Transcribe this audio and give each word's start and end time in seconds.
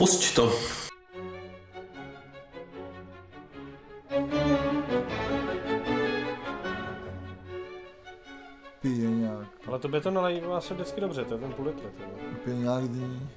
Pusť 0.00 0.32
to. 0.32 0.48
Pije 8.80 9.10
nějak, 9.10 9.48
Ale 9.66 9.78
to 9.78 9.88
by 9.88 10.00
to 10.00 10.10
nalejvá 10.10 10.60
se 10.60 10.74
vždycky 10.74 11.00
dobře, 11.00 11.24
to 11.24 11.34
je 11.34 11.40
ten 11.40 11.52
půl 11.52 11.66
litr. 11.66 11.92
pije 12.44 12.56
nějak 12.56 12.84
dní. 12.84 13.30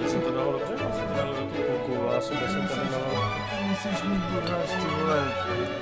Já 0.00 0.08
jsem 0.08 0.20
to 0.20 0.32
dal 0.32 0.52
dobře, 0.52 0.74
já 0.84 0.92
jsem 0.92 1.08
to 1.08 1.14
dal 1.14 1.34
do 1.34 1.34
tu 1.34 1.46
půlku, 1.46 2.04
já 2.12 2.20
jsem, 2.20 2.36
já 2.36 2.48
jsem 2.48 2.68
tady 2.68 2.88
dal... 2.90 3.00
Musíš 3.68 4.02
mít 4.02 4.22
pořád 4.40 4.66
ty 4.66 4.86
vole 4.86 5.32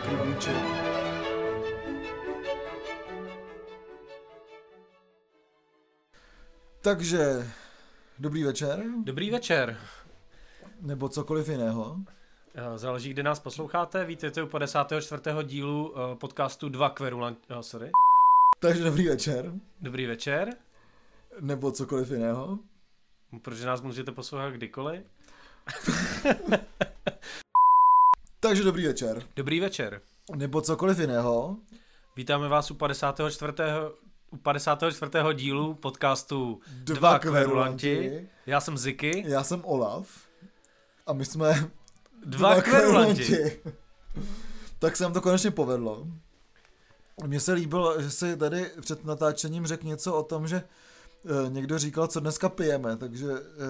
krvíček. 0.02 0.91
Takže, 6.82 7.46
dobrý 8.18 8.44
večer, 8.44 8.84
Dobrý 9.04 9.30
večer. 9.30 9.78
nebo 10.80 11.08
cokoliv 11.08 11.48
jiného. 11.48 11.96
Eh, 12.54 12.78
Záleží, 12.78 13.10
kde 13.10 13.22
nás 13.22 13.40
posloucháte. 13.40 14.04
Vítejte 14.04 14.42
u 14.42 14.46
54. 14.46 15.22
dílu 15.42 15.94
eh, 15.96 16.16
podcastu 16.16 16.68
2 16.68 16.90
Kverulant... 16.90 17.38
Oh, 17.50 17.60
sorry. 17.60 17.90
Takže 18.60 18.84
dobrý 18.84 19.08
večer, 19.08 19.52
Dobrý 19.80 20.06
večer. 20.06 20.48
nebo 21.40 21.72
cokoliv 21.72 22.10
jiného. 22.10 22.58
Protože 23.42 23.66
nás 23.66 23.80
můžete 23.80 24.12
poslouchat 24.12 24.50
kdykoliv. 24.50 25.02
Takže 28.40 28.64
dobrý 28.64 28.86
večer, 28.86 29.22
Dobrý 29.36 29.60
večer. 29.60 30.00
nebo 30.34 30.60
cokoliv 30.60 30.98
jiného. 30.98 31.56
Vítáme 32.16 32.48
vás 32.48 32.70
u 32.70 32.74
54. 32.74 33.52
U 34.32 34.36
54. 34.36 35.10
dílu 35.34 35.74
podcastu 35.74 36.60
Dva, 36.84 36.94
Dva 36.94 37.18
kverulanti. 37.18 37.96
kverulanti. 37.96 38.28
Já 38.46 38.60
jsem 38.60 38.78
Ziky. 38.78 39.24
Já 39.26 39.44
jsem 39.44 39.60
Olaf. 39.64 40.08
A 41.06 41.12
my 41.12 41.24
jsme 41.24 41.68
Dva, 42.26 42.62
kverulanti. 42.62 43.60
tak 44.78 44.96
se 44.96 45.04
nám 45.04 45.12
to 45.12 45.20
konečně 45.20 45.50
povedlo. 45.50 46.06
Mně 47.26 47.40
se 47.40 47.52
líbilo, 47.52 48.02
že 48.02 48.10
si 48.10 48.36
tady 48.36 48.70
před 48.80 49.04
natáčením 49.04 49.66
řekl 49.66 49.86
něco 49.86 50.14
o 50.14 50.22
tom, 50.22 50.48
že 50.48 50.56
eh, 51.46 51.50
někdo 51.50 51.78
říkal, 51.78 52.06
co 52.06 52.20
dneska 52.20 52.48
pijeme, 52.48 52.96
takže 52.96 53.26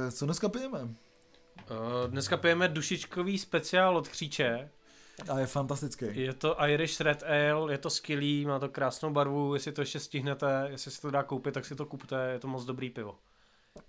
eh, 0.09 0.13
co 0.13 0.25
dneska 0.25 0.49
pijeme? 0.49 0.79
Eh, 1.61 2.09
Dneska 2.09 2.37
pijeme 2.37 2.69
dušičkový 2.69 3.39
speciál 3.39 3.97
od 3.97 4.09
Kříče. 4.09 4.71
A 5.28 5.39
je 5.39 5.47
fantastický. 5.47 6.06
Je 6.12 6.34
to 6.34 6.56
Irish 6.67 7.01
Red 7.01 7.23
Ale, 7.23 7.73
je 7.73 7.78
to 7.78 7.91
skvělý, 7.91 8.47
má 8.47 8.59
to 8.59 8.69
krásnou 8.69 9.11
barvu, 9.11 9.55
jestli 9.55 9.73
to 9.73 9.83
ještě 9.83 10.01
stihnete, 10.01 10.67
jestli 10.70 10.91
se 10.91 11.01
to 11.01 11.11
dá 11.11 11.23
koupit, 11.23 11.55
tak 11.55 11.64
si 11.64 11.75
to 11.75 11.87
kupte, 11.87 12.31
je 12.33 12.39
to 12.39 12.48
moc 12.48 12.64
dobrý 12.64 12.91
pivo. 12.91 13.14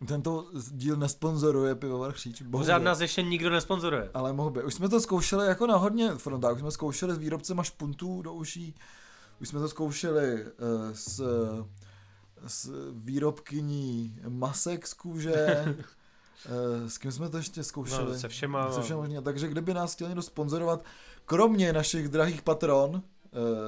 Tento 0.07 0.49
díl 0.71 0.95
nesponzoruje 0.95 1.75
pivovar 1.75 2.11
Chříč. 2.11 2.37
Pořád 2.37 2.49
bohužel. 2.49 2.79
nás 2.79 2.99
ještě 2.99 3.21
nikdo 3.21 3.49
nesponzoruje. 3.49 4.09
Ale 4.13 4.33
mohl 4.33 4.49
by. 4.49 4.63
Už 4.63 4.73
jsme 4.73 4.89
to 4.89 5.01
zkoušeli 5.01 5.47
jako 5.47 5.67
na 5.67 5.75
hodně 5.75 6.11
frontách. 6.11 6.53
Už 6.53 6.59
jsme 6.59 6.71
zkoušeli 6.71 7.13
s 7.13 7.17
výrobcem 7.17 7.63
špuntů 7.63 8.21
do 8.21 8.33
uší. 8.33 8.75
Už 9.41 9.47
jsme 9.47 9.59
to 9.59 9.69
zkoušeli 9.69 10.43
uh, 10.43 10.49
s, 10.93 11.21
s 12.47 12.71
výrobkyní 12.93 14.19
masek 14.27 14.87
z 14.87 14.93
kůže. 14.93 15.65
Uh, 16.49 16.87
s 16.87 16.97
kým 16.97 17.11
jsme 17.11 17.29
to 17.29 17.37
ještě 17.37 17.63
zkoušeli? 17.63 18.11
No, 18.11 18.19
se 18.19 18.27
všema. 18.27 18.71
Se 18.71 18.81
všem 18.81 18.97
možně. 18.97 19.21
Takže 19.21 19.47
kdyby 19.47 19.73
nás 19.73 19.93
chtěl 19.93 20.07
někdo 20.07 20.21
sponzorovat, 20.21 20.83
kromě 21.25 21.73
našich 21.73 22.09
drahých 22.09 22.41
patron 22.41 22.89
uh, 22.91 23.01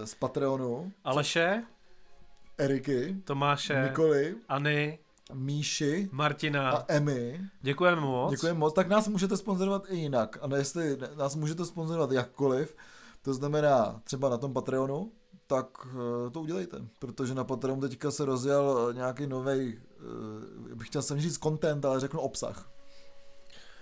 z 0.05 0.15
Patreonu, 0.15 0.91
Aleše, 1.03 1.63
Eriky, 2.57 3.15
Tomáše, 3.23 3.83
Nikoli,Any, 3.83 4.99
Míši 5.33 6.09
Martina. 6.11 6.71
a 6.71 6.85
Emy, 6.87 7.41
Děkujeme 7.61 8.01
moc. 8.01 8.31
Děkujeme 8.31 8.59
moc, 8.59 8.73
tak 8.73 8.87
nás 8.87 9.07
můžete 9.07 9.37
sponzorovat 9.37 9.83
i 9.89 9.95
jinak. 9.95 10.37
A 10.41 10.57
jestli 10.57 10.97
nás 11.17 11.35
můžete 11.35 11.65
sponzorovat 11.65 12.11
jakkoliv, 12.11 12.75
to 13.21 13.33
znamená 13.33 14.01
třeba 14.03 14.29
na 14.29 14.37
tom 14.37 14.53
Patreonu, 14.53 15.11
tak 15.47 15.67
eh, 15.87 16.29
to 16.29 16.41
udělejte, 16.41 16.77
protože 16.99 17.35
na 17.35 17.43
Patreonu 17.43 17.81
teďka 17.81 18.11
se 18.11 18.25
rozjel 18.25 18.93
nějaký 18.93 19.27
nový, 19.27 19.79
bych 20.75 20.87
chtěl 20.87 21.01
jsem 21.01 21.21
říct 21.21 21.37
content, 21.37 21.85
ale 21.85 21.99
řeknu 21.99 22.19
obsah. 22.19 22.69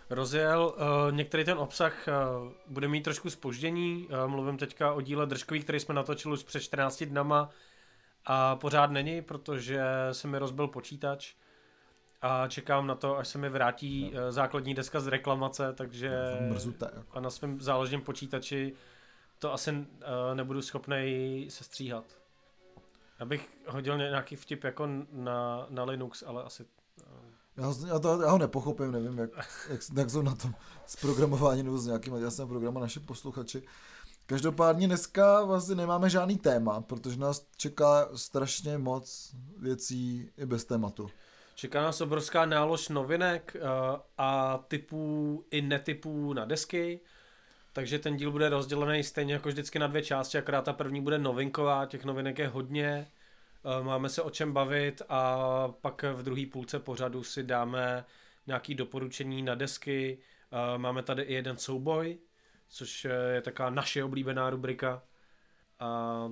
Rozjel, 0.09 0.74
uh, 0.75 1.16
některý 1.16 1.44
ten 1.46 1.58
obsah 1.58 1.94
uh, 2.08 2.52
bude 2.68 2.88
mít 2.88 3.02
trošku 3.02 3.30
spoždění, 3.30 4.08
uh, 4.08 4.28
mluvím 4.28 4.58
teďka 4.58 4.94
o 4.94 5.02
díle 5.02 5.25
Držkový, 5.25 5.62
který 5.62 5.80
jsme 5.80 5.96
natočili 5.96 6.34
už 6.34 6.44
před 6.44 6.59
14 6.59 7.03
dnama 7.03 7.50
a 8.25 8.56
pořád 8.56 8.91
není, 8.91 9.22
protože 9.22 9.84
se 10.12 10.28
mi 10.28 10.38
rozbil 10.38 10.68
počítač 10.68 11.34
a 12.22 12.47
čekám 12.47 12.88
na 12.88 12.96
to, 12.96 13.18
až 13.18 13.28
se 13.28 13.38
mi 13.38 13.50
vrátí 13.50 14.12
uh, 14.12 14.19
základní 14.30 14.74
deska 14.74 15.00
z 15.00 15.08
reklamace, 15.08 15.74
takže 15.74 16.12
Mrzuté. 16.50 16.91
Jako. 16.96 17.18
a 17.18 17.20
na 17.20 17.30
svém 17.30 17.62
záložním 17.62 18.02
počítači 18.02 18.74
to 19.40 19.53
asi 19.53 19.72
uh, 19.72 19.85
nebudu 20.34 20.62
schopný 20.62 21.46
sestříhat. 21.50 22.06
Abych 23.20 23.50
hodil 23.68 23.97
nějaký 23.97 24.35
vtip 24.35 24.64
jako 24.64 24.90
na, 25.12 25.66
na 25.70 25.84
Linux, 25.84 26.24
ale 26.28 26.44
asi 26.44 26.66
Já, 27.58 27.66
ho- 27.66 27.88
já, 27.88 28.00
to, 28.00 28.22
já 28.22 28.31
ho 28.31 28.38
nepochopím, 28.38 28.91
nevím, 28.91 29.18
jak, 29.18 29.30
jak, 29.69 29.81
jak 29.97 30.09
jsou 30.09 30.22
na 30.22 30.36
tom 30.36 30.56
s 30.86 30.96
programováním 30.96 31.66
nebo 31.66 31.78
s 31.78 31.86
nějakým 31.86 32.16
jasným 32.16 32.47
programem 32.47 32.81
naši 32.81 33.00
posluchači. 33.00 33.64
Každopádně 34.25 34.88
dneska 34.88 35.44
vlastně 35.44 35.75
nemáme 35.75 36.09
žádný 36.09 36.38
téma, 36.38 36.81
protože 36.81 37.19
nás 37.19 37.46
čeká 37.58 38.09
strašně 38.16 38.78
moc 38.78 39.36
věcí 39.58 40.30
i 40.38 40.46
bez 40.46 40.66
tématu. 40.66 41.09
Čeká 41.56 41.81
nás 41.81 42.02
obrovská 42.02 42.46
nálož 42.46 42.90
novinek 42.90 43.56
uh, 43.56 44.00
a 44.18 44.58
typů 44.68 45.46
i 45.52 45.62
netypů 45.62 46.34
na 46.34 46.46
desky, 46.46 47.00
takže 47.74 48.00
ten 48.00 48.18
díl 48.18 48.31
bude 48.31 48.50
rozdělený 48.50 49.03
stejně 49.03 49.34
jako 49.34 49.50
vždycky 49.50 49.80
na 49.80 49.88
dvě 49.88 50.03
části, 50.03 50.38
akorát 50.38 50.66
ta 50.66 50.74
první 50.74 51.02
bude 51.02 51.18
novinková, 51.18 51.85
těch 51.85 52.06
novinek 52.06 52.40
je 52.40 52.47
hodně, 52.47 53.08
máme 53.84 54.09
se 54.09 54.22
o 54.22 54.29
čem 54.29 54.53
bavit 54.53 55.01
a 55.09 55.38
pak 55.81 56.03
v 56.13 56.24
druhé 56.24 56.46
půlce 56.51 56.79
pořadu 56.79 57.24
si 57.24 57.44
dáme 57.44 58.06
nějaký 58.47 58.75
doporučení 58.75 59.41
na 59.41 59.56
desky, 59.56 60.18
uh, 60.51 60.81
máme 60.81 61.03
tady 61.03 61.22
i 61.24 61.34
jeden 61.34 61.57
souboj, 61.57 62.18
což 62.69 63.07
je 63.34 63.41
taková 63.41 63.69
naše 63.69 64.03
oblíbená 64.03 64.50
rubrika. 64.50 65.03
A 65.79 66.31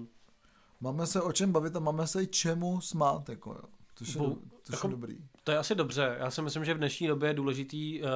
Máme 0.83 1.07
se 1.07 1.21
o 1.21 1.31
čem 1.31 1.51
bavit 1.51 1.75
a 1.75 1.79
máme 1.79 2.07
se 2.07 2.23
i 2.23 2.27
čemu 2.27 2.81
smát, 2.81 3.29
jako 3.29 3.51
jo. 3.51 3.61
Což 3.95 4.13
je, 4.15 4.19
Bo- 4.21 4.27
do, 4.27 4.35
což 4.63 4.73
jako- 4.73 4.87
je 4.87 4.91
dobrý. 4.91 5.17
To 5.43 5.51
je 5.51 5.57
asi 5.57 5.75
dobře. 5.75 6.15
Já 6.19 6.31
si 6.31 6.41
myslím, 6.41 6.65
že 6.65 6.73
v 6.73 6.77
dnešní 6.77 7.07
době 7.07 7.29
je 7.29 7.33
důležitý 7.33 8.01
uh, 8.01 8.07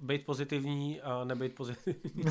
být 0.00 0.26
pozitivní 0.26 1.00
a 1.00 1.24
nebejt 1.24 1.54
pozitivní. 1.54 2.24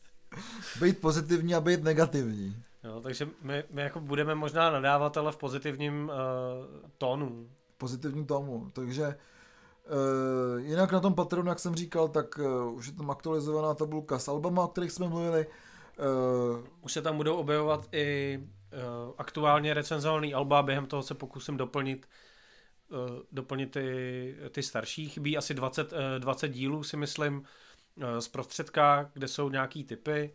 Být 0.80 0.98
pozitivní 1.00 1.54
a 1.54 1.60
být 1.60 1.82
negativní. 1.82 2.56
Jo, 2.84 3.00
takže 3.00 3.28
my, 3.42 3.64
my 3.70 3.82
jako 3.82 4.00
budeme 4.00 4.34
možná 4.34 4.70
nadávat, 4.70 5.16
ale 5.16 5.32
v 5.32 5.36
pozitivním 5.36 6.08
uh, 6.08 6.90
tónu. 6.98 7.48
Pozitivní 7.78 8.26
tomu. 8.26 8.70
Takže 8.72 9.06
uh, 9.06 10.60
jinak 10.60 10.92
na 10.92 11.00
tom 11.00 11.14
Patreonu, 11.14 11.48
jak 11.48 11.58
jsem 11.58 11.74
říkal, 11.74 12.08
tak 12.08 12.38
uh, 12.38 12.74
už 12.74 12.86
je 12.86 12.92
tam 12.92 13.10
aktualizovaná 13.10 13.74
tabulka 13.74 14.18
s 14.18 14.28
albama, 14.28 14.64
o 14.64 14.68
kterých 14.68 14.92
jsme 14.92 15.08
mluvili. 15.08 15.46
Uh, 15.46 16.66
Už 16.82 16.92
se 16.92 17.02
tam 17.02 17.16
budou 17.16 17.36
objevovat 17.36 17.88
i 17.92 18.38
uh, 18.38 19.12
aktuálně 19.18 19.74
recenzovaný 19.74 20.34
alba, 20.34 20.62
během 20.62 20.86
toho 20.86 21.02
se 21.02 21.14
pokusím 21.14 21.56
doplnit 21.56 22.06
uh, 22.88 23.18
doplnit 23.32 23.70
ty, 23.70 24.36
ty 24.50 24.62
starší. 24.62 25.08
Chybí 25.08 25.36
asi 25.36 25.54
20, 25.54 25.92
uh, 25.92 25.98
20 26.18 26.48
dílů, 26.48 26.82
si 26.82 26.96
myslím, 26.96 27.38
uh, 27.38 28.18
z 28.18 28.28
prostředka, 28.28 29.10
kde 29.14 29.28
jsou 29.28 29.50
nějaký 29.50 29.84
typy. 29.84 30.34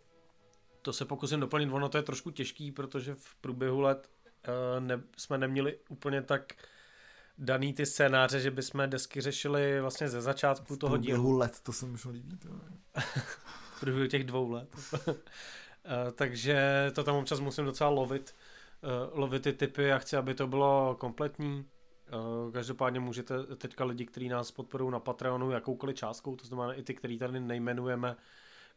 To 0.81 0.93
se 0.93 1.05
pokusím 1.05 1.39
doplnit, 1.39 1.69
ono 1.71 1.89
to 1.89 1.97
je 1.97 2.03
trošku 2.03 2.31
těžký, 2.31 2.71
protože 2.71 3.15
v 3.15 3.35
průběhu 3.35 3.79
let 3.79 4.09
uh, 4.47 4.85
ne, 4.85 5.01
jsme 5.17 5.37
neměli 5.37 5.79
úplně 5.89 6.21
tak 6.21 6.53
daný 7.37 7.73
ty 7.73 7.85
scénáře, 7.85 8.39
že 8.39 8.51
bychom 8.51 8.89
desky 8.89 9.21
řešili 9.21 9.81
vlastně 9.81 10.09
ze 10.09 10.21
začátku 10.21 10.75
toho 10.75 10.97
dílu. 10.97 11.15
průběhu 11.15 11.37
let, 11.37 11.59
to 11.63 11.73
se 11.73 11.85
mi 11.85 11.91
už 11.91 12.05
líbí. 12.05 12.37
To. 12.37 12.49
v 13.75 13.79
průběhu 13.79 14.07
těch 14.07 14.23
dvou 14.23 14.51
let. 14.51 14.75
Eh, 15.85 16.11
Takže 16.11 16.91
to 16.95 17.03
tam 17.03 17.15
občas 17.15 17.39
musím 17.39 17.65
docela 17.65 17.89
lovit, 17.89 18.35
eh, 18.83 18.87
lovit 19.11 19.43
ty 19.43 19.53
typy 19.53 19.91
a 19.93 19.97
chci, 19.97 20.17
aby 20.17 20.33
to 20.33 20.47
bylo 20.47 20.95
kompletní. 20.99 21.65
Eh, 22.07 22.51
Každopádně 22.51 22.99
můžete 22.99 23.43
teďka 23.55 23.83
lidi, 23.85 24.05
kteří 24.05 24.29
nás 24.29 24.51
podporují 24.51 24.91
na 24.91 24.99
Patreonu 24.99 25.51
jakoukoliv 25.51 25.95
částkou, 25.95 26.35
to 26.35 26.47
znamená 26.47 26.73
i 26.73 26.83
ty, 26.83 26.93
který 26.93 27.17
tady 27.17 27.39
nejmenujeme, 27.39 28.15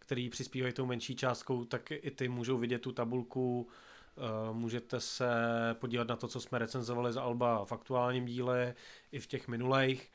který 0.02 0.30
přispívají 0.30 0.72
tou 0.72 0.86
menší 0.86 1.16
částkou, 1.16 1.64
tak 1.64 1.90
i 1.90 2.10
ty 2.10 2.28
můžou 2.28 2.58
vidět 2.58 2.78
tu 2.78 2.92
tabulku, 2.92 3.68
eh, 4.16 4.52
můžete 4.52 5.00
se 5.00 5.30
podívat 5.72 6.08
na 6.08 6.16
to, 6.16 6.28
co 6.28 6.40
jsme 6.40 6.58
recenzovali 6.58 7.12
za 7.12 7.22
Alba 7.22 7.64
v 7.64 7.72
aktuálním 7.72 8.26
díle, 8.26 8.74
i 9.12 9.18
v 9.18 9.26
těch 9.26 9.48
minulejch 9.48 10.10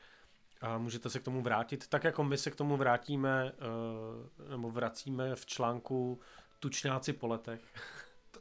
a 0.60 0.78
můžete 0.78 1.10
se 1.10 1.18
k 1.18 1.22
tomu 1.22 1.42
vrátit, 1.42 1.88
tak 1.88 2.04
jako 2.04 2.24
my 2.24 2.38
se 2.38 2.50
k 2.50 2.56
tomu 2.56 2.76
vrátíme, 2.76 3.52
eh, 3.52 4.50
nebo 4.50 4.70
vracíme 4.70 5.34
v 5.34 5.46
článku 5.46 6.20
Tučňáci 6.60 7.12
po 7.12 7.26
letech. 7.26 7.60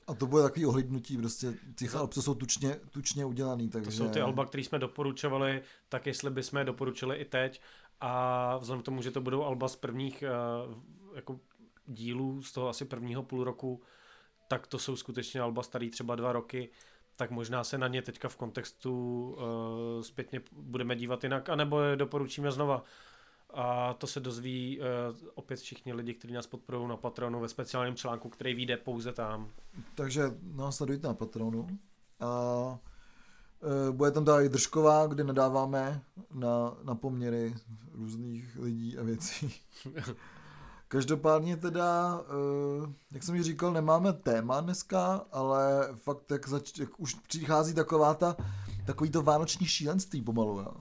A 0.07 0.13
to 0.13 0.27
bude 0.27 0.43
takový 0.43 0.65
ohlídnutí, 0.65 1.17
prostě 1.17 1.53
těch 1.75 1.95
alb, 1.95 2.13
co 2.13 2.21
jsou 2.21 2.35
tučně, 2.35 2.79
tučně 2.91 3.25
udělaný. 3.25 3.69
Takže... 3.69 3.89
To 3.89 3.97
jsou 3.97 4.09
ty 4.09 4.21
alba, 4.21 4.45
které 4.45 4.63
jsme 4.63 4.79
doporučovali, 4.79 5.61
tak 5.89 6.05
jestli 6.05 6.29
bychom 6.29 6.59
je 6.59 6.65
doporučili 6.65 7.17
i 7.17 7.25
teď 7.25 7.61
a 8.01 8.57
vzhledem 8.57 8.81
k 8.81 8.85
tomu, 8.85 9.01
že 9.01 9.11
to 9.11 9.21
budou 9.21 9.43
alba 9.43 9.67
z 9.67 9.75
prvních 9.75 10.23
uh, 10.67 10.75
jako 11.17 11.39
dílů, 11.85 12.41
z 12.41 12.51
toho 12.51 12.69
asi 12.69 12.85
prvního 12.85 13.23
půl 13.23 13.43
roku, 13.43 13.81
tak 14.47 14.67
to 14.67 14.79
jsou 14.79 14.95
skutečně 14.95 15.41
alba 15.41 15.63
starý 15.63 15.89
třeba 15.89 16.15
dva 16.15 16.31
roky, 16.31 16.69
tak 17.15 17.31
možná 17.31 17.63
se 17.63 17.77
na 17.77 17.87
ně 17.87 18.01
teďka 18.01 18.29
v 18.29 18.35
kontextu 18.35 18.93
uh, 19.29 20.01
zpětně 20.01 20.41
budeme 20.51 20.95
dívat 20.95 21.23
jinak, 21.23 21.49
anebo 21.49 21.81
je 21.81 21.95
doporučíme 21.95 22.51
znova. 22.51 22.83
A 23.53 23.93
to 23.93 24.07
se 24.07 24.19
dozví 24.19 24.79
uh, 24.79 24.85
opět 25.35 25.59
všichni 25.59 25.93
lidi, 25.93 26.13
kteří 26.13 26.33
nás 26.33 26.47
podporují 26.47 26.87
na 26.87 26.97
Patronu 26.97 27.39
ve 27.39 27.47
speciálním 27.47 27.95
článku, 27.95 28.29
který 28.29 28.53
vyjde 28.53 28.77
pouze 28.77 29.13
tam. 29.13 29.51
Takže 29.95 30.23
nás 30.41 30.77
sledujte 30.77 31.07
na 31.07 31.13
Patronu. 31.13 31.67
A 32.19 32.29
uh, 33.89 33.95
bude 33.95 34.11
tam 34.11 34.25
ta 34.25 34.41
i 34.41 34.49
držková, 34.49 35.07
kde 35.07 35.23
nadáváme 35.23 36.01
na, 36.33 36.77
na 36.83 36.95
poměry 36.95 37.55
různých 37.91 38.57
lidí 38.59 38.97
a 38.97 39.03
věcí. 39.03 39.53
Každopádně 40.87 41.57
teda, 41.57 42.19
uh, 42.19 42.93
jak 43.11 43.23
jsem 43.23 43.35
ji 43.35 43.43
říkal, 43.43 43.73
nemáme 43.73 44.13
téma 44.13 44.61
dneska, 44.61 45.25
ale 45.31 45.89
fakt 45.95 46.31
jak, 46.31 46.47
zač- 46.47 46.77
jak 46.79 46.99
už 46.99 47.13
přichází 47.13 47.73
taková 47.73 48.13
ta, 48.13 48.35
takový 48.85 49.09
to 49.09 49.21
vánoční 49.21 49.67
šílenství 49.67 50.21
pomalu, 50.21 50.59
jo. 50.59 50.73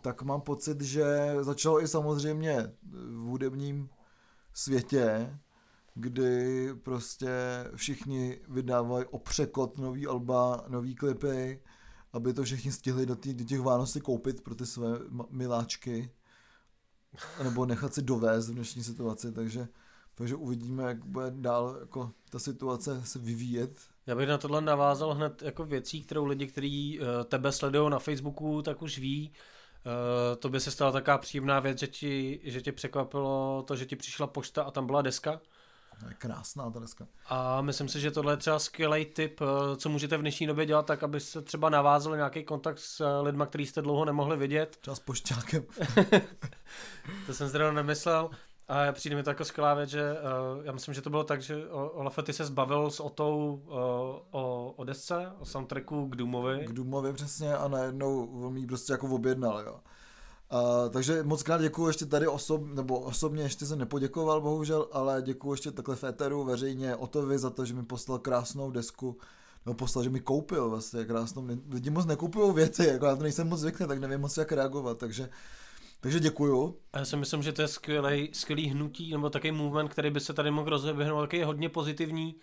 tak 0.00 0.22
mám 0.22 0.40
pocit, 0.40 0.80
že 0.80 1.36
začalo 1.40 1.82
i 1.82 1.88
samozřejmě 1.88 2.72
v 2.92 3.20
hudebním 3.20 3.88
světě, 4.54 5.38
kdy 5.94 6.68
prostě 6.74 7.30
všichni 7.74 8.40
vydávají 8.48 9.04
opřekot 9.10 9.78
nový 9.78 10.06
alba, 10.06 10.64
nový 10.68 10.94
klipy, 10.94 11.62
aby 12.12 12.32
to 12.32 12.42
všichni 12.42 12.72
stihli 12.72 13.06
do, 13.06 13.16
tý, 13.16 13.34
do 13.34 13.44
těch 13.44 13.60
Vánoc 13.60 13.96
koupit 14.02 14.40
pro 14.40 14.54
ty 14.54 14.66
své 14.66 14.88
miláčky 15.30 16.10
nebo 17.42 17.66
nechat 17.66 17.94
si 17.94 18.02
dovést 18.02 18.48
v 18.48 18.54
dnešní 18.54 18.84
situaci, 18.84 19.32
takže, 19.32 19.68
takže 20.14 20.36
uvidíme, 20.36 20.82
jak 20.82 21.04
bude 21.04 21.26
dál 21.30 21.76
jako 21.80 22.12
ta 22.30 22.38
situace 22.38 23.02
se 23.04 23.18
vyvíjet. 23.18 23.80
Já 24.06 24.16
bych 24.16 24.28
na 24.28 24.38
tohle 24.38 24.60
navázal 24.60 25.14
hned 25.14 25.42
jako 25.42 25.64
věcí, 25.64 26.02
kterou 26.02 26.24
lidi, 26.24 26.46
kteří 26.46 27.00
uh, 27.00 27.06
tebe 27.24 27.52
sledují 27.52 27.90
na 27.90 27.98
Facebooku, 27.98 28.62
tak 28.62 28.82
už 28.82 28.98
ví. 28.98 29.32
Uh, 29.86 30.36
to 30.38 30.48
by 30.48 30.60
se 30.60 30.70
stala 30.70 30.92
taková 30.92 31.18
příjemná 31.18 31.60
věc, 31.60 31.78
že 31.78 31.86
ti, 31.86 32.40
že 32.44 32.62
tě 32.62 32.72
překvapilo 32.72 33.64
to, 33.66 33.76
že 33.76 33.86
ti 33.86 33.96
přišla 33.96 34.26
pošta 34.26 34.62
a 34.62 34.70
tam 34.70 34.86
byla 34.86 35.02
deska. 35.02 35.40
Krásná 36.18 36.70
ta 36.70 36.78
deska. 36.78 37.06
A 37.26 37.62
myslím 37.62 37.88
si, 37.88 38.00
že 38.00 38.10
tohle 38.10 38.32
je 38.32 38.36
třeba 38.36 38.58
skvělý 38.58 39.04
tip, 39.04 39.40
eh, 39.40 39.76
co 39.76 39.88
můžete 39.88 40.16
v 40.16 40.20
dnešní 40.20 40.46
době 40.46 40.66
dělat, 40.66 40.86
tak 40.86 41.02
aby 41.02 41.20
se 41.20 41.42
třeba 41.42 41.70
navázali 41.70 42.16
nějaký 42.16 42.44
kontakt 42.44 42.78
s 42.78 43.20
lidmi, 43.22 43.44
který 43.46 43.66
jste 43.66 43.82
dlouho 43.82 44.04
nemohli 44.04 44.36
vidět. 44.36 44.76
Třeba 44.80 44.94
s 44.94 45.00
pošťákem. 45.00 45.64
to 47.26 47.34
jsem 47.34 47.48
zrovna 47.48 47.72
nemyslel. 47.72 48.30
A 48.68 48.92
přijde 48.92 49.16
mi 49.16 49.22
to 49.22 49.30
jako 49.30 49.44
skvělá 49.44 49.74
věc, 49.74 49.90
že 49.90 50.12
uh, 50.12 50.64
já 50.66 50.72
myslím, 50.72 50.94
že 50.94 51.02
to 51.02 51.10
bylo 51.10 51.24
tak, 51.24 51.42
že 51.42 51.68
Olafety 51.70 52.32
se 52.32 52.44
zbavil 52.44 52.90
s 52.90 53.00
Otou 53.00 53.62
uh, 53.66 53.74
o, 54.30 54.74
o 54.76 54.84
desce, 54.84 55.32
o 55.38 55.44
soundtracku 55.44 56.08
k 56.08 56.16
Doomovi. 56.16 56.64
K 56.66 56.72
Doomovi 56.72 57.12
přesně 57.12 57.56
a 57.56 57.68
najednou 57.68 58.26
on 58.46 58.56
jí 58.56 58.66
prostě 58.66 58.92
jako 58.92 59.06
objednal, 59.08 59.60
jo. 59.60 59.80
Uh, 60.52 60.90
takže 60.90 61.22
moc 61.22 61.42
krát 61.42 61.60
děkuji 61.60 61.86
ještě 61.86 62.06
tady 62.06 62.28
osob, 62.28 62.62
nebo 62.74 63.00
osobně 63.00 63.42
ještě 63.42 63.66
jsem 63.66 63.78
nepoděkoval 63.78 64.40
bohužel, 64.40 64.88
ale 64.92 65.22
děkuji 65.22 65.52
ještě 65.52 65.70
takhle 65.70 65.96
Féteru 65.96 66.44
veřejně 66.44 66.96
Otovi 66.96 67.38
za 67.38 67.50
to, 67.50 67.64
že 67.64 67.74
mi 67.74 67.82
poslal 67.82 68.18
krásnou 68.18 68.70
desku, 68.70 69.18
nebo 69.66 69.74
poslal, 69.74 70.04
že 70.04 70.10
mi 70.10 70.20
koupil 70.20 70.70
vlastně 70.70 71.04
krásnou, 71.04 71.48
lidi 71.70 71.90
moc 71.90 72.06
nekupují 72.06 72.54
věci, 72.54 72.86
jako 72.86 73.06
já 73.06 73.16
to 73.16 73.22
nejsem 73.22 73.48
moc 73.48 73.60
zvyklý, 73.60 73.86
tak 73.86 73.98
nevím 73.98 74.20
moc 74.20 74.36
jak 74.36 74.52
reagovat, 74.52 74.98
takže 74.98 75.30
takže 76.00 76.20
děkuju. 76.20 76.76
Já 76.96 77.04
si 77.04 77.16
myslím, 77.16 77.42
že 77.42 77.52
to 77.52 77.62
je 77.62 77.68
skvělý, 77.68 78.30
skvělý 78.32 78.68
hnutí, 78.68 79.12
nebo 79.12 79.30
takový 79.30 79.52
movement, 79.52 79.90
který 79.90 80.10
by 80.10 80.20
se 80.20 80.32
tady 80.32 80.50
mohl 80.50 80.70
rozeběhnout, 80.70 81.20
taky 81.20 81.36
je 81.36 81.44
hodně 81.44 81.68
pozitivní, 81.68 82.34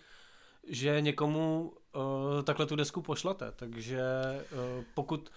že 0.68 1.00
někomu 1.00 1.72
uh, 1.96 2.42
takhle 2.42 2.66
tu 2.66 2.76
desku 2.76 3.02
pošlete. 3.02 3.52
Takže 3.56 4.02
uh, 4.52 4.84
pokud 4.94 5.30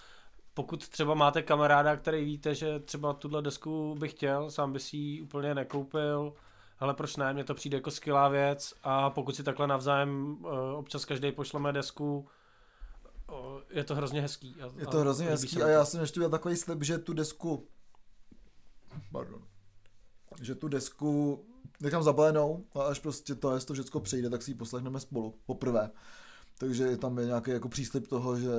pokud 0.54 0.88
třeba 0.88 1.14
máte 1.14 1.42
kamaráda, 1.42 1.96
který 1.96 2.24
víte, 2.24 2.54
že 2.54 2.80
třeba 2.80 3.12
tuhle 3.12 3.42
desku 3.42 3.94
bych 3.98 4.10
chtěl, 4.10 4.50
sám 4.50 4.72
by 4.72 4.80
si 4.80 4.96
ji 4.96 5.20
úplně 5.20 5.54
nekoupil, 5.54 6.34
ale 6.78 6.94
proč 6.94 7.16
ne, 7.16 7.32
mně 7.32 7.44
to 7.44 7.54
přijde 7.54 7.76
jako 7.76 7.90
skvělá 7.90 8.28
věc 8.28 8.74
a 8.82 9.10
pokud 9.10 9.36
si 9.36 9.42
takhle 9.42 9.66
navzájem 9.66 10.36
uh, 10.44 10.50
občas 10.76 11.04
každý 11.04 11.32
pošleme 11.32 11.72
desku, 11.72 12.28
uh, 13.30 13.36
je 13.70 13.84
to 13.84 13.94
hrozně 13.94 14.20
hezký. 14.20 14.56
A, 14.62 14.80
je 14.80 14.86
to 14.86 14.98
hrozně 14.98 15.26
hezký 15.26 15.62
a 15.62 15.68
já 15.68 15.84
jsem 15.84 16.00
ještě 16.00 16.20
měl 16.20 16.30
takový 16.30 16.56
slib, 16.56 16.82
že 16.82 16.98
tu 16.98 17.12
desku 17.12 17.68
pardon, 19.12 19.42
že 20.40 20.54
tu 20.54 20.68
desku 20.68 21.44
nechám 21.80 22.02
zabalenou 22.02 22.66
a 22.74 22.82
až 22.82 22.98
prostě 22.98 23.34
to, 23.34 23.60
to 23.60 23.74
všechno 23.74 24.00
přijde, 24.00 24.30
tak 24.30 24.42
si 24.42 24.50
ji 24.50 24.54
poslechneme 24.54 25.00
spolu 25.00 25.34
poprvé. 25.46 25.90
Takže 26.58 26.84
je 26.84 26.96
tam 26.96 27.16
nějaký 27.16 27.50
jako 27.50 27.68
příslip 27.68 28.08
toho, 28.08 28.38
že 28.38 28.50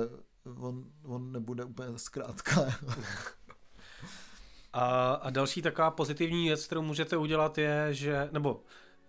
on, 0.60 0.84
on 1.04 1.32
nebude 1.32 1.64
úplně 1.64 1.98
zkrátka. 1.98 2.60
a, 4.72 5.12
a 5.14 5.30
další 5.30 5.62
taková 5.62 5.90
pozitivní 5.90 6.46
věc, 6.46 6.66
kterou 6.66 6.82
můžete 6.82 7.16
udělat 7.16 7.58
je, 7.58 7.88
že, 7.90 8.28
nebo 8.32 8.62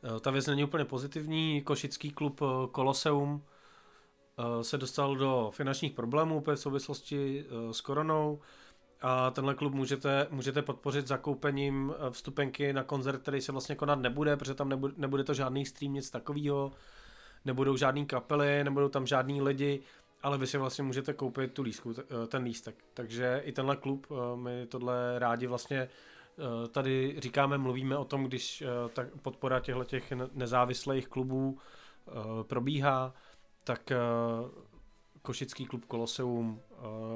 eh, 0.04 0.20
ta 0.20 0.32
věc 0.32 0.48
není 0.48 0.64
úplně 0.64 0.86
pozitivní, 0.86 1.62
košický 1.62 2.12
klub 2.12 2.42
eh, 2.42 2.68
Koloseum 2.72 3.44
eh, 4.40 4.64
se 4.64 4.78
dostal 4.78 5.16
do 5.16 5.52
finančních 5.54 5.94
problémů 5.94 6.44
v 6.48 6.56
souvislosti 6.56 7.46
s 7.72 7.82
koronou 7.82 8.40
a 9.02 9.32
tenhle 9.32 9.56
klub 9.56 9.74
můžete, 9.74 10.28
můžete 10.32 10.62
podpořit 10.62 11.08
zakoupením 11.08 11.94
vstupenky 12.10 12.74
na 12.74 12.84
koncert, 12.84 13.22
který 13.22 13.42
se 13.42 13.52
vlastně 13.52 13.76
konat 13.76 14.00
nebude, 14.00 14.38
protože 14.38 14.54
tam 14.54 14.70
nebude, 14.70 14.94
nebude 14.98 15.24
to 15.24 15.34
žádný 15.34 15.66
stream, 15.66 15.94
nic 15.94 16.10
takového, 16.10 16.72
nebudou 17.46 17.78
žádný 17.78 18.06
kapely, 18.06 18.64
nebudou 18.64 18.90
tam 18.90 19.08
žádní 19.08 19.42
lidi, 19.42 19.84
ale 20.26 20.38
vy 20.38 20.48
si 20.48 20.58
vlastně 20.58 20.84
můžete 20.84 21.14
koupit 21.14 21.54
tu 21.54 21.62
lístku, 21.62 21.94
eh, 22.00 22.28
ten 22.28 22.44
lístek. 22.44 22.76
Takže 22.94 23.42
i 23.44 23.52
tenhle 23.52 23.76
klub, 23.76 24.08
eh, 24.12 24.38
my 24.38 24.68
tohle 24.68 25.20
rádi 25.20 25.48
vlastně 25.48 25.78
eh, 25.78 26.68
tady 26.68 27.16
říkáme, 27.18 27.58
mluvíme 27.58 27.98
o 27.98 28.06
tom, 28.06 28.24
když 28.24 28.64
ta 28.94 29.06
podpora 29.22 29.60
těchto 29.60 29.84
těch 29.84 30.14
nezávislých 30.34 31.08
klubů 31.08 31.60
probíhá, 32.44 33.14
tak 33.64 33.92
Košický 35.22 35.66
klub 35.66 35.86
Koloseum, 35.86 36.62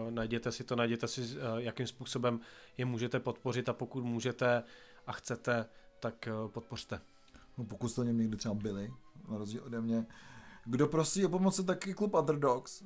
najděte 0.10 0.52
si 0.52 0.64
to, 0.64 0.76
najděte 0.76 1.08
si, 1.08 1.22
jakým 1.58 1.88
způsobem 1.88 2.40
je 2.78 2.86
můžete 2.86 3.20
podpořit 3.20 3.70
a 3.70 3.74
pokud 3.74 4.04
můžete 4.04 4.64
a 5.08 5.12
chcete, 5.12 5.66
tak 6.00 6.30
podpořte. 6.48 7.02
No, 7.58 7.64
pokud 7.64 7.90
jste 7.90 8.02
o 8.02 8.04
něm 8.04 8.18
někdy 8.18 8.38
třeba 8.38 8.56
byli, 8.56 8.94
na 9.30 9.38
rozdíl 9.38 9.64
ode 9.66 9.82
mě. 9.82 10.06
Kdo 10.66 10.88
prosí 10.88 11.26
o 11.26 11.30
pomoc 11.30 11.58
je 11.58 11.64
taky 11.64 11.94
klub 11.94 12.14
Underdogs, 12.14 12.84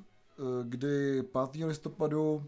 kdy 0.62 1.22
5. 1.52 1.66
listopadu 1.66 2.46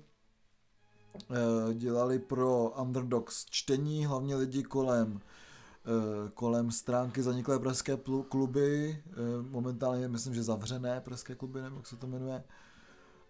eh, 1.30 1.74
dělali 1.74 2.18
pro 2.18 2.70
Underdogs 2.70 3.44
čtení, 3.44 4.06
hlavně 4.06 4.36
lidi 4.36 4.62
kolem 4.62 5.20
eh, 5.20 6.30
kolem 6.34 6.70
stránky 6.70 7.22
zaniklé 7.22 7.58
pražské 7.58 7.98
kluby, 8.28 9.02
momentálně 9.50 10.08
myslím, 10.08 10.34
že 10.34 10.42
zavřené 10.42 11.00
pražské 11.00 11.34
kluby, 11.34 11.62
nebo 11.62 11.76
jak 11.76 11.86
se 11.86 11.96
to 11.96 12.06
jmenuje. 12.06 12.44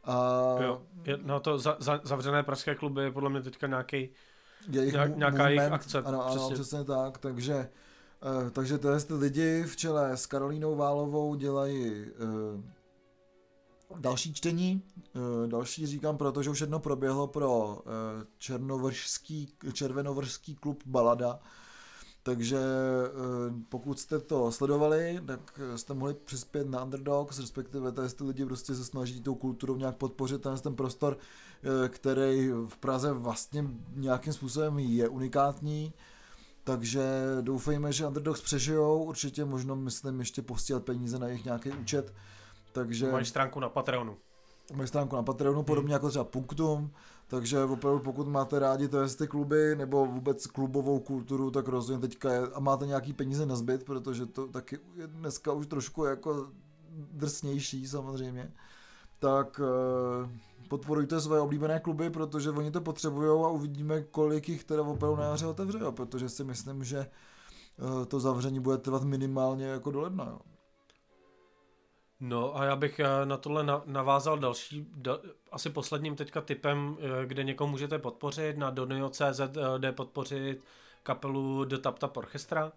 A... 0.05 0.55
Jo, 0.63 0.83
no 1.23 1.41
to 1.41 1.59
za, 1.59 1.77
za, 1.79 2.01
zavřené 2.05 2.43
pražské 2.43 2.75
kluby 2.75 3.03
je 3.03 3.11
podle 3.11 3.31
mě 3.31 3.43
teďka 3.43 3.67
nějaký 3.67 4.09
jejich 4.71 4.93
nějaká 4.93 5.31
movement, 5.31 5.49
jejich 5.49 5.73
akce. 5.73 5.99
Ano, 5.99 6.27
ano, 6.27 6.37
přesně, 6.37 6.55
přesně 6.55 6.85
tak, 6.85 7.19
takže 7.19 7.69
takže 8.53 8.79
tyhle 8.79 9.01
ty 9.01 9.15
lidi 9.15 9.63
v 9.63 9.77
čele 9.77 10.17
s 10.17 10.27
Karolínou 10.27 10.77
Válovou 10.77 11.35
dělají 11.35 12.07
Další 13.95 14.35
čtení, 14.35 14.83
eh, 14.99 15.47
další 15.47 15.87
říkám, 15.87 16.17
protože 16.17 16.51
už 16.51 16.61
jedno 16.61 16.79
proběhlo 16.79 17.27
pro 17.27 17.79
eh, 17.81 18.27
černovrský, 18.39 19.49
červenovrský 19.73 20.55
klub 20.55 20.83
Balada, 20.87 21.39
takže 22.23 22.59
eh, 22.59 23.55
pokud 23.69 24.01
jste 24.01 24.19
to 24.19 24.53
sledovali, 24.53 25.21
tak 25.27 25.61
jste 25.77 25.95
mohli 25.95 26.15
přispět 26.15 26.71
na 26.71 26.85
Underdogs, 26.85 27.39
respektive 27.39 27.93
tady 27.93 28.09
ty 28.09 28.25
lidi 28.25 28.45
prostě 28.45 28.75
se 28.75 28.85
snaží 28.85 29.21
tou 29.21 29.35
kulturou 29.35 29.77
nějak 29.77 29.97
podpořit 29.97 30.43
ten, 30.43 30.59
ten 30.59 30.75
prostor, 30.75 31.19
který 31.89 32.51
v 32.51 32.77
Praze 32.81 33.13
vlastně 33.13 33.65
nějakým 33.95 34.33
způsobem 34.33 34.79
je 34.79 35.09
unikátní. 35.09 35.93
Takže 36.65 37.03
doufejme, 37.41 37.93
že 37.93 38.07
Underdogs 38.07 38.41
přežijou, 38.41 39.05
určitě 39.05 39.45
možno 39.45 39.77
myslím 39.77 40.19
ještě 40.19 40.43
posílat 40.43 40.85
peníze 40.85 41.19
na 41.19 41.27
jejich 41.27 41.45
nějaký 41.45 41.71
účet, 41.71 42.13
takže... 42.77 43.13
Máš 43.13 43.29
stránku 43.29 43.61
na 43.61 43.69
Patreonu. 43.69 44.17
mají 44.75 44.89
stránku 44.89 45.17
na 45.17 45.23
Patreonu, 45.23 45.63
podobně 45.63 45.93
jako 45.93 46.09
třeba 46.09 46.25
Punktum, 46.25 46.91
takže 47.27 47.65
opravdu 47.65 48.01
pokud 48.01 48.29
máte 48.29 48.59
rádi 48.59 48.89
to 48.89 49.09
ty 49.09 49.29
kluby 49.29 49.77
nebo 49.77 50.07
vůbec 50.07 50.47
klubovou 50.47 51.01
kulturu, 51.01 51.51
tak 51.51 51.69
rozhodně 51.69 52.09
teďka 52.09 52.33
je, 52.33 52.41
a 52.55 52.61
máte 52.61 52.87
nějaký 52.87 53.13
peníze 53.13 53.47
na 53.47 53.57
zbyt, 53.57 53.85
protože 53.85 54.27
to 54.27 54.47
taky 54.47 54.79
je 54.97 55.07
dneska 55.07 55.53
už 55.53 55.67
trošku 55.67 56.05
jako 56.05 56.49
drsnější 57.13 57.89
samozřejmě, 57.89 58.53
tak 59.19 59.61
eh, 59.65 60.29
podporujte 60.69 61.21
své 61.21 61.41
oblíbené 61.41 61.81
kluby, 61.81 62.11
protože 62.11 62.51
oni 62.51 62.71
to 62.71 62.81
potřebují 62.81 63.45
a 63.45 63.49
uvidíme, 63.49 64.03
kolik 64.03 64.49
jich 64.49 64.65
teda 64.65 64.83
opravdu 64.83 65.17
na 65.17 65.25
jaře 65.25 65.47
otevře, 65.47 65.79
jo, 65.79 65.93
protože 65.93 66.29
si 66.29 66.45
myslím, 66.45 66.85
že 66.85 66.99
eh, 66.99 68.07
to 68.07 68.21
zavření 68.21 68.61
bude 68.61 68.79
trvat 68.79 69.03
minimálně 69.03 69.67
jako 69.67 69.91
do 69.91 70.01
ledna. 70.01 70.25
Jo. 70.25 70.56
No 72.21 72.57
a 72.57 72.65
já 72.65 72.77
bych 72.77 72.99
eh, 72.99 73.27
na 73.27 73.37
tohle 73.37 73.65
navázal 73.85 74.39
další, 74.39 74.87
da, 74.95 75.19
asi 75.51 75.71
posledním 75.71 76.17
teďka 76.17 76.41
typem, 76.41 76.97
kde 77.25 77.45
někoho 77.45 77.69
můžete 77.69 77.99
podpořit, 77.99 78.57
na 78.59 78.71
donio.cz 78.71 79.41
jde 79.79 79.93
podpořit 79.93 80.65
kapelu 81.03 81.65
The 81.65 81.79
Tap 81.79 81.99
Tap 81.99 82.17
Orchestra. 82.17 82.73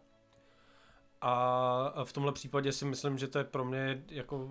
A 1.22 2.04
v 2.04 2.14
tomhle 2.14 2.32
případě 2.32 2.72
si 2.72 2.86
myslím, 2.86 3.18
že 3.18 3.28
to 3.28 3.38
je 3.38 3.44
pro 3.44 3.66
mě 3.66 4.04
jako 4.10 4.50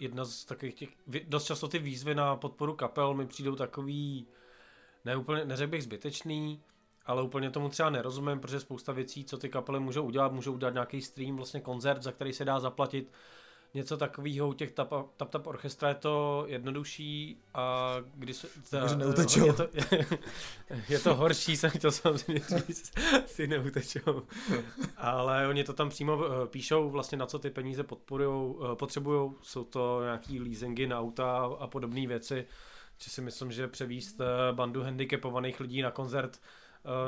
jedna 0.00 0.24
z 0.24 0.44
takových 0.44 0.74
těch, 0.74 0.88
dost 1.28 1.44
často 1.44 1.68
ty 1.68 1.78
výzvy 1.78 2.14
na 2.14 2.36
podporu 2.36 2.74
kapel 2.74 3.14
mi 3.14 3.26
přijdou 3.26 3.56
takový, 3.56 4.26
ne 5.04 5.16
úplně, 5.16 5.44
neřekl 5.44 5.70
bych 5.70 5.82
zbytečný, 5.82 6.62
ale 7.06 7.22
úplně 7.22 7.50
tomu 7.50 7.68
třeba 7.68 7.90
nerozumím, 7.90 8.40
protože 8.40 8.60
spousta 8.60 8.92
věcí, 8.92 9.24
co 9.24 9.38
ty 9.38 9.48
kapely 9.48 9.80
můžou 9.80 10.04
udělat, 10.04 10.32
můžou 10.32 10.52
udělat 10.52 10.74
nějaký 10.74 11.02
stream, 11.02 11.36
vlastně 11.36 11.60
koncert, 11.60 12.02
za 12.02 12.12
který 12.12 12.32
se 12.32 12.44
dá 12.44 12.60
zaplatit, 12.60 13.12
něco 13.74 13.96
takového 13.96 14.48
u 14.48 14.52
těch 14.52 14.72
tap, 14.72 14.92
tap 15.16 15.30
Tap 15.30 15.46
Orchestra 15.46 15.88
je 15.88 15.94
to 15.94 16.44
jednodušší 16.48 17.40
a 17.54 17.96
když 18.14 18.36
se... 18.36 18.48
Ta, 18.70 18.88
je, 19.44 19.52
to, 19.52 19.68
je 20.88 20.98
to 20.98 21.14
horší, 21.14 21.56
jsem 21.56 21.70
chtěl 21.70 21.90
samozřejmě 21.90 22.42
říct, 22.66 22.92
si 23.26 23.46
neutečou. 23.46 24.22
Ale 24.96 25.48
oni 25.48 25.64
to 25.64 25.72
tam 25.72 25.88
přímo 25.88 26.24
eh, 26.24 26.46
píšou 26.46 26.90
vlastně 26.90 27.18
na 27.18 27.26
co 27.26 27.38
ty 27.38 27.50
peníze 27.50 27.82
eh, 27.82 28.74
potřebujou, 28.74 29.36
jsou 29.42 29.64
to 29.64 30.00
nějaký 30.02 30.40
leasingy 30.40 30.86
na 30.86 31.00
auta 31.00 31.56
a 31.60 31.66
podobné 31.66 32.06
věci, 32.06 32.46
že 32.98 33.10
si 33.10 33.20
myslím, 33.20 33.52
že 33.52 33.68
převíst 33.68 34.20
eh, 34.20 34.52
bandu 34.52 34.82
handicapovaných 34.82 35.60
lidí 35.60 35.82
na 35.82 35.90
koncert 35.90 36.40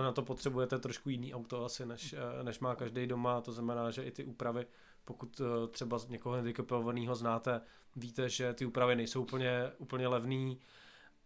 na 0.03 0.13
to 0.13 0.23
potřebujete 0.23 0.79
trošku 0.79 1.11
jiný 1.11 1.35
auto 1.35 1.65
asi, 1.65 1.87
než, 1.87 2.15
než 2.43 2.61
má 2.61 2.75
každý 2.75 3.07
doma, 3.07 3.41
to 3.41 3.53
znamená, 3.53 3.91
že 3.91 4.03
i 4.03 4.11
ty 4.11 4.25
úpravy 4.25 4.67
pokud 5.05 5.41
eh, 5.41 5.69
třeba 5.69 5.99
z 5.99 6.09
někoho 6.09 6.35
handicapovaného 6.35 7.15
znáte, 7.15 7.61
víte, 7.97 8.29
že 8.29 8.55
ty 8.55 8.67
úpravy 8.67 8.97
nejsou 8.97 9.23
úplně, 9.23 9.73
úplně 9.79 10.09
levný 10.09 10.59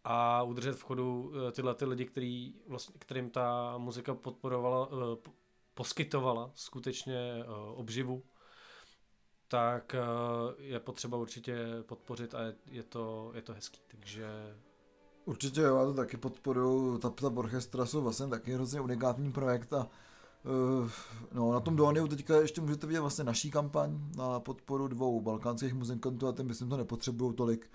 a 0.04 0.42
udržet 0.42 0.72
v 0.72 0.82
chodu 0.82 1.32
eh, 1.48 1.52
tyhle 1.52 1.74
ty 1.74 1.84
lidi, 1.84 2.04
který, 2.04 2.54
vlastně, 2.68 2.94
kterým 2.98 3.30
ta 3.30 3.78
muzika 3.78 4.14
podporovala, 4.14 4.88
eh, 4.92 5.30
poskytovala 5.74 6.50
skutečně 6.54 7.44
obživu, 7.74 8.22
tak 9.48 9.96
je 10.58 10.80
potřeba 10.80 11.18
určitě 11.18 11.56
podpořit 11.82 12.34
a 12.34 12.38
je, 12.66 12.82
to, 12.82 13.32
je 13.34 13.42
to 13.42 13.54
hezký, 13.54 13.80
takže... 13.88 14.56
Určitě 15.24 15.60
jo, 15.60 15.76
já 15.76 15.84
to 15.84 15.94
taky 15.94 16.16
podporuju, 16.16 16.98
ta, 16.98 17.10
ta 17.10 17.26
orchestra 17.26 17.86
jsou 17.86 18.02
vlastně 18.02 18.28
taky 18.28 18.54
hrozně 18.54 18.80
unikátní 18.80 19.32
projekt 19.32 19.72
a 19.72 19.88
no, 21.32 21.52
na 21.52 21.60
tom 21.60 21.76
Doniu 21.76 22.08
teďka 22.08 22.36
ještě 22.36 22.60
můžete 22.60 22.86
vidět 22.86 23.00
vlastně 23.00 23.24
naší 23.24 23.50
kampaň 23.50 23.98
na 24.16 24.40
podporu 24.40 24.88
dvou 24.88 25.20
balkánských 25.20 25.74
muzikantů 25.74 26.28
a 26.28 26.32
ten 26.32 26.46
myslím 26.46 26.68
to 26.68 26.76
nepotřebují 26.76 27.34
tolik 27.34 27.70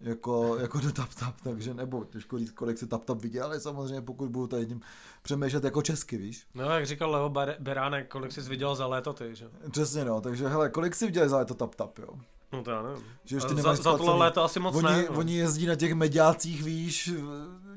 jako, 0.00 0.56
jako 0.56 0.80
do 0.80 0.92
Tap 0.92 1.14
Tap, 1.14 1.40
takže 1.40 1.74
nebo 1.74 2.04
těžko 2.04 2.38
říct, 2.38 2.50
kolik 2.50 2.78
si 2.78 2.86
Tap 2.86 3.04
Tap 3.04 3.22
viděl, 3.22 3.44
ale 3.44 3.60
samozřejmě 3.60 4.00
pokud 4.00 4.30
budu 4.30 4.46
tady 4.46 4.66
tím 4.66 4.80
přemýšlet 5.22 5.64
jako 5.64 5.82
česky, 5.82 6.16
víš. 6.16 6.46
No, 6.54 6.64
jak 6.64 6.86
říkal 6.86 7.10
Leo 7.10 7.32
Beránek, 7.58 8.08
kolik 8.08 8.32
jsi 8.32 8.40
viděl 8.40 8.74
za 8.74 8.86
léto 8.86 9.12
ty, 9.12 9.34
že? 9.34 9.48
Přesně 9.70 10.04
no, 10.04 10.20
takže 10.20 10.48
hele, 10.48 10.68
kolik 10.68 10.94
jsi 10.94 11.06
viděl 11.06 11.28
za 11.28 11.36
léto 11.36 11.54
Tap 11.54 11.74
Tap, 11.74 11.98
jo? 11.98 12.08
No 12.52 12.62
to 12.62 12.70
já 12.70 12.82
nevím. 12.82 13.04
Že 13.24 13.36
ještě 13.36 13.54
za, 13.54 13.74
za 13.74 13.96
tohle 13.96 14.16
léto 14.16 14.44
asi 14.44 14.60
moc 14.60 14.76
oni, 14.76 14.84
ne. 14.84 15.06
No. 15.10 15.18
Oni 15.18 15.36
jezdí 15.36 15.66
na 15.66 15.74
těch 15.74 15.94
mediácích, 15.94 16.62
víš, 16.62 17.10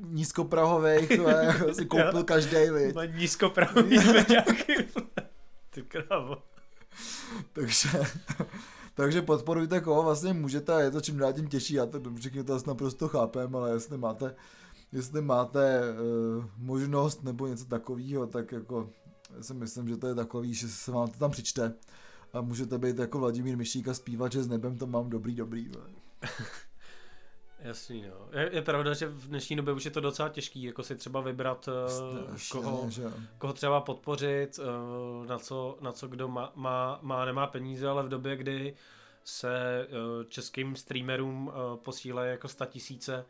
nízkoprahových, 0.00 1.12
si 1.72 1.86
koupil 1.86 2.24
každý, 2.24 2.56
víš. 2.56 2.94
Nízkoprahový 3.16 3.98
mediáky. 3.98 4.88
Ty 5.70 5.82
krávo. 5.82 6.36
takže, 7.52 7.88
takže 8.94 9.22
podporujte 9.22 9.80
koho 9.80 10.02
vlastně 10.02 10.32
můžete 10.32 10.74
a 10.74 10.80
je 10.80 10.90
to 10.90 11.00
čím 11.00 11.16
dál 11.16 11.32
tím 11.32 11.48
těžší, 11.48 11.74
já 11.74 11.86
to 11.86 12.00
všichni 12.18 12.44
to 12.44 12.54
asi 12.54 12.68
naprosto 12.68 13.08
chápem, 13.08 13.56
ale 13.56 13.70
jestli 13.70 13.98
máte, 13.98 14.34
jestli 14.92 15.22
máte 15.22 15.80
uh, 15.80 16.44
možnost 16.58 17.22
nebo 17.22 17.46
něco 17.46 17.64
takového, 17.64 18.26
tak 18.26 18.52
jako 18.52 18.90
já 19.36 19.42
si 19.42 19.54
myslím, 19.54 19.88
že 19.88 19.96
to 19.96 20.06
je 20.06 20.14
takový, 20.14 20.54
že 20.54 20.68
se 20.68 20.92
vám 20.92 21.08
to 21.08 21.18
tam 21.18 21.30
přičte 21.30 21.74
a 22.36 22.40
můžete 22.40 22.78
být 22.78 22.98
jako 22.98 23.18
Vladimír 23.18 23.56
Myšík 23.56 23.88
a 23.88 23.94
zpívat, 23.94 24.32
že 24.32 24.42
s 24.42 24.48
nebem 24.48 24.78
to 24.78 24.86
mám 24.86 25.10
dobrý, 25.10 25.34
dobrý. 25.34 25.70
Jasný, 27.60 28.04
no. 28.08 28.40
Je, 28.40 28.50
je 28.52 28.62
pravda, 28.62 28.94
že 28.94 29.06
v 29.06 29.28
dnešní 29.28 29.56
době 29.56 29.74
už 29.74 29.84
je 29.84 29.90
to 29.90 30.00
docela 30.00 30.28
těžký, 30.28 30.62
jako 30.62 30.82
si 30.82 30.96
třeba 30.96 31.20
vybrat, 31.20 31.68
uh, 31.68 32.36
koho, 32.50 32.90
že? 32.90 33.02
koho 33.38 33.52
třeba 33.52 33.80
podpořit, 33.80 34.58
uh, 34.58 35.26
na, 35.26 35.38
co, 35.38 35.78
na 35.80 35.92
co 35.92 36.08
kdo 36.08 36.28
má, 36.28 36.52
má, 36.54 36.98
má, 37.02 37.24
nemá 37.24 37.46
peníze, 37.46 37.88
ale 37.88 38.02
v 38.02 38.08
době, 38.08 38.36
kdy 38.36 38.74
se 39.24 39.86
uh, 39.90 40.24
českým 40.28 40.76
streamerům 40.76 41.52
posílají 41.76 42.30
jako 42.30 42.48
sta 42.48 42.66
tisíce, 42.66 43.26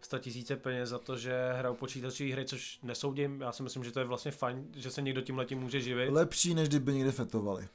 sta 0.00 0.18
tisíce 0.18 0.56
peněz 0.56 0.88
za 0.88 0.98
to, 0.98 1.16
že 1.16 1.52
hrajou 1.52 1.74
počítačové 1.74 2.32
hry, 2.32 2.44
což 2.44 2.78
nesoudím. 2.82 3.40
Já 3.40 3.52
si 3.52 3.62
myslím, 3.62 3.84
že 3.84 3.92
to 3.92 3.98
je 3.98 4.06
vlastně 4.06 4.30
fajn, 4.30 4.66
že 4.76 4.90
se 4.90 5.02
někdo 5.02 5.20
tím 5.20 5.38
letím 5.38 5.58
může 5.58 5.80
živit. 5.80 6.10
Lepší, 6.10 6.54
než 6.54 6.68
kdyby 6.68 6.94
někde 6.94 7.12
fetovali 7.12 7.68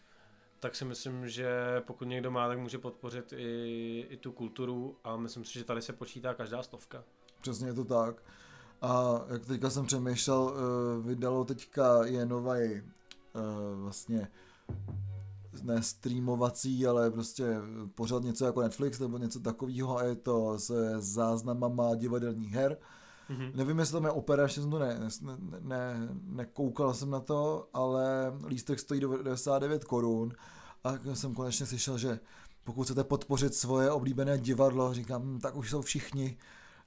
tak 0.59 0.75
si 0.75 0.85
myslím, 0.85 1.29
že 1.29 1.50
pokud 1.88 2.05
někdo 2.05 2.31
má, 2.31 2.47
tak 2.47 2.59
může 2.59 2.77
podpořit 2.77 3.33
i, 3.38 4.07
i 4.09 4.17
tu 4.17 4.31
kulturu 4.31 4.97
a 5.03 5.17
myslím 5.17 5.45
si, 5.45 5.53
že 5.53 5.63
tady 5.63 5.81
se 5.81 5.93
počítá 5.93 6.33
každá 6.33 6.63
stovka. 6.63 7.03
Přesně 7.41 7.67
je 7.67 7.74
to 7.74 7.85
tak. 7.85 8.24
A 8.81 9.21
jak 9.27 9.45
teďka 9.45 9.69
jsem 9.69 9.85
přemýšlel, 9.85 10.53
eh, 10.55 11.07
vydalo 11.07 11.45
teďka 11.45 12.05
je 12.05 12.25
nový 12.25 12.59
eh, 12.59 12.81
vlastně 13.75 14.27
ne 15.63 15.83
streamovací, 15.83 16.88
ale 16.88 17.12
prostě 17.12 17.57
pořád 17.95 18.24
něco 18.24 18.45
jako 18.45 18.62
Netflix 18.62 19.00
nebo 19.00 19.17
něco 19.17 19.39
takového 19.39 19.97
a 19.97 20.03
je 20.03 20.15
to 20.15 20.59
se 20.59 21.01
záznamama 21.01 21.95
divadelních 21.95 22.53
her. 22.53 22.77
Mm-hmm. 23.29 23.51
Nevím, 23.55 23.79
jestli 23.79 23.94
tam 23.94 24.03
je 24.03 24.12
opera, 24.12 24.44
ještě 24.44 24.62
jsem 24.62 24.72
to 24.72 24.79
ne, 24.79 25.00
ne, 25.22 25.38
ne, 25.60 26.10
nekoukal 26.24 26.94
jsem 26.94 27.10
na 27.10 27.20
to, 27.20 27.67
ale 27.74 28.34
lístek 28.48 28.79
stojí 28.79 29.00
99 29.00 29.84
korun 29.84 30.34
a 30.84 30.94
jsem 31.13 31.34
konečně 31.34 31.65
slyšel, 31.65 31.98
že 31.98 32.20
pokud 32.63 32.84
chcete 32.84 33.03
podpořit 33.03 33.55
svoje 33.55 33.91
oblíbené 33.91 34.38
divadlo, 34.38 34.94
říkám, 34.94 35.22
hm, 35.22 35.39
tak 35.39 35.55
už 35.55 35.70
jsou 35.70 35.82
všichni 35.82 36.38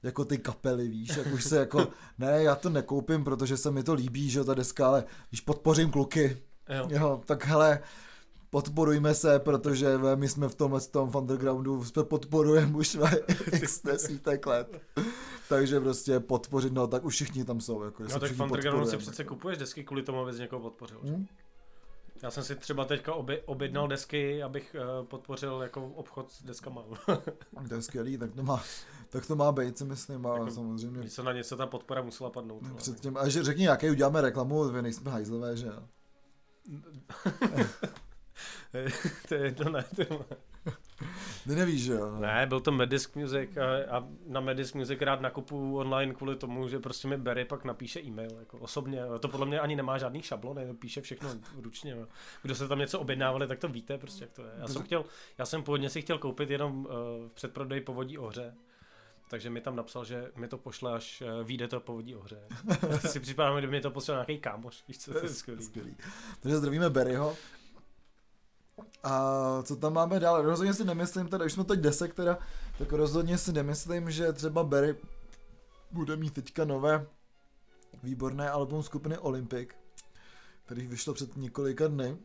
jako 0.03 0.25
ty 0.25 0.37
kapely, 0.37 0.87
víš, 0.87 1.17
jak 1.17 1.27
už 1.27 1.43
se 1.43 1.57
jako, 1.57 1.87
ne, 2.17 2.43
já 2.43 2.55
to 2.55 2.69
nekoupím, 2.69 3.23
protože 3.23 3.57
se 3.57 3.71
mi 3.71 3.83
to 3.83 3.93
líbí, 3.93 4.29
že 4.29 4.43
ta 4.43 4.53
deska, 4.53 4.87
ale 4.87 5.03
když 5.29 5.41
podpořím 5.41 5.91
kluky, 5.91 6.37
jo. 6.69 6.87
jo 6.89 7.21
tak 7.25 7.45
hele, 7.45 7.79
podporujme 8.49 9.13
se, 9.13 9.39
protože 9.39 9.87
my 10.15 10.29
jsme 10.29 10.49
v 10.49 10.55
tomhle 10.55 10.81
tom 10.81 11.15
undergroundu 11.15 11.83
podporujeme 12.03 12.77
už 12.77 12.97
x 13.53 13.81
desítek 13.83 14.47
let. 14.47 14.81
Takže 15.49 15.79
prostě 15.79 16.19
podpořit, 16.19 16.73
no 16.73 16.87
tak 16.87 17.05
už 17.05 17.13
všichni 17.13 17.45
tam 17.45 17.61
jsou. 17.61 17.83
Jako, 17.83 18.03
no 18.03 18.19
tak 18.19 18.31
v 18.31 18.41
undergroundu 18.41 18.89
si 18.89 18.97
přece 18.97 19.23
kupuješ 19.23 19.57
desky 19.57 19.83
kvůli 19.83 20.03
tomu, 20.03 20.19
abys 20.19 20.37
někoho 20.37 20.61
podpořil. 20.61 20.99
Hmm? 21.03 21.27
Já 22.23 22.31
jsem 22.31 22.43
si 22.43 22.55
třeba 22.55 22.85
teďka 22.85 23.13
obě, 23.13 23.41
objednal 23.45 23.87
desky, 23.87 24.43
abych 24.43 24.75
uh, 24.99 25.05
podpořil 25.05 25.61
jako 25.61 25.87
obchod 25.87 26.31
s 26.31 26.43
deskama. 26.43 26.83
to 27.69 27.75
je 27.75 27.81
skvělý, 27.81 28.17
tak 28.17 28.33
to 28.33 28.43
má, 28.43 28.63
tak 29.09 29.25
to 29.25 29.35
má 29.35 29.51
být, 29.51 29.77
si 29.77 29.85
myslím, 29.85 30.25
a 30.25 30.37
jako, 30.37 30.51
samozřejmě. 30.51 31.01
Něco 31.01 31.23
na 31.23 31.33
něco 31.33 31.57
ta 31.57 31.67
podpora 31.67 32.01
musela 32.01 32.29
padnout. 32.29 32.63
Předtím, 32.75 33.17
a 33.17 33.29
že 33.29 33.43
řekni, 33.43 33.65
jaké 33.65 33.91
uděláme 33.91 34.21
reklamu, 34.21 34.69
vy 34.69 34.81
nejsme 34.81 35.11
hajzlové, 35.11 35.57
že 35.57 35.67
jo? 35.67 35.83
to 39.27 39.35
je 39.35 39.41
jedno, 39.41 39.71
ne, 39.71 39.85
to 39.95 40.25
Ty 41.47 41.55
nevíš, 41.55 41.83
že 41.83 41.93
jo? 41.93 42.19
Ne, 42.19 42.45
byl 42.47 42.59
to 42.59 42.71
Medisk 42.71 43.15
Music 43.15 43.57
a, 43.57 43.97
a 43.97 44.07
na 44.27 44.39
Medisk 44.39 44.75
Music 44.75 45.01
rád 45.01 45.21
nakupu 45.21 45.77
online 45.77 46.13
kvůli 46.13 46.35
tomu, 46.35 46.67
že 46.67 46.79
prostě 46.79 47.07
mi 47.07 47.17
Barry 47.17 47.45
pak 47.45 47.65
napíše 47.65 48.01
e-mail, 48.01 48.31
jako 48.39 48.57
osobně. 48.57 49.01
To 49.19 49.27
podle 49.27 49.45
mě 49.45 49.59
ani 49.59 49.75
nemá 49.75 49.97
žádný 49.97 50.21
šablon, 50.21 50.59
píše 50.79 51.01
všechno 51.01 51.29
ručně. 51.61 51.91
Jo. 51.91 52.07
Kdo 52.41 52.55
se 52.55 52.67
tam 52.67 52.79
něco 52.79 52.99
objednávali, 52.99 53.47
tak 53.47 53.59
to 53.59 53.67
víte 53.67 53.97
prostě, 53.97 54.23
jak 54.23 54.31
to 54.31 54.41
je. 54.41 54.51
Já 54.57 54.67
jsem 54.67 54.83
chtěl, 54.83 55.05
já 55.37 55.45
jsem 55.45 55.63
původně 55.63 55.89
si 55.89 56.01
chtěl 56.01 56.17
koupit 56.17 56.49
jenom 56.49 56.85
uh, 56.85 56.91
v 57.27 57.31
předprodej 57.33 57.81
povodí 57.81 58.17
ohře, 58.17 58.55
takže 59.29 59.49
mi 59.49 59.61
tam 59.61 59.75
napsal, 59.75 60.05
že 60.05 60.31
mi 60.35 60.47
to 60.47 60.57
pošle, 60.57 60.93
až 60.93 61.21
uh, 61.21 61.47
vyjde 61.47 61.67
to 61.67 61.79
povodí 61.79 62.15
ohře. 62.15 62.39
si 63.07 63.19
připadám, 63.19 63.57
kdyby 63.57 63.71
mi 63.71 63.81
to 63.81 63.91
poslal 63.91 64.17
nějaký 64.17 64.37
kámoš, 64.37 64.83
víš 64.87 64.97
co, 64.97 65.13
to 65.13 65.19
je 65.19 65.29
skvělý. 65.29 65.63
skvělý. 65.63 65.97
Takže 66.39 66.57
zdravíme 66.57 66.89
Barryho. 66.89 67.35
A 69.03 69.63
co 69.63 69.75
tam 69.75 69.93
máme 69.93 70.19
dál? 70.19 70.41
Rozhodně 70.41 70.73
si 70.73 70.85
nemyslím, 70.85 71.27
teda, 71.27 71.45
už 71.45 71.53
jsme 71.53 71.63
teď 71.63 71.79
desek 71.79 72.13
teda, 72.13 72.37
tak 72.77 72.91
rozhodně 72.91 73.37
si 73.37 73.53
nemyslím, 73.53 74.11
že 74.11 74.33
třeba 74.33 74.63
Barry 74.63 74.95
bude 75.91 76.15
mít 76.15 76.33
teďka 76.33 76.65
nové 76.65 77.07
výborné 78.03 78.49
album 78.49 78.83
skupiny 78.83 79.17
Olympic, 79.17 79.69
který 80.65 80.87
vyšlo 80.87 81.13
před 81.13 81.37
několika 81.37 81.87
dny. 81.87 82.17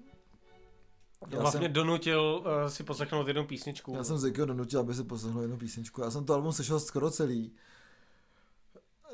Já 1.30 1.40
vlastně 1.40 1.60
jsem, 1.60 1.72
donutil 1.72 2.44
uh, 2.46 2.70
si 2.70 2.84
poslechnout 2.84 3.28
jednu 3.28 3.46
písničku. 3.46 3.94
Já 3.96 4.04
jsem 4.04 4.18
Zekyho 4.18 4.46
donutil, 4.46 4.80
aby 4.80 4.94
si 4.94 5.04
poslechnul 5.04 5.42
jednu 5.42 5.56
písničku. 5.56 6.02
Já 6.02 6.10
jsem 6.10 6.24
to 6.24 6.34
album 6.34 6.52
slyšel 6.52 6.80
skoro 6.80 7.10
celý. 7.10 7.52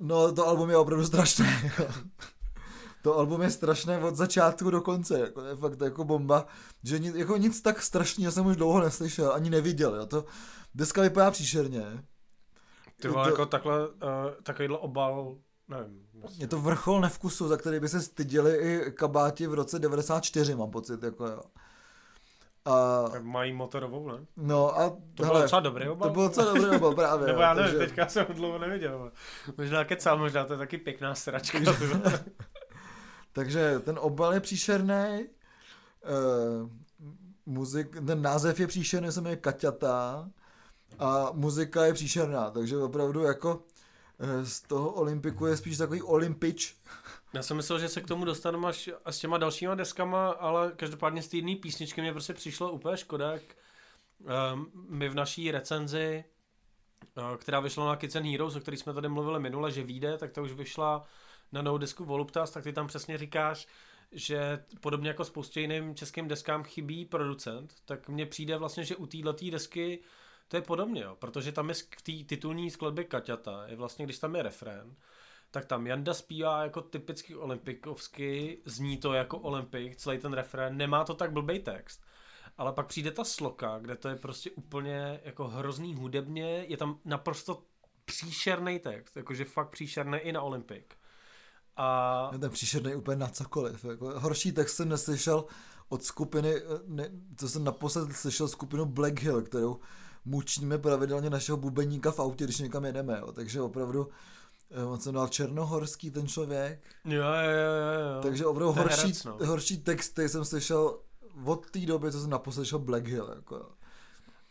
No, 0.01 0.33
to 0.33 0.47
album 0.47 0.71
je 0.71 0.77
opravdu 0.77 1.07
strašné. 1.07 1.73
to 3.03 3.19
album 3.19 3.43
je 3.43 3.51
strašné 3.51 3.99
od 3.99 4.17
začátku 4.17 4.71
do 4.71 4.81
konce, 4.81 5.21
jako, 5.21 5.43
je 5.43 5.57
fakt 5.57 5.81
jako 5.81 6.05
bomba, 6.05 6.47
že 6.83 6.99
nic, 6.99 7.15
jako 7.15 7.37
nic 7.37 7.63
tak 7.63 7.83
strašného 7.83 8.33
jsem 8.33 8.47
už 8.47 8.57
dlouho 8.57 8.81
neslyšel, 8.81 9.33
ani 9.33 9.51
neviděl, 9.51 9.97
jo. 9.97 10.07
to 10.07 10.25
deska 10.75 11.03
vypadá 11.03 11.31
příšerně. 11.31 12.05
Ty 13.01 13.09
vole, 13.09 13.25
to, 13.25 13.31
jako 13.31 13.47
takhle, 13.47 13.89
uh, 13.89 13.95
takovýhle 14.43 14.79
obal, 14.79 15.37
nevím. 15.69 16.07
Je 16.39 16.49
to 16.49 16.61
vrchol 16.61 17.01
nevkusu, 17.01 17.49
za 17.49 17.57
který 17.57 17.81
by 17.81 17.89
se 17.89 18.01
styděli 18.01 18.57
i 18.57 18.93
kabáti 18.93 19.47
v 19.47 19.55
roce 19.55 19.79
94, 19.79 20.55
mám 20.55 20.71
pocit, 20.71 21.03
jako 21.03 21.27
jo. 21.27 21.41
A... 22.65 23.05
Mají 23.21 23.53
motorovou, 23.53 24.09
ne? 24.09 24.27
No 24.37 24.79
a... 24.79 24.91
To 24.91 25.25
hele, 25.25 25.31
bylo 25.31 25.43
docela 25.43 25.61
dobrý 25.61 25.89
obal. 25.89 26.09
To 26.09 26.13
bylo 26.13 26.29
docela 26.29 26.55
dobrý 26.55 26.77
obal, 26.77 26.95
právě. 26.95 27.27
Nebo 27.27 27.41
já 27.41 27.55
nevím, 27.55 27.73
takže... 27.73 27.87
teďka 27.87 28.07
jsem 28.07 28.27
ho 28.27 28.35
dlouho 28.35 28.59
neviděl. 28.59 29.13
Možná 29.59 29.85
kecal, 29.85 30.19
možná 30.19 30.45
to 30.45 30.53
je 30.53 30.59
taky 30.59 30.79
pěkná 30.79 31.15
sračka. 31.15 31.59
takže 33.33 33.79
ten 33.79 33.99
obal 34.01 34.35
je 34.35 34.41
příšerný. 34.41 35.25
Uh, 36.63 36.71
muzik, 37.47 37.97
ten 38.07 38.23
název 38.23 38.61
je 38.61 38.67
příšerný, 38.67 39.13
se 39.13 39.21
jmenuje 39.21 39.37
Kaťata 39.37 40.31
a 40.99 41.31
muzika 41.33 41.85
je 41.85 41.93
příšerná, 41.93 42.51
takže 42.51 42.77
opravdu 42.77 43.23
jako 43.23 43.63
eh, 44.19 44.47
z 44.47 44.61
toho 44.61 44.93
Olympiku 44.93 45.47
je 45.47 45.57
spíš 45.57 45.77
takový 45.77 46.03
Olympič. 46.03 46.77
Já 47.33 47.43
jsem 47.43 47.57
myslel, 47.57 47.79
že 47.79 47.89
se 47.89 48.01
k 48.01 48.07
tomu 48.07 48.25
dostaneme 48.25 48.69
až 48.69 48.91
s 49.07 49.19
těma 49.19 49.39
dalšíma 49.39 49.75
deskama, 49.75 50.31
ale 50.31 50.73
každopádně 50.77 51.23
z 51.23 51.29
té 51.29 51.37
jedné 51.37 51.57
písničky 51.57 52.01
mě 52.01 52.13
prostě 52.13 52.35
přišlo 52.35 52.73
úplně 52.73 52.97
škoda, 52.97 53.33
jak 53.33 53.43
um, 54.53 54.71
my 54.89 55.09
v 55.09 55.15
naší 55.15 55.51
recenzi, 55.51 56.25
která 57.37 57.61
vyšla 57.61 57.87
na 57.87 57.97
Kids 57.97 58.17
and 58.17 58.27
Heroes, 58.27 58.57
o 58.57 58.61
který 58.61 58.77
jsme 58.77 58.95
tady 58.95 59.09
mluvili 59.09 59.41
minule, 59.41 59.71
že 59.71 59.83
vyjde, 59.83 60.19
tak 60.19 60.33
to 60.33 60.43
už 60.43 60.53
vyšla 60.53 61.05
na 61.53 61.63
novou 61.63 61.79
desku 61.79 62.05
Voluptas, 62.05 62.51
tak 62.51 62.65
ty 62.65 62.73
tam 62.73 62.87
přesně 62.87 63.19
říkáš, 63.19 63.69
že 64.13 64.65
podobně 64.81 65.09
jako 65.09 65.25
spoustě 65.25 65.61
jiným 65.61 65.95
českým 65.95 66.29
deskám 66.29 66.65
chybí 66.65 67.05
producent, 67.05 67.75
tak 67.85 68.09
mně 68.09 68.27
přijde 68.27 68.57
vlastně, 68.57 68.85
že 68.85 68.97
u 68.97 69.07
této 69.07 69.51
desky 69.51 69.99
to 70.49 70.57
je 70.57 70.63
podobně, 70.63 71.03
jo, 71.03 71.17
protože 71.19 71.53
tam 71.53 71.69
je 71.69 71.75
v 71.75 72.03
té 72.03 72.13
titulní 72.27 72.71
skladbě 72.71 73.05
Kaťata, 73.05 73.67
je 73.67 73.77
vlastně, 73.77 74.05
když 74.05 74.19
tam 74.19 74.37
je 74.37 74.43
refrén, 74.43 74.97
tak 75.51 75.65
tam 75.65 75.87
Janda 75.87 76.15
zpívá 76.15 76.63
jako 76.63 76.81
typicky 76.81 77.37
olympikovsky, 77.37 78.59
zní 78.65 78.97
to 78.97 79.13
jako 79.13 79.39
olympik, 79.39 79.97
celý 79.97 80.19
ten 80.19 80.33
refrén, 80.33 80.77
nemá 80.77 81.05
to 81.05 81.15
tak 81.15 81.33
blbej 81.33 81.61
text. 81.61 82.03
Ale 82.59 82.73
pak 82.73 82.87
přijde 82.87 83.11
ta 83.11 83.25
sloka, 83.25 83.79
kde 83.79 83.97
to 83.97 84.09
je 84.09 84.17
prostě 84.17 84.51
úplně 84.51 85.21
jako 85.25 85.49
hrozný 85.49 85.95
hudebně, 85.95 86.65
je 86.69 86.77
tam 86.77 86.99
naprosto 87.05 87.63
příšerný 88.05 88.79
text, 88.79 89.17
jakože 89.17 89.45
fakt 89.45 89.71
příšerný 89.71 90.19
i 90.19 90.33
na 90.33 90.43
Olympik. 90.43 90.97
A... 91.83 92.31
Ten 92.41 92.51
příšerný 92.51 92.95
úplně 92.95 93.17
na 93.17 93.29
cokoliv. 93.29 93.85
Jako 93.85 94.21
horší 94.21 94.53
text 94.53 94.77
jsem 94.77 94.89
neslyšel 94.89 95.45
od 95.89 96.05
skupiny, 96.05 96.63
ne, 96.87 97.11
co 97.37 97.49
jsem 97.49 97.65
naposled 97.65 98.13
slyšel 98.13 98.49
skupinu 98.49 98.85
Black 98.85 99.21
Hill, 99.21 99.43
kterou 99.43 99.81
mučíme 100.25 100.79
pravidelně 100.79 101.31
našeho 101.31 101.59
bubeníka 101.59 102.11
v 102.11 102.21
autě, 102.21 102.45
když 102.45 102.59
někam 102.59 102.85
jedeme, 102.85 103.19
jo. 103.19 103.33
takže 103.33 103.61
opravdu 103.61 104.09
eh, 104.71 104.85
on 104.85 105.01
se 105.01 105.09
jmenoval 105.09 105.29
Černohorský 105.29 106.11
ten 106.11 106.29
člověk. 106.29 106.81
Jo, 107.05 107.23
jo, 107.23 107.51
jo, 107.51 108.15
jo. 108.15 108.23
Takže 108.23 108.47
opravdu 108.47 108.73
horší, 108.73 109.01
herec, 109.01 109.25
no. 109.25 109.39
horší 109.45 109.79
texty 109.79 110.29
jsem 110.29 110.45
slyšel 110.45 110.99
od 111.45 111.71
té 111.71 111.79
doby, 111.79 112.13
co 112.13 112.21
jsem 112.21 112.31
naposled 112.31 112.65
slyšel 112.65 112.79
Black 112.79 113.07
Hill. 113.07 113.33
Jako. 113.35 113.71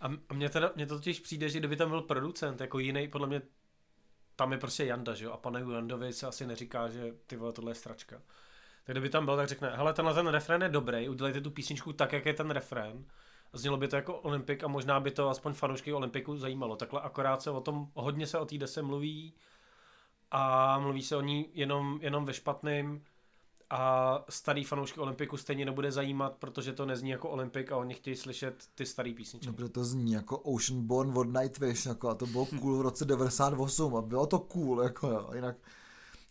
A 0.01 0.33
mně, 0.33 0.49
teda, 0.49 0.71
mně 0.75 0.85
to 0.85 0.95
totiž 0.95 1.19
přijde, 1.19 1.49
že 1.49 1.59
kdyby 1.59 1.75
tam 1.75 1.89
byl 1.89 2.01
producent, 2.01 2.61
jako 2.61 2.79
jiný, 2.79 3.07
podle 3.07 3.27
mě 3.27 3.41
tam 4.39 4.51
je 4.51 4.57
prostě 4.57 4.85
Janda, 4.85 5.13
že 5.13 5.25
jo, 5.25 5.31
a 5.31 5.37
panu 5.37 5.71
Jandovi 5.71 6.13
se 6.13 6.27
asi 6.27 6.47
neříká, 6.47 6.89
že 6.89 7.13
ty 7.27 7.35
vole, 7.35 7.53
tohle 7.53 7.71
je 7.71 7.75
stračka. 7.75 8.21
Tak 8.83 8.93
kdyby 8.93 9.09
tam 9.09 9.25
byl, 9.25 9.35
tak 9.35 9.47
řekne, 9.47 9.69
hele, 9.75 9.93
tenhle 9.93 10.13
ten 10.13 10.27
refrén 10.27 10.61
je 10.61 10.69
dobrý, 10.69 11.09
udělejte 11.09 11.41
tu 11.41 11.51
písničku 11.51 11.93
tak, 11.93 12.13
jak 12.13 12.25
je 12.25 12.33
ten 12.33 12.51
refrén 12.51 13.05
znělo 13.53 13.77
by 13.77 13.87
to 13.87 13.95
jako 13.95 14.15
Olympik 14.15 14.63
a 14.63 14.67
možná 14.67 14.99
by 14.99 15.11
to 15.11 15.29
aspoň 15.29 15.53
fanoušky 15.53 15.93
Olympiku 15.93 16.37
zajímalo. 16.37 16.75
Takhle 16.75 17.01
akorát 17.01 17.41
se 17.41 17.51
o 17.51 17.61
tom, 17.61 17.87
hodně 17.93 18.27
se 18.27 18.37
o 18.37 18.45
té 18.45 18.57
dese 18.57 18.81
mluví 18.81 19.33
a 20.31 20.79
mluví 20.79 21.01
se 21.01 21.15
o 21.15 21.21
ní 21.21 21.49
jenom, 21.53 21.99
jenom 22.01 22.25
ve 22.25 22.33
špatným 22.33 23.03
a 23.69 24.25
starý 24.29 24.63
fanoušky 24.63 24.99
Olympiku 24.99 25.37
stejně 25.37 25.65
nebude 25.65 25.91
zajímat, 25.91 26.35
protože 26.39 26.73
to 26.73 26.85
nezní 26.85 27.09
jako 27.09 27.29
Olympik 27.29 27.71
a 27.71 27.77
oni 27.77 27.93
chtějí 27.93 28.15
slyšet 28.15 28.55
ty 28.75 28.85
staré 28.85 29.13
písničky. 29.13 29.47
No, 29.47 29.53
protože 29.53 29.69
to 29.69 29.83
zní 29.83 30.11
jako 30.11 30.37
Oceanborn 30.37 31.17
od 31.17 31.27
Nightwish, 31.39 31.85
jako 31.85 32.09
a 32.09 32.15
to 32.15 32.25
bylo 32.25 32.45
cool 32.45 32.77
v 32.77 32.81
roce 32.81 33.05
98 33.05 33.95
a 33.95 34.01
bylo 34.01 34.27
to 34.27 34.39
cool, 34.39 34.81
jako 34.81 35.07
jo, 35.07 35.29
jinak 35.35 35.55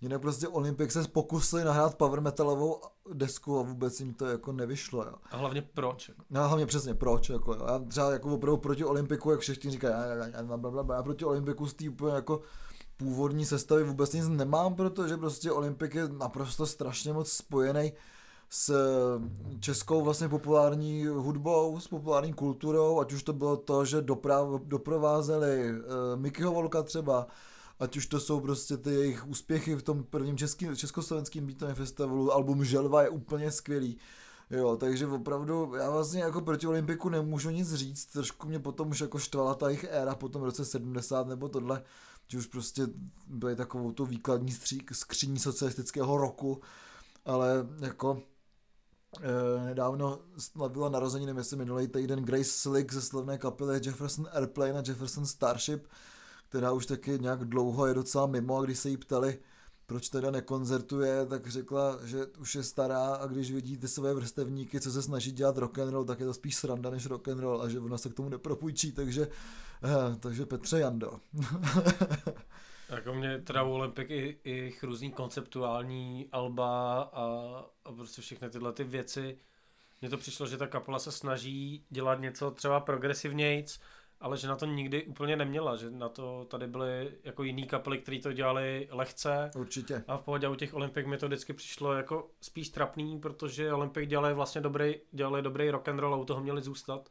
Jinak 0.01 0.21
prostě 0.21 0.49
Olympic 0.49 0.93
se 0.93 1.09
pokusili 1.09 1.65
nahrát 1.65 1.95
power 1.95 2.21
metalovou 2.21 2.81
desku 3.13 3.59
a 3.59 3.63
vůbec 3.63 4.01
jim 4.01 4.15
to 4.15 4.27
jako 4.27 4.53
nevyšlo. 4.53 5.05
Jo. 5.05 5.15
A 5.31 5.37
hlavně 5.37 5.63
proč? 5.63 6.09
Jako? 6.09 6.23
No 6.31 6.49
hlavně 6.49 6.67
přesně 6.67 6.95
proč. 6.95 7.29
Jako, 7.29 7.53
jo. 7.55 7.67
Já 7.69 7.79
třeba 7.79 8.13
jako 8.13 8.35
opravdu 8.35 8.57
proti 8.57 8.85
Olympiku, 8.85 9.31
jak 9.31 9.41
všichni 9.41 9.71
říkají, 9.71 9.95
já, 9.95 10.05
já, 10.05 10.27
já, 10.27 10.95
já 10.95 11.03
proti 11.03 11.25
Olympiku 11.25 11.67
z 11.67 11.75
jako 12.15 12.41
původní 12.99 13.47
sestavy 13.47 13.85
vůbec 13.85 14.13
nic 14.13 14.29
nemám, 14.29 14.75
protože 14.75 15.17
prostě 15.17 15.53
Olympik 15.53 15.95
je 15.95 16.09
naprosto 16.09 16.67
strašně 16.67 17.13
moc 17.13 17.33
spojený 17.33 17.93
s 18.51 18.75
českou 19.61 20.03
vlastně 20.03 20.29
populární 20.29 21.07
hudbou, 21.07 21.81
s 21.81 21.89
populární 21.89 22.33
kulturou, 22.33 23.01
ať 23.01 23.13
už 23.13 23.23
to 23.23 23.33
bylo 23.33 23.57
to, 23.57 23.85
že 23.85 24.03
doprav, 24.03 24.49
doprovázeli 24.65 25.71
uh, 25.71 25.77
Mikyho 26.17 26.53
Volka 26.53 26.83
třeba, 26.83 27.27
ať 27.81 27.97
už 27.97 28.07
to 28.07 28.21
jsou 28.21 28.41
prostě 28.41 28.77
ty 28.77 28.91
jejich 28.91 29.27
úspěchy 29.27 29.75
v 29.75 29.83
tom 29.83 30.05
prvním 30.05 30.37
českým, 30.37 30.77
československým 30.77 31.47
beatovém 31.47 31.75
festivalu, 31.75 32.33
album 32.33 32.65
Želva 32.65 33.03
je 33.03 33.09
úplně 33.09 33.51
skvělý. 33.51 33.99
Jo, 34.51 34.77
takže 34.77 35.07
opravdu 35.07 35.73
já 35.79 35.91
vlastně 35.91 36.23
jako 36.23 36.41
proti 36.41 36.67
Olympiku 36.67 37.09
nemůžu 37.09 37.51
nic 37.51 37.75
říct, 37.75 38.07
trošku 38.07 38.49
mě 38.49 38.59
potom 38.59 38.91
už 38.91 39.01
jako 39.01 39.19
štvala 39.19 39.55
ta 39.55 39.69
jejich 39.69 39.85
éra 39.85 40.15
po 40.15 40.29
tom 40.29 40.43
roce 40.43 40.65
70 40.65 41.29
nebo 41.29 41.49
tohle, 41.49 41.83
že 42.29 42.39
už 42.39 42.47
prostě 42.47 42.87
byly 43.27 43.57
takovou 43.57 43.93
tu 43.93 44.07
výkladní 44.07 44.53
střík, 44.53 44.95
skříní 44.95 45.39
socialistického 45.39 46.17
roku, 46.17 46.61
ale 47.25 47.67
jako 47.81 48.23
e, 49.21 49.65
nedávno 49.65 50.21
slavila 50.39 50.89
narozeniny, 50.89 51.35
myslím 51.35 51.59
minulý 51.59 51.89
týden 51.89 52.25
Grace 52.25 52.45
Slick 52.45 52.93
ze 52.93 53.03
slavné 53.03 53.39
kapely 53.39 53.81
Jefferson 53.85 54.29
Airplane 54.33 54.73
a 54.73 54.83
Jefferson 54.87 55.27
Starship, 55.27 55.87
která 56.49 56.73
už 56.73 56.87
taky 56.87 57.19
nějak 57.21 57.45
dlouho 57.45 57.87
je 57.87 57.95
docela 57.95 58.27
mimo 58.27 58.57
a 58.57 58.65
když 58.65 58.79
se 58.79 58.89
jí 58.89 58.97
ptali, 58.97 59.39
proč 59.89 60.09
teda 60.09 60.31
nekoncertuje, 60.31 61.27
tak 61.27 61.47
řekla, 61.47 61.99
že 62.05 62.27
už 62.27 62.55
je 62.55 62.63
stará 62.63 63.15
a 63.15 63.27
když 63.27 63.53
vidí 63.53 63.77
ty 63.77 63.89
své 63.89 64.15
vrstevníky, 64.15 64.81
co 64.81 64.91
se 64.91 65.03
snaží 65.03 65.33
dělat 65.33 65.59
rock 65.59 65.79
and 65.79 65.91
roll, 65.91 66.05
tak 66.05 66.21
je 66.21 66.27
to 66.27 66.35
spíš 66.35 66.57
sranda 66.57 66.91
než 66.91 67.07
rock 67.07 67.29
and 67.29 67.39
roll 67.39 67.63
a 67.63 67.69
že 67.69 67.81
ona 67.81 67.99
se 67.99 68.09
k 68.09 68.15
tomu 68.15 68.29
nepropůjčí, 68.29 68.93
takže, 68.93 69.29
eh, 69.85 70.17
takže 70.21 70.47
Petře 70.47 70.81
Jando. 70.81 71.21
Jako 72.89 73.15
mě 73.15 73.39
teda 73.39 73.63
u 73.63 73.73
Olympik 73.73 74.11
i, 74.11 74.39
i 74.45 74.75
různý 74.83 75.13
konceptuální 75.13 76.29
alba 76.33 77.03
a, 77.03 77.25
a 77.85 77.93
prostě 77.93 78.23
všechny 78.23 78.51
tyhle 78.51 78.73
ty 78.73 78.85
věci. 78.85 79.39
Mně 80.01 80.11
to 80.11 80.19
přišlo, 80.19 80.47
že 80.47 80.57
ta 80.57 80.67
kapela 80.67 80.99
se 80.99 81.13
snaží 81.13 81.85
dělat 81.91 82.21
něco 82.21 82.51
třeba 82.51 82.81
progresivnějc, 82.81 83.81
ale 84.21 84.37
že 84.37 84.49
na 84.49 84.57
to 84.57 84.67
nikdy 84.67 85.05
úplně 85.05 85.37
neměla, 85.37 85.77
že 85.77 85.91
na 85.91 86.09
to 86.09 86.47
tady 86.51 86.67
byly 86.67 87.13
jako 87.25 87.43
jiný 87.43 87.67
kapely, 87.67 87.99
které 87.99 88.19
to 88.19 88.33
dělali 88.33 88.89
lehce. 88.91 89.51
Určitě. 89.57 90.05
A 90.09 90.17
v 90.17 90.23
pohodě 90.23 90.49
u 90.49 90.55
těch 90.55 90.75
Olympik 90.75 91.07
mi 91.07 91.19
to 91.19 91.27
vždycky 91.27 91.53
přišlo 91.53 91.93
jako 91.93 92.31
spíš 92.41 92.69
trapný, 92.69 93.21
protože 93.21 93.73
Olympik 93.73 94.09
dělali 94.09 94.35
vlastně 94.35 94.61
dobrý, 94.61 94.95
dělali 95.13 95.43
dobrý 95.43 95.71
rock 95.71 95.89
and 95.89 95.99
roll 95.99 96.15
a 96.15 96.17
u 96.17 96.25
toho 96.25 96.41
měli 96.41 96.63
zůstat. 96.63 97.09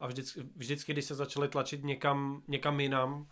A 0.00 0.06
vždycky, 0.06 0.42
vždycky 0.56 0.92
když 0.92 1.04
se 1.04 1.14
začali 1.14 1.48
tlačit 1.48 1.84
někam, 1.84 2.42
někam 2.48 2.80
jinam, 2.80 3.28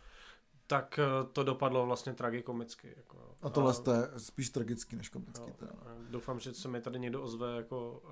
tak 0.66 0.98
eh, 0.98 1.26
to 1.32 1.44
dopadlo 1.44 1.86
vlastně 1.86 2.14
tragikomicky. 2.14 2.94
Jako. 2.96 3.18
A 3.42 3.50
tohle 3.50 3.72
a, 3.72 3.94
je 3.94 4.20
spíš 4.20 4.50
tragický 4.50 4.96
než 4.96 5.08
komický. 5.08 5.50
Jo, 5.60 5.68
doufám, 6.10 6.40
že 6.40 6.54
se 6.54 6.68
mi 6.68 6.80
tady 6.80 6.98
někdo 6.98 7.22
ozve 7.22 7.56
jako 7.56 8.02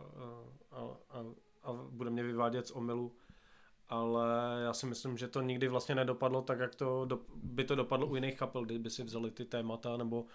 a, 0.71 0.77
a, 0.77 0.97
a, 1.11 1.25
a 1.63 1.73
bude 1.73 2.11
mě 2.11 2.23
vyvádět 2.23 2.67
z 2.67 2.71
omylu 2.71 3.13
ale 3.89 4.27
já 4.65 4.73
si 4.73 4.87
myslím, 4.87 5.17
že 5.17 5.29
to 5.29 5.41
nikdy 5.41 5.69
vlastně 5.69 5.95
nedopadlo 5.95 6.43
tak, 6.43 6.59
jak 6.59 6.75
to 6.75 7.05
do, 7.05 7.21
by 7.35 7.65
to 7.65 7.75
dopadlo 7.75 8.07
u 8.07 8.15
jiných 8.15 8.39
kapel, 8.39 8.65
kdyby 8.65 8.91
si 8.91 9.03
vzali 9.03 9.31
ty 9.31 9.45
témata 9.45 9.97
nebo 9.97 10.21
uh, 10.21 10.27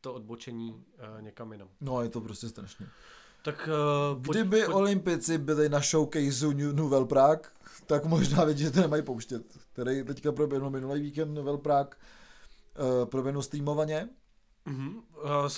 to 0.00 0.14
odbočení 0.14 0.70
uh, 0.72 1.22
někam 1.22 1.52
jinam. 1.52 1.68
No 1.80 1.96
a 1.96 2.02
je 2.02 2.08
to 2.08 2.20
prostě 2.20 2.48
strašně. 2.48 2.86
Tak 3.42 3.68
uh, 3.68 4.22
pojď, 4.22 4.36
Kdyby 4.36 4.60
pojď... 4.64 4.74
olympici 4.74 5.38
byli 5.38 5.68
na 5.68 5.80
showcaseu 5.80 6.52
Nouvelle 6.72 7.06
Prague, 7.06 7.50
tak 7.86 8.04
možná 8.04 8.44
vědí, 8.44 8.62
že 8.62 8.70
to 8.70 8.80
nemají 8.80 9.02
pouštět. 9.02 9.58
Který 9.72 10.04
teďka 10.04 10.32
proběhnul 10.32 10.70
minulý 10.70 11.00
víkend 11.00 11.34
Nouvelle 11.34 11.58
Prague, 11.58 11.96
uh, 12.78 13.08
proběhnul 13.08 13.42
streamovaně. 13.42 14.08
Uh, 14.68 15.48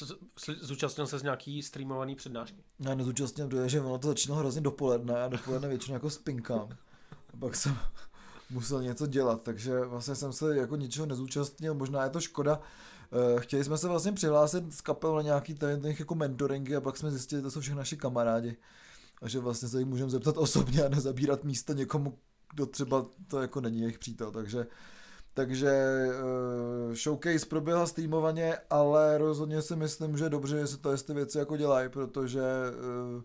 zúčastnil 0.61 1.07
se 1.07 1.19
z 1.19 1.23
nějaký 1.23 1.63
streamovaný 1.63 2.15
přednášky? 2.15 2.63
Já 2.81 2.95
nezúčastnil, 2.95 3.49
protože 3.49 3.81
ono 3.81 3.99
to 3.99 4.09
začínalo 4.09 4.41
hrozně 4.41 4.61
dopoledne 4.61 5.23
a 5.23 5.29
dopoledne 5.29 5.69
většinou 5.69 5.95
jako 5.95 6.11
spinkám. 6.11 6.69
A 7.35 7.37
pak 7.41 7.57
jsem 7.57 7.77
musel 8.51 8.83
něco 8.83 9.07
dělat, 9.07 9.43
takže 9.43 9.81
vlastně 9.81 10.15
jsem 10.15 10.33
se 10.33 10.57
jako 10.57 10.77
ničeho 10.77 11.07
nezúčastnil, 11.07 11.75
možná 11.75 12.05
je 12.05 12.11
to 12.11 12.21
škoda. 12.21 12.61
Eh, 13.13 13.41
chtěli 13.41 13.65
jsme 13.65 13.79
se 13.79 13.89
vlastně 13.89 14.13
přihlásit 14.13 14.73
z 14.75 14.81
kapel 14.81 15.15
na 15.15 15.23
nějaký 15.23 15.55
tady 15.55 15.97
jako 15.99 16.15
mentoringy 16.15 16.77
a 16.77 16.81
pak 16.81 16.97
jsme 16.97 17.11
zjistili, 17.11 17.39
že 17.39 17.43
to 17.43 17.51
jsou 17.51 17.61
všechny 17.61 17.79
naši 17.79 17.97
kamarádi 17.97 18.57
a 19.23 19.29
že 19.29 19.39
vlastně 19.39 19.69
se 19.69 19.79
jich 19.79 19.89
můžeme 19.89 20.11
zeptat 20.11 20.37
osobně 20.37 20.85
a 20.85 20.89
nezabírat 20.89 21.45
místo 21.45 21.73
někomu, 21.73 22.19
kdo 22.55 22.67
třeba 22.67 23.07
to 23.29 23.41
jako 23.43 23.61
není 23.61 23.81
jejich 23.81 23.99
přítel, 23.99 24.31
takže 24.31 24.67
takže 25.35 25.73
uh, 26.89 26.95
showcase 26.95 27.47
proběhla 27.47 27.87
streamovaně, 27.87 28.59
ale 28.71 29.19
rozhodně 29.19 29.63
si 29.63 29.77
myslím, 29.77 30.17
že 30.17 30.25
je 30.25 30.31
dobře, 30.31 30.59
že 30.59 30.67
se 30.67 30.79
to 30.79 30.97
ty 30.97 31.15
věci 31.15 31.39
jako 31.39 31.57
dělají, 31.57 31.89
protože 31.89 32.43
uh, 33.15 33.23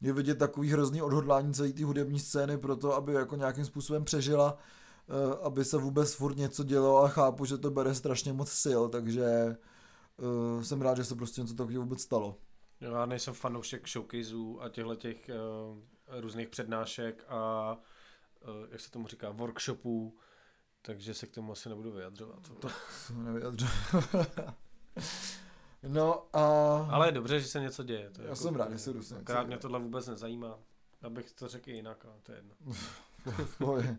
je 0.00 0.12
vidět 0.12 0.38
takový 0.38 0.70
hrozný 0.70 1.02
odhodlání 1.02 1.54
celé 1.54 1.72
té 1.72 1.84
hudební 1.84 2.20
scény 2.20 2.58
pro 2.58 2.76
to, 2.76 2.94
aby 2.94 3.12
jako 3.12 3.36
nějakým 3.36 3.64
způsobem 3.64 4.04
přežila, 4.04 4.58
uh, 5.06 5.46
aby 5.46 5.64
se 5.64 5.76
vůbec 5.76 6.14
furt 6.14 6.36
něco 6.36 6.64
dělo 6.64 7.04
a 7.04 7.08
chápu, 7.08 7.44
že 7.44 7.58
to 7.58 7.70
bere 7.70 7.94
strašně 7.94 8.32
moc 8.32 8.50
sil, 8.64 8.82
takže 8.88 9.56
jsem 10.62 10.82
rád, 10.82 10.96
že 10.96 11.04
se 11.04 11.14
prostě 11.14 11.40
něco 11.40 11.54
takového 11.54 11.82
vůbec 11.82 12.00
stalo. 12.00 12.36
Já 12.80 13.06
nejsem 13.06 13.34
fanoušek 13.34 13.88
showcaseů 13.88 14.62
a 14.62 14.68
těchto 14.68 14.94
těch 14.94 15.30
různých 16.20 16.48
přednášek 16.48 17.24
a 17.28 17.76
jak 18.70 18.80
se 18.80 18.90
tomu 18.90 19.08
říká, 19.08 19.30
workshopů, 19.30 20.16
takže 20.82 21.14
se 21.14 21.26
k 21.26 21.34
tomu 21.34 21.52
asi 21.52 21.68
nebudu 21.68 21.92
vyjadřovat. 21.92 22.50
To 22.60 22.68
se 22.90 23.12
nevyjadřovat. 23.12 23.74
no 25.88 26.26
a... 26.32 26.42
Ale 26.90 27.08
je 27.08 27.12
dobře, 27.12 27.40
že 27.40 27.46
se 27.48 27.60
něco 27.60 27.82
děje. 27.82 28.10
To 28.10 28.22
Já 28.22 28.28
jako, 28.28 28.36
jsem 28.36 28.56
rád, 28.56 28.72
že 28.72 28.78
se 28.78 28.92
jdu 28.92 29.00
Akorát 29.20 29.46
mě 29.46 29.58
tohle 29.58 29.78
vůbec 29.78 30.06
nezajímá. 30.06 30.58
Abych 31.02 31.32
to 31.32 31.48
řekl 31.48 31.70
jinak, 31.70 32.04
ale 32.04 32.14
to 32.22 32.32
je 32.32 32.38
jedno. 32.38 32.54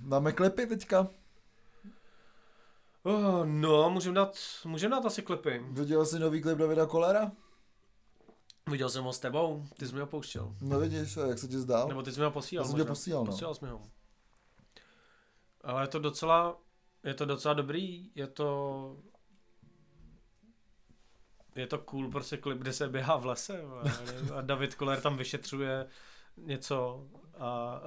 dáme 0.00 0.32
klepy 0.32 0.66
teďka? 0.66 1.08
Oh, 3.02 3.46
no, 3.46 3.90
můžeme 3.90 4.14
dát, 4.14 4.36
můžeme 4.64 4.96
dát 4.96 5.06
asi 5.06 5.22
klipy. 5.22 5.64
Viděl 5.70 6.06
jsi 6.06 6.18
nový 6.18 6.42
klip 6.42 6.58
Davida 6.58 6.86
Kolera? 6.86 7.32
Viděl 8.70 8.88
jsem 8.88 9.04
ho 9.04 9.12
s 9.12 9.18
tebou, 9.18 9.64
ty 9.78 9.86
jsi 9.86 9.94
mi 9.94 10.00
ho 10.00 10.06
pouštěl. 10.06 10.54
No 10.60 10.80
vidíš, 10.80 11.16
jak 11.28 11.38
se 11.38 11.48
ti 11.48 11.58
zdál? 11.58 11.88
Nebo 11.88 12.02
ty 12.02 12.12
jsi 12.12 12.20
mi 12.20 12.24
ho 12.24 12.30
posílal. 12.30 12.66
Já 12.66 12.70
jsem 12.70 12.80
tě 12.80 12.84
posílal, 12.84 13.24
no. 13.24 13.32
Posílal 13.32 13.54
jsi 13.54 13.64
mi 13.64 13.70
ho. 13.70 13.82
Ale 15.68 15.82
je 15.82 15.88
to 15.88 15.98
docela, 15.98 16.56
je 17.04 17.14
to 17.14 17.24
docela 17.24 17.54
dobrý, 17.54 18.10
je 18.14 18.26
to 18.26 18.96
je 21.54 21.66
to 21.66 21.78
cool 21.78 22.10
prostě 22.10 22.36
klip, 22.36 22.58
kde 22.58 22.72
se 22.72 22.88
běhá 22.88 23.16
v 23.16 23.26
lese 23.26 23.62
a 24.34 24.40
David 24.40 24.74
Koller 24.74 25.00
tam 25.00 25.16
vyšetřuje 25.16 25.86
něco 26.36 27.06
a, 27.38 27.80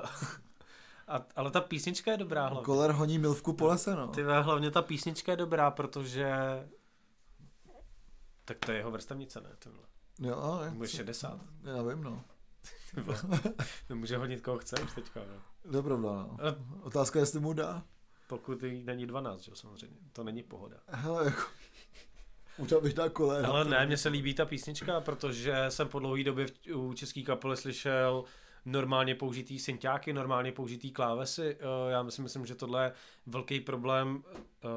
a, 1.08 1.26
ale 1.36 1.52
ta 1.52 1.62
písnička 1.62 2.12
je 2.12 2.18
dobrá 2.18 2.48
hlavně. 2.48 2.66
Koller 2.66 2.92
honí 2.92 3.18
milvku 3.20 3.54
po 3.54 3.68
lese, 3.68 3.96
no. 3.96 4.08
Ty 4.08 4.24
hlavně 4.24 4.72
ta 4.72 4.82
písnička 4.82 5.32
je 5.32 5.36
dobrá, 5.36 5.72
protože 5.72 6.36
tak 8.46 8.60
to 8.60 8.72
je 8.72 8.78
jeho 8.78 8.92
vrstavnice, 8.92 9.42
ne? 9.42 9.50
Tohle. 9.60 9.84
Jo, 10.20 10.60
je. 10.64 10.72
Může 10.72 10.98
60. 10.98 11.40
Já 11.64 11.84
vím, 11.84 12.04
no. 12.04 12.24
Může 13.94 14.18
hodit 14.18 14.42
koho 14.42 14.58
chce 14.58 14.82
už 14.82 14.94
teďka, 14.94 15.20
no. 15.20 15.51
To 15.72 15.78
je 15.78 15.84
pravda, 15.84 16.10
no. 16.10 16.38
Otázka 16.82 17.20
je, 17.20 17.22
jestli 17.22 17.40
mu 17.40 17.54
dá. 17.54 17.84
Pokud 18.28 18.64
není 18.84 19.06
12, 19.06 19.48
jo, 19.48 19.56
samozřejmě. 19.56 19.98
To 20.14 20.24
není 20.24 20.44
pohoda. 20.44 20.78
Hele, 20.88 21.26
jako... 21.26 21.42
Už 22.58 22.74
bych 22.82 22.94
dal 22.94 23.10
kolena. 23.10 23.50
Ale 23.50 23.66
ne, 23.66 23.86
mně 23.86 23.98
se 23.98 24.10
líbí 24.10 24.34
ta 24.34 24.46
písnička, 24.46 25.02
protože 25.02 25.66
jsem 25.70 25.88
po 25.88 26.00
dlouhé 26.00 26.24
době 26.24 26.46
u 26.74 26.94
české 26.94 27.22
kapely 27.22 27.58
slyšel 27.58 28.24
normálně 28.66 29.16
použitý 29.16 29.60
synťáky, 29.60 30.14
normálně 30.14 30.52
použitý 30.52 30.92
klávesy. 30.92 31.58
Eh, 31.60 31.92
já 31.92 32.10
si 32.10 32.22
myslím, 32.22 32.46
že 32.46 32.56
tohle 32.56 32.84
je 32.84 32.94
velký 33.26 33.60
problém 33.60 34.24
eh, 34.28 34.68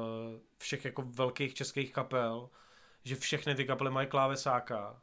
všech 0.57 0.85
jako 0.85 1.01
velkých 1.01 1.53
českých 1.53 1.93
kapel, 1.93 2.49
že 3.03 3.15
všechny 3.15 3.55
ty 3.55 3.65
kapely 3.65 3.91
mají 3.91 4.07
klávesáka, 4.07 5.01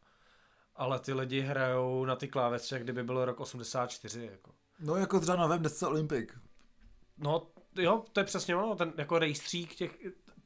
ale 0.76 0.98
ty 1.00 1.12
lidi 1.12 1.40
hrajou 1.40 2.04
na 2.04 2.16
ty 2.16 2.28
klávesy, 2.28 2.78
kdyby 2.78 3.04
bylo 3.04 3.24
rok 3.24 3.40
84. 3.40 4.28
Jako. 4.32 4.50
No 4.82 4.96
jako 4.96 5.20
třeba 5.20 5.36
na 5.36 5.46
web 5.46 5.62
Olympic. 5.86 6.30
No 7.18 7.46
jo, 7.76 8.04
to 8.12 8.20
je 8.20 8.24
přesně 8.24 8.56
ono, 8.56 8.74
ten 8.74 8.92
jako 8.98 9.18
rejstřík 9.18 9.74
těch, 9.74 9.98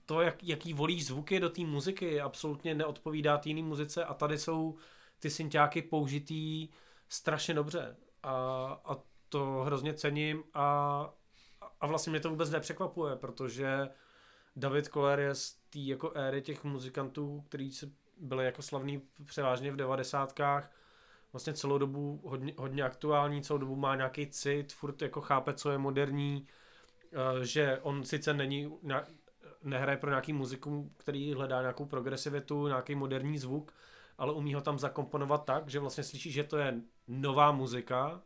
to, 0.06 0.20
jak, 0.20 0.44
jaký 0.44 0.72
volíš 0.72 1.06
zvuky 1.06 1.40
do 1.40 1.50
té 1.50 1.62
muziky, 1.62 2.20
absolutně 2.20 2.74
neodpovídá 2.74 3.38
té 3.38 3.54
muzice 3.54 4.04
a 4.04 4.14
tady 4.14 4.38
jsou 4.38 4.76
ty 5.18 5.30
synťáky 5.30 5.82
použitý 5.82 6.68
strašně 7.08 7.54
dobře 7.54 7.96
a, 8.22 8.32
a 8.84 8.96
to 9.28 9.62
hrozně 9.64 9.94
cením 9.94 10.42
a, 10.54 11.10
a 11.80 11.86
vlastně 11.86 12.10
mě 12.10 12.20
to 12.20 12.30
vůbec 12.30 12.50
nepřekvapuje, 12.50 13.16
protože 13.16 13.88
David 14.56 14.88
Koller 14.88 15.20
je 15.20 15.34
z 15.34 15.52
té 15.52 15.78
jako 15.78 16.12
éry 16.14 16.42
těch 16.42 16.64
muzikantů, 16.64 17.44
který 17.48 17.70
byli 18.20 18.44
jako 18.44 18.62
slavní 18.62 19.02
převážně 19.24 19.72
v 19.72 19.76
devadesátkách, 19.76 20.70
vlastně 21.36 21.54
celou 21.54 21.78
dobu 21.78 22.20
hodně, 22.24 22.54
hodně 22.56 22.82
aktuální, 22.82 23.42
celou 23.42 23.58
dobu 23.58 23.76
má 23.76 23.96
nějaký 23.96 24.26
cit, 24.26 24.72
furt 24.72 25.02
jako 25.02 25.20
chápe, 25.20 25.54
co 25.54 25.70
je 25.70 25.78
moderní, 25.78 26.46
eh, 27.12 27.46
že 27.46 27.78
on 27.82 28.04
sice 28.04 28.34
není, 28.34 28.72
nehraje 29.62 29.96
pro 29.98 30.10
nějaký 30.10 30.32
muziku, 30.32 30.92
který 30.96 31.34
hledá 31.34 31.60
nějakou 31.60 31.84
progresivitu, 31.84 32.66
nějaký 32.66 32.94
moderní 32.94 33.38
zvuk, 33.38 33.72
ale 34.18 34.32
umí 34.32 34.54
ho 34.54 34.60
tam 34.60 34.78
zakomponovat 34.78 35.44
tak, 35.44 35.68
že 35.68 35.80
vlastně 35.80 36.04
slyší, 36.04 36.30
že 36.32 36.44
to 36.44 36.58
je 36.58 36.80
nová 37.08 37.52
muzika, 37.52 38.22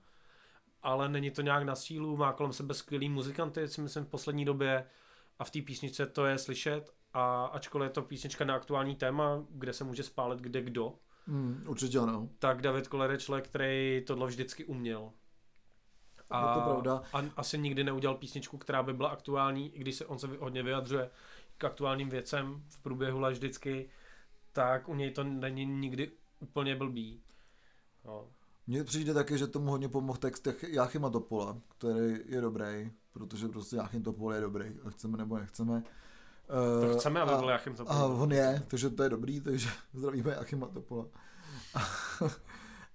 ale 0.82 1.08
není 1.08 1.30
to 1.30 1.42
nějak 1.42 1.62
na 1.62 1.74
sílu, 1.74 2.16
má 2.16 2.32
kolem 2.32 2.52
sebe 2.52 2.74
skvělý 2.74 3.08
muzikanty, 3.08 3.68
si 3.68 3.80
myslím 3.80 4.04
v 4.04 4.08
poslední 4.08 4.44
době 4.44 4.86
a 5.38 5.44
v 5.44 5.50
té 5.50 5.62
písničce 5.62 6.06
to 6.06 6.26
je 6.26 6.38
slyšet 6.38 6.94
a 7.12 7.44
ačkoliv 7.44 7.86
je 7.86 7.92
to 7.92 8.02
písnička 8.02 8.44
na 8.44 8.54
aktuální 8.54 8.96
téma, 8.96 9.44
kde 9.50 9.72
se 9.72 9.84
může 9.84 10.02
spálit 10.02 10.40
kde 10.40 10.62
kdo, 10.62 10.94
mm, 11.30 11.64
určitě 11.66 11.98
ano. 11.98 12.28
tak 12.38 12.62
David 12.62 12.88
Koller 12.88 13.10
je 13.10 13.18
člověk, 13.18 13.48
který 13.48 14.02
tohle 14.06 14.26
vždycky 14.26 14.64
uměl. 14.64 15.12
A, 16.30 16.48
je 16.48 16.54
to 16.54 16.60
pravda. 16.60 17.02
A 17.12 17.22
asi 17.36 17.58
nikdy 17.58 17.84
neudělal 17.84 18.16
písničku, 18.16 18.58
která 18.58 18.82
by 18.82 18.92
byla 18.92 19.08
aktuální, 19.08 19.76
i 19.76 19.78
když 19.78 19.94
se 19.94 20.06
on 20.06 20.18
se 20.18 20.26
hodně 20.26 20.62
vyjadřuje 20.62 21.10
k 21.58 21.64
aktuálním 21.64 22.08
věcem 22.08 22.62
v 22.68 22.78
průběhu 22.78 23.20
let 23.20 23.32
vždycky, 23.32 23.90
tak 24.52 24.88
u 24.88 24.94
něj 24.94 25.10
to 25.10 25.24
není 25.24 25.64
nikdy 25.64 26.12
úplně 26.40 26.76
blbý. 26.76 27.22
No. 28.04 28.28
Mně 28.66 28.84
přijde 28.84 29.14
taky, 29.14 29.38
že 29.38 29.46
tomu 29.46 29.70
hodně 29.70 29.88
pomohl 29.88 30.18
text 30.18 30.48
Jáchyma 30.68 31.10
Topola, 31.10 31.60
který 31.68 32.14
je 32.26 32.40
dobrý, 32.40 32.90
protože 33.12 33.48
prostě 33.48 33.76
Jáchym 33.76 34.02
Topol 34.02 34.34
je 34.34 34.40
dobrý, 34.40 34.64
chceme 34.88 35.18
nebo 35.18 35.38
nechceme. 35.38 35.82
To 36.80 36.98
chceme, 36.98 37.20
aby 37.20 37.32
byl 37.38 37.48
Jachym 37.48 37.74
Topol. 37.74 37.96
A 37.96 38.06
on 38.06 38.32
je, 38.32 38.62
takže 38.68 38.90
to 38.90 39.02
je 39.02 39.08
dobrý, 39.08 39.40
takže 39.40 39.68
zdravíme 39.94 40.30
Jachyma 40.30 40.66
Topola. 40.66 41.06
A, 41.74 41.80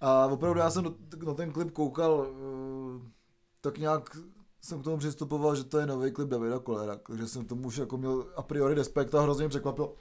a 0.00 0.26
opravdu 0.26 0.60
já 0.60 0.70
jsem 0.70 0.84
na 1.26 1.34
ten 1.34 1.52
klip 1.52 1.70
koukal 1.70 2.26
eh, 2.28 3.10
tak 3.60 3.78
nějak 3.78 4.16
jsem 4.60 4.80
k 4.80 4.84
tomu 4.84 4.96
přistupoval, 4.96 5.56
že 5.56 5.64
to 5.64 5.78
je 5.78 5.86
nový 5.86 6.10
klip 6.10 6.28
Davida 6.28 6.58
Kolera, 6.58 6.96
takže 6.96 7.28
jsem 7.28 7.44
tomu 7.44 7.66
už 7.66 7.76
jako 7.76 7.96
měl 7.96 8.26
a 8.36 8.42
priori 8.42 8.74
respekt 8.74 9.14
a 9.14 9.20
hrozně 9.20 9.42
mě 9.42 9.48
překvapil, 9.48 9.92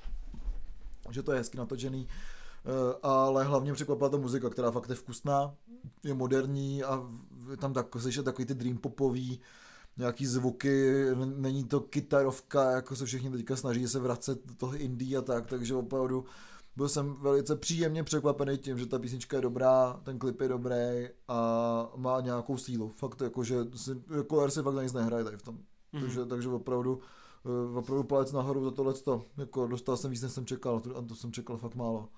že 1.10 1.24
to 1.24 1.32
je 1.32 1.38
hezky 1.38 1.58
natočený, 1.58 2.08
eh, 2.08 2.96
ale 3.04 3.44
hlavně 3.44 3.74
překvapila 3.74 4.10
ta 4.10 4.18
muzika, 4.18 4.50
která 4.50 4.72
fakt 4.72 4.90
je 4.90 4.96
vkusná, 4.96 5.56
je 6.04 6.14
moderní 6.14 6.84
a 6.84 7.10
tam 7.60 7.74
tak, 7.74 7.88
slyšet 7.98 8.26
takový 8.26 8.46
ty 8.46 8.54
dream 8.54 8.78
popový, 8.78 9.42
nějaký 9.98 10.26
zvuky, 10.26 11.06
není 11.36 11.64
to 11.64 11.80
kytarovka, 11.80 12.72
jako 12.72 12.96
se 12.96 13.06
všichni 13.06 13.30
teďka 13.30 13.56
snaží 13.56 13.88
se 13.88 14.00
vracet 14.00 14.48
do 14.48 14.56
toho 14.56 14.76
indie 14.76 15.18
a 15.18 15.22
tak, 15.22 15.46
takže 15.46 15.76
opravdu 15.76 16.26
byl 16.76 16.90
jsem 16.90 17.14
velice 17.14 17.56
příjemně 17.56 18.04
překvapený 18.04 18.58
tím, 18.58 18.78
že 18.78 18.86
ta 18.86 19.00
písnička 19.00 19.38
je 19.38 19.42
dobrá, 19.42 20.02
ten 20.04 20.20
klip 20.20 20.42
je 20.42 20.48
dobrý 20.48 21.08
a 21.28 21.92
má 21.96 22.22
nějakou 22.22 22.58
sílu. 22.58 22.90
Fakt 22.96 23.22
jako, 23.22 23.44
že 23.44 23.56
si, 23.76 23.92
jako 24.18 24.50
si 24.50 24.62
fakt 24.62 24.76
na 24.76 24.84
nic 24.84 24.94
nehraje 24.94 25.24
tady 25.24 25.38
v 25.38 25.42
tom. 25.42 25.56
Mm-hmm. 25.56 26.02
Takže, 26.02 26.26
takže 26.26 26.50
opravdu, 26.50 27.00
eh, 27.46 27.78
opravdu 27.78 28.04
palec 28.04 28.32
nahoru 28.32 28.64
za 28.64 28.72
tohle. 28.72 28.94
Jako 29.38 29.68
dostal 29.68 29.98
jsem 29.98 30.12
víc, 30.12 30.22
než 30.22 30.32
jsem 30.32 30.46
čekal 30.46 30.82
a 30.96 31.02
to 31.02 31.16
jsem 31.16 31.32
čekal 31.32 31.58
fakt 31.58 31.76
málo. 31.76 32.10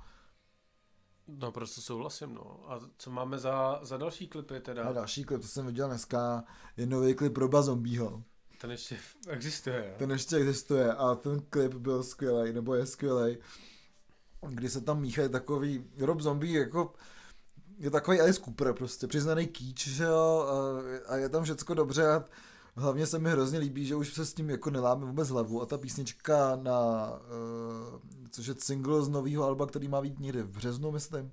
No, 1.27 1.51
prostě 1.51 1.81
souhlasím, 1.81 2.33
no. 2.33 2.71
A 2.71 2.79
co 2.97 3.11
máme 3.11 3.37
za, 3.37 3.79
za 3.81 3.97
další 3.97 4.27
klipy 4.27 4.59
teda? 4.59 4.83
A 4.83 4.93
další 4.93 5.23
klip, 5.23 5.41
to 5.41 5.47
jsem 5.47 5.65
viděl 5.65 5.87
dneska, 5.87 6.43
je 6.77 6.85
nový 6.85 7.13
klip 7.13 7.37
Roba 7.37 7.61
Zombího. 7.61 8.23
Ten 8.61 8.71
ještě 8.71 8.97
existuje, 9.29 9.85
jo? 9.89 9.95
Ten 9.97 10.11
ještě 10.11 10.35
existuje 10.35 10.93
a 10.93 11.15
ten 11.15 11.41
klip 11.49 11.73
byl 11.73 12.03
skvělý, 12.03 12.53
nebo 12.53 12.75
je 12.75 12.85
skvělý. 12.85 13.37
kdy 14.47 14.69
se 14.69 14.81
tam 14.81 15.01
míchají 15.01 15.29
takový, 15.29 15.83
Rob 15.97 16.21
Zombie 16.21 16.59
jako 16.59 16.93
je 17.77 17.91
takový 17.91 18.21
Alice 18.21 18.41
Cooper 18.41 18.73
prostě, 18.73 19.07
přiznaný 19.07 19.47
kýč, 19.47 19.87
že 19.87 20.03
jo, 20.03 20.45
a, 21.07 21.11
a 21.13 21.15
je 21.15 21.29
tam 21.29 21.43
všecko 21.43 21.73
dobře 21.73 22.07
a 22.07 22.23
hlavně 22.77 23.05
se 23.05 23.19
mi 23.19 23.29
hrozně 23.29 23.59
líbí, 23.59 23.85
že 23.85 23.95
už 23.95 24.13
se 24.13 24.25
s 24.25 24.33
tím 24.33 24.49
jako 24.49 24.69
neláme 24.69 25.05
vůbec 25.05 25.29
hlavu 25.29 25.61
a 25.61 25.65
ta 25.65 25.77
písnička 25.77 26.55
na, 26.55 27.09
uh, 27.11 27.99
což 28.31 28.47
je 28.47 28.55
single 28.57 29.03
z 29.03 29.09
nového 29.09 29.43
alba, 29.43 29.65
který 29.65 29.87
má 29.87 30.01
být 30.01 30.19
někde 30.19 30.43
v 30.43 30.49
březnu, 30.49 30.91
myslím, 30.91 31.31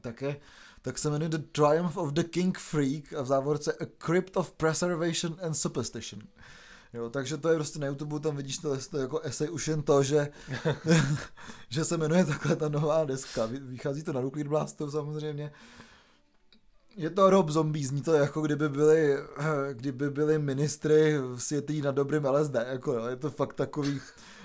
také, 0.00 0.36
tak 0.82 0.98
se 0.98 1.10
jmenuje 1.10 1.28
The 1.28 1.38
Triumph 1.38 1.96
of 1.96 2.12
the 2.12 2.22
King 2.22 2.58
Freak 2.58 3.12
a 3.12 3.22
v 3.22 3.26
závorce 3.26 3.72
A 3.72 3.86
Crypt 4.06 4.36
of 4.36 4.52
Preservation 4.52 5.36
and 5.42 5.54
Superstition. 5.54 6.22
Jo, 6.92 7.10
takže 7.10 7.36
to 7.36 7.48
je 7.48 7.54
prostě 7.54 7.78
na 7.78 7.86
YouTube, 7.86 8.20
tam 8.20 8.36
vidíš 8.36 8.58
to, 8.58 8.76
to 8.90 8.98
jako 8.98 9.20
esej 9.20 9.50
už 9.50 9.68
jen 9.68 9.82
to, 9.82 10.02
že, 10.02 10.28
že 11.68 11.84
se 11.84 11.96
jmenuje 11.96 12.24
takhle 12.24 12.56
ta 12.56 12.68
nová 12.68 13.04
deska. 13.04 13.46
Vychází 13.46 14.02
to 14.02 14.12
na 14.12 14.20
Nuclear 14.20 14.48
Blastu 14.48 14.90
samozřejmě. 14.90 15.52
Je 16.96 17.10
to 17.10 17.30
Rob 17.30 17.50
Zombie, 17.50 17.86
zní 17.86 18.02
to 18.02 18.12
jako 18.12 18.40
kdyby 18.40 18.68
byli, 18.68 19.16
kdyby 19.72 20.10
byli 20.10 20.38
ministry 20.38 21.14
světý 21.36 21.82
na 21.82 21.90
dobrým 21.90 22.24
LSD, 22.24 22.54
jako 22.54 22.92
jo. 22.92 23.06
je 23.06 23.16
to 23.16 23.30
fakt 23.30 23.52
takový 23.54 24.00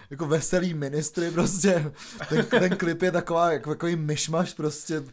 jako 0.09 0.25
veselý 0.25 0.73
ministry 0.73 1.31
prostě. 1.31 1.93
Ten, 2.29 2.45
ten 2.45 2.77
klip 2.77 3.01
je 3.01 3.11
taková, 3.11 3.51
jako, 3.51 3.69
takový 3.69 3.95
myšmaš 3.95 4.53
prostě 4.53 5.03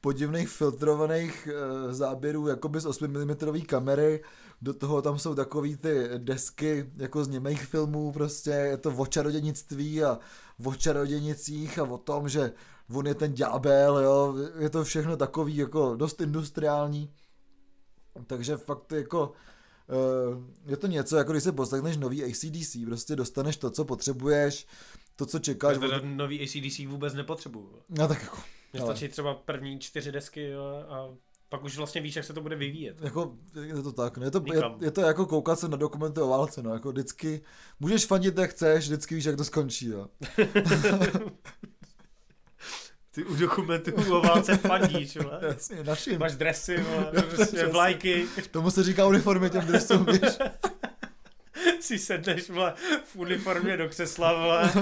podivných 0.00 0.48
filtrovaných 0.48 1.48
uh, 1.48 1.92
záběrů 1.92 2.46
jakoby 2.46 2.80
z 2.80 2.86
8 2.86 3.10
mm 3.10 3.60
kamery 3.66 4.22
do 4.62 4.74
toho 4.74 5.02
tam 5.02 5.18
jsou 5.18 5.34
takový 5.34 5.76
ty 5.76 6.08
desky 6.18 6.90
jako 6.96 7.24
z 7.24 7.28
němých 7.28 7.64
filmů, 7.64 8.12
prostě 8.12 8.50
je 8.50 8.76
to 8.76 8.90
o 8.90 9.06
čarodějnictví 9.06 10.04
a 10.04 10.18
o 10.64 10.74
čarodějnicích 10.74 11.78
a 11.78 11.82
o 11.82 11.98
tom, 11.98 12.28
že 12.28 12.52
on 12.94 13.06
je 13.06 13.14
ten 13.14 13.34
ďábel, 13.34 13.98
jo, 13.98 14.34
je 14.58 14.70
to 14.70 14.84
všechno 14.84 15.16
takový 15.16 15.56
jako 15.56 15.96
dost 15.96 16.20
industriální, 16.20 17.12
takže 18.26 18.56
fakt 18.56 18.92
jako 18.92 19.32
eh, 19.88 20.70
je 20.70 20.76
to 20.76 20.86
něco, 20.86 21.16
jako 21.16 21.32
když 21.32 21.44
se 21.44 21.52
poslechneš 21.52 21.96
nový 21.96 22.24
ACDC, 22.24 22.76
prostě 22.86 23.16
dostaneš 23.16 23.56
to, 23.56 23.70
co 23.70 23.84
potřebuješ, 23.84 24.66
to, 25.16 25.26
co 25.26 25.38
čekáš. 25.38 25.76
Já 25.90 25.96
od... 25.96 26.04
nový 26.04 26.42
ACDC 26.42 26.78
vůbec 26.78 27.14
nepotřebuju. 27.14 27.72
No 27.88 28.08
tak 28.08 28.22
jako. 28.22 28.38
Mně 28.72 28.82
stačí 28.82 29.08
třeba 29.08 29.34
první 29.34 29.78
čtyři 29.78 30.12
desky 30.12 30.54
a 30.88 31.08
pak 31.48 31.64
už 31.64 31.76
vlastně 31.76 32.00
víš, 32.00 32.16
jak 32.16 32.24
se 32.24 32.32
to 32.32 32.40
bude 32.40 32.56
vyvíjet. 32.56 33.00
Jako, 33.00 33.36
je 33.62 33.82
to 33.82 33.92
tak, 33.92 34.18
no, 34.18 34.24
je 34.24 34.30
to, 34.30 34.42
je, 34.52 34.62
je, 34.80 34.90
to 34.90 35.00
jako 35.00 35.26
koukat 35.26 35.58
se 35.58 35.68
na 35.68 35.76
dokumenty 35.76 36.20
o 36.20 36.28
válce, 36.28 36.62
no, 36.62 36.72
jako 36.72 36.92
vždycky, 36.92 37.40
můžeš 37.80 38.06
fandit, 38.06 38.38
jak 38.38 38.50
chceš, 38.50 38.84
vždycky 38.84 39.14
víš, 39.14 39.24
jak 39.24 39.36
to 39.36 39.44
skončí, 39.44 39.86
jo. 39.86 40.08
Ty 43.18 43.24
u 43.24 43.36
dokumentů 43.36 44.14
o 44.16 44.20
válce 44.20 44.56
fandíš, 44.56 45.16
vole. 45.16 45.40
Jasně, 45.42 45.84
našim. 45.84 46.18
Máš 46.18 46.34
dresy, 46.34 46.76
vole, 46.76 47.22
prostě 47.22 47.66
vlajky. 47.66 48.26
Tomu 48.50 48.70
se 48.70 48.82
říká 48.82 49.06
uniformě 49.06 49.50
těm 49.50 49.66
dresům, 49.66 50.06
víš. 50.06 50.20
si 51.80 51.98
sedneš, 51.98 52.50
vole, 52.50 52.74
v 53.04 53.16
uniformě 53.16 53.76
do 53.76 53.88
křesla, 53.88 54.32
vole, 54.32 54.72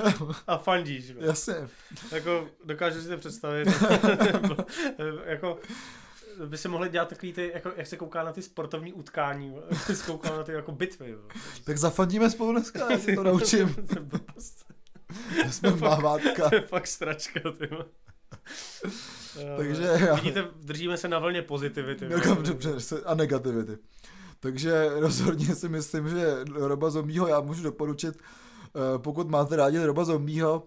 a 0.46 0.58
fandíš, 0.58 1.14
vole. 1.14 1.26
Jasně. 1.26 1.54
Jako, 2.12 2.48
dokážu 2.64 3.02
si 3.02 3.08
to 3.08 3.16
představit. 3.18 3.68
jako, 5.24 5.58
by 6.46 6.58
se 6.58 6.68
mohli 6.68 6.88
dělat 6.88 7.08
takový 7.08 7.32
ty, 7.32 7.50
jako, 7.54 7.72
jak 7.76 7.86
se 7.86 7.96
kouká 7.96 8.24
na 8.24 8.32
ty 8.32 8.42
sportovní 8.42 8.92
utkání, 8.92 9.56
jak 9.70 9.96
se 9.96 10.06
kouká 10.06 10.36
na 10.36 10.42
ty 10.42 10.52
jako 10.52 10.72
bitvy. 10.72 11.10
Jo. 11.10 11.18
Tak 11.64 11.78
zafandíme 11.78 12.30
spolu 12.30 12.52
dneska, 12.52 12.92
já 12.92 12.98
se 12.98 13.12
to 13.12 13.22
naučím. 13.22 13.76
jsme 15.50 15.70
mávátka. 15.70 16.50
To 16.50 16.54
je 16.54 16.60
fakt 16.60 16.86
stračka, 16.86 17.40
ty 17.58 17.68
Takže 19.56 19.82
já... 20.06 20.14
Vidíte, 20.14 20.44
držíme 20.62 20.96
se 20.96 21.08
na 21.08 21.18
vlně 21.18 21.42
pozitivity. 21.42 22.08
No, 22.08 22.20
kam, 22.20 22.42
dobře, 22.42 22.72
a 23.04 23.14
negativity. 23.14 23.78
Takže 24.40 24.90
rozhodně 24.94 25.54
si 25.54 25.68
myslím, 25.68 26.08
že 26.08 26.44
Roba 26.54 26.90
Zombího 26.90 27.28
já 27.28 27.40
můžu 27.40 27.62
doporučit, 27.62 28.16
eh, 28.16 28.98
pokud 28.98 29.28
máte 29.28 29.56
rádi 29.56 29.84
Roba 29.84 30.04
Zombího, 30.04 30.66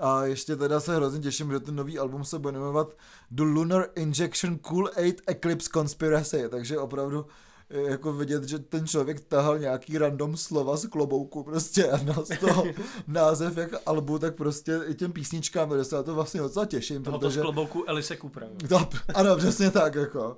a 0.00 0.24
ještě 0.24 0.56
teda 0.56 0.80
se 0.80 0.96
hrozně 0.96 1.20
těším, 1.20 1.52
že 1.52 1.60
ten 1.60 1.76
nový 1.76 1.98
album 1.98 2.24
se 2.24 2.38
bude 2.38 2.52
jmenovat 2.52 2.96
The 3.30 3.42
Lunar 3.42 3.86
Injection 3.94 4.58
Cool 4.58 4.90
8 4.96 5.12
Eclipse 5.26 5.70
Conspiracy, 5.72 6.48
takže 6.48 6.78
opravdu 6.78 7.26
jako 7.70 8.12
vidět, 8.12 8.44
že 8.44 8.58
ten 8.58 8.86
člověk 8.86 9.20
tahal 9.20 9.58
nějaký 9.58 9.98
random 9.98 10.36
slova 10.36 10.76
z 10.76 10.86
klobouku 10.86 11.42
prostě 11.42 11.90
a 11.90 12.02
na 12.02 12.14
toho 12.40 12.64
název 13.06 13.56
jak 13.56 13.70
albu, 13.86 14.18
tak 14.18 14.34
prostě 14.34 14.80
i 14.86 14.94
těm 14.94 15.12
písničkám, 15.12 15.70
kde 15.70 15.84
se 15.84 15.96
na 15.96 16.02
to 16.02 16.14
vlastně 16.14 16.40
docela 16.40 16.66
těším. 16.66 17.02
Toho 17.02 17.18
protože... 17.18 17.36
to 17.36 17.40
z 17.40 17.42
klobouku 17.42 17.84
Elise 17.86 18.16
Coopera. 18.16 18.46
No, 18.70 18.88
ano, 19.14 19.36
přesně 19.36 19.70
tak, 19.70 19.94
jako. 19.94 20.36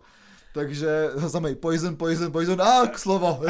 Takže 0.55 1.11
samej 1.29 1.55
Poison, 1.55 1.97
Poison, 1.97 2.33
Poison, 2.33 2.63
a 2.63 2.99
slovo. 2.99 3.41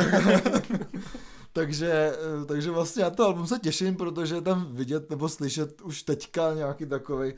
takže, 1.52 1.90
eh, 1.92 2.44
takže 2.44 2.70
vlastně 2.70 3.02
na 3.02 3.10
to 3.10 3.24
album 3.24 3.46
se 3.46 3.58
těším, 3.58 3.96
protože 3.96 4.34
je 4.34 4.40
tam 4.40 4.68
vidět 4.70 5.10
nebo 5.10 5.28
slyšet 5.28 5.80
už 5.80 6.02
teďka 6.02 6.54
nějaký 6.54 6.86
takový 6.86 7.34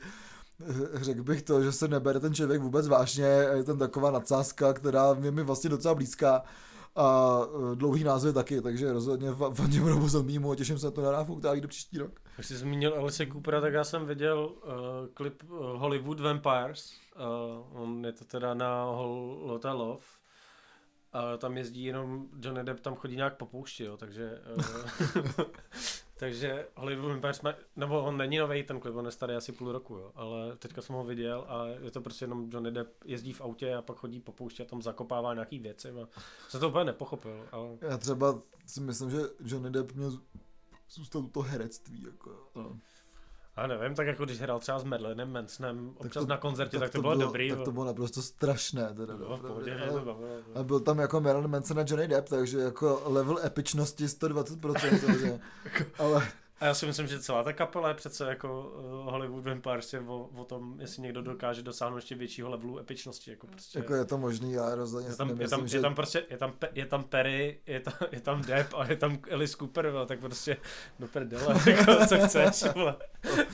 řekl 0.93 1.23
bych 1.23 1.41
to, 1.41 1.63
že 1.63 1.71
se 1.71 1.87
nebere 1.87 2.19
ten 2.19 2.33
člověk 2.33 2.61
vůbec 2.61 2.87
vážně, 2.87 3.25
je 3.25 3.63
tam 3.63 3.79
taková 3.79 4.11
nadsázka, 4.11 4.73
která 4.73 5.17
je 5.21 5.31
mi 5.31 5.43
vlastně 5.43 5.69
docela 5.69 5.95
blízká 5.95 6.43
a 6.95 7.39
eh, 7.45 7.75
dlouhý 7.75 8.03
názvy 8.03 8.33
taky, 8.33 8.61
takže 8.61 8.93
rozhodně 8.93 9.31
fandím 9.53 9.87
Robu 9.87 10.07
Zombímu 10.07 10.51
a 10.51 10.55
těším 10.55 10.79
se 10.79 10.85
na 10.85 10.91
to 10.91 11.01
na 11.01 11.11
ráfu, 11.11 11.35
která 11.35 11.53
jde 11.53 11.67
příští 11.67 11.97
rok. 11.97 12.19
Když 12.35 12.47
jsi 12.47 12.57
zmínil 12.57 12.95
Alice 12.95 13.25
Coopera, 13.25 13.61
tak 13.61 13.73
já 13.73 13.83
jsem 13.83 14.05
viděl 14.05 14.45
uh, 14.45 14.71
klip 15.13 15.43
uh, 15.43 15.57
Hollywood 15.57 16.19
Vampires, 16.19 16.91
uh, 17.15 17.81
on 17.81 18.05
je 18.05 18.11
to 18.11 18.25
teda 18.25 18.53
na 18.53 18.85
Lota 19.41 19.73
Love, 19.73 20.03
a 21.13 21.37
tam 21.37 21.57
jezdí 21.57 21.83
jenom 21.83 22.27
Johnny 22.41 22.63
Depp, 22.63 22.79
tam 22.79 22.95
chodí 22.95 23.15
nějak 23.15 23.37
po 23.37 23.45
poušti, 23.45 23.83
jo, 23.83 23.97
takže... 23.97 24.41
Uh, 24.57 25.43
takže 26.23 26.67
Hollywood 26.75 27.11
Vampires, 27.11 27.41
nebo 27.75 28.03
on 28.03 28.17
není 28.17 28.37
nový 28.37 28.63
ten 28.63 28.79
klip, 28.79 28.95
on 28.95 29.05
je 29.05 29.11
starý 29.11 29.35
asi 29.35 29.51
půl 29.51 29.71
roku, 29.71 29.95
jo, 29.95 30.11
ale 30.15 30.55
teďka 30.57 30.81
jsem 30.81 30.95
ho 30.95 31.03
viděl 31.03 31.45
a 31.47 31.65
je 31.65 31.91
to 31.91 32.01
prostě 32.01 32.23
jenom 32.23 32.49
Johnny 32.51 32.71
Depp 32.71 33.03
jezdí 33.05 33.33
v 33.33 33.41
autě 33.41 33.75
a 33.75 33.81
pak 33.81 33.97
chodí 33.97 34.19
po 34.19 34.31
poušti 34.31 34.63
a 34.63 34.65
tam 34.65 34.81
zakopává 34.81 35.33
nějaký 35.33 35.59
věci. 35.59 35.89
A 35.89 36.07
jsem 36.49 36.59
to 36.59 36.69
úplně 36.69 36.85
nepochopil, 36.85 37.47
ale... 37.51 37.77
Já 37.81 37.97
třeba 37.97 38.41
si 38.65 38.81
myslím, 38.81 39.09
že 39.09 39.19
Johnny 39.45 39.69
Depp 39.69 39.91
měl 39.91 40.19
zůstat 40.89 41.19
u 41.19 41.27
toho 41.27 41.43
herectví, 41.43 42.03
jako, 42.03 42.49
no. 42.55 42.79
A 43.55 43.67
nevím, 43.67 43.95
tak 43.95 44.07
jako 44.07 44.25
když 44.25 44.41
hrál 44.41 44.59
třeba 44.59 44.79
s 44.79 44.83
Merlinem 44.83 45.31
Mansonem 45.31 45.93
občas 45.97 46.23
to, 46.23 46.29
na 46.29 46.37
koncertě, 46.37 46.79
tak, 46.79 46.87
tak 46.87 46.91
to, 46.91 47.01
bylo, 47.01 47.15
bylo 47.15 47.27
dobrý. 47.27 47.49
Tak 47.49 47.61
to 47.61 47.71
bylo 47.71 47.85
naprosto 47.85 48.21
strašné. 48.21 48.93
Teda, 48.93 49.17
bylo 49.17 49.37
v 49.37 49.41
pohodě, 49.41 49.79
ale, 49.79 50.01
to 50.01 50.19
a 50.55 50.63
byl 50.63 50.79
tam 50.79 50.99
jako 50.99 51.21
Merlin 51.21 51.47
Manson 51.47 51.79
a 51.79 51.85
Johnny 51.87 52.07
Depp, 52.07 52.29
takže 52.29 52.59
jako 52.59 53.01
level 53.05 53.39
epičnosti 53.45 54.05
120%. 54.05 54.99
takže, 55.05 55.39
ale 55.97 56.27
a 56.63 56.65
já 56.65 56.73
si 56.73 56.85
myslím, 56.85 57.07
že 57.07 57.19
celá 57.19 57.43
ta 57.43 57.53
kapela 57.53 57.87
je 57.87 57.93
přece 57.93 58.29
jako 58.29 58.73
uh, 58.75 59.11
Hollywood 59.11 59.45
Vampires 59.45 59.93
je 59.93 59.99
o, 59.99 60.29
o, 60.35 60.45
tom, 60.45 60.79
jestli 60.79 61.01
někdo 61.01 61.21
dokáže 61.21 61.61
dosáhnout 61.61 61.95
ještě 61.97 62.15
většího 62.15 62.49
levelu 62.49 62.79
epičnosti. 62.79 63.31
Jako, 63.31 63.47
prostě, 63.47 63.79
jako 63.79 63.93
je 63.93 64.05
to 64.05 64.17
možný, 64.17 64.51
já 64.51 64.75
rozhodně 64.75 65.09
je 65.09 65.15
tam, 65.15 65.27
nemyslím, 65.27 65.43
je 65.43 65.49
tam, 65.49 65.67
že... 65.67 65.77
je 65.77 65.81
tam 65.81 65.95
prostě, 65.95 66.25
je 66.29 66.37
tam, 66.37 66.53
je 66.73 66.85
tam 66.85 67.03
Perry, 67.03 67.59
je 67.65 67.79
tam, 67.79 67.93
je 68.11 68.21
tam 68.21 68.41
Depp 68.41 68.73
a 68.73 68.85
je 68.89 68.95
tam 68.95 69.17
Alice 69.31 69.57
Cooper, 69.57 69.93
no, 69.93 70.05
tak 70.05 70.19
prostě 70.19 70.57
do 70.99 71.07
prdele, 71.07 71.55
jako, 71.69 72.05
co 72.07 72.17
chceš, 72.27 72.73
vole. 72.75 72.95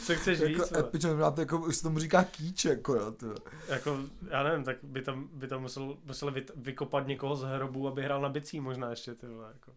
co 0.06 0.16
chceš 0.16 0.40
jako 0.40 0.64
víc. 0.64 0.72
Epičnost, 0.72 1.38
jako, 1.38 1.58
už 1.58 1.76
se 1.76 1.84
tomu 1.84 2.00
říká 2.00 2.24
kýč, 2.24 2.66
jako 2.66 2.96
jo. 2.96 3.12
To. 3.12 3.36
Jako, 3.68 4.00
já 4.30 4.44
nevím, 4.44 4.64
tak 4.64 4.78
by 4.84 5.02
tam, 5.02 5.30
by 5.34 5.48
tam 5.48 5.62
musel, 5.62 5.98
museli 6.06 6.32
vy, 6.32 6.46
vykopat 6.56 7.08
někoho 7.08 7.36
z 7.36 7.44
hrobu, 7.44 7.88
aby 7.88 8.04
hrál 8.04 8.22
na 8.22 8.30
bicí 8.30 8.60
možná 8.60 8.90
ještě, 8.90 9.16
ty 9.16 9.28
vole, 9.28 9.48
jako. 9.54 9.72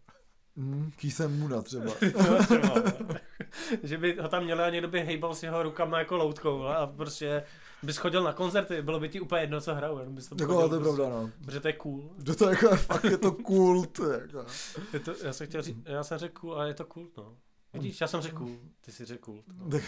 Mm, 0.55 0.91
Keithem 0.95 1.39
Muna 1.39 1.61
třeba. 1.61 1.85
no, 1.85 2.43
třeba 2.45 2.83
že 3.83 3.97
by 3.97 4.17
ho 4.21 4.27
tam 4.27 4.43
měli 4.43 4.63
a 4.63 4.69
někdo 4.69 4.87
by 4.87 5.01
hejbal 5.01 5.35
s 5.35 5.43
jeho 5.43 5.63
rukama 5.63 5.99
jako 5.99 6.17
loutkou 6.17 6.63
a 6.63 6.87
prostě 6.87 7.43
bys 7.83 7.97
chodil 7.97 8.23
na 8.23 8.33
koncerty, 8.33 8.81
bylo 8.81 8.99
by 8.99 9.09
ti 9.09 9.19
úplně 9.19 9.41
jedno, 9.41 9.61
co 9.61 9.75
hrajou, 9.75 9.99
jenom 9.99 10.15
bys 10.15 10.27
to 10.27 10.35
jako, 10.39 10.53
chodil, 10.53 10.69
to 10.69 10.75
je 10.75 10.81
prostě, 10.81 10.97
pravda, 10.97 11.15
no. 11.19 11.31
Protože 11.45 11.59
to 11.59 11.67
je 11.67 11.73
cool. 11.73 12.15
To, 12.25 12.35
to 12.35 12.49
jako, 12.49 12.75
fakt 12.75 13.03
je 13.03 13.17
to 13.17 13.31
cool, 13.31 13.85
to 13.85 14.11
je 14.11 14.21
jako. 14.21 14.45
Je 14.93 14.99
to, 14.99 15.13
já, 15.23 15.33
jsem 15.33 15.47
chtěl 15.47 15.61
říct, 15.61 15.77
já 15.85 16.03
jsem 16.03 16.17
řekl 16.17 16.39
cool, 16.39 16.55
ale 16.55 16.67
je 16.67 16.73
to 16.73 16.85
cool, 16.85 17.07
no. 17.17 17.35
Vidíš, 17.73 18.01
já 18.01 18.07
jsem 18.07 18.21
řekl 18.21 18.37
cool, 18.37 18.57
ty 18.81 18.91
jsi 18.91 19.05
řekl 19.05 19.21
cool. 19.25 19.43
No. 19.57 19.69
Tak, 19.69 19.83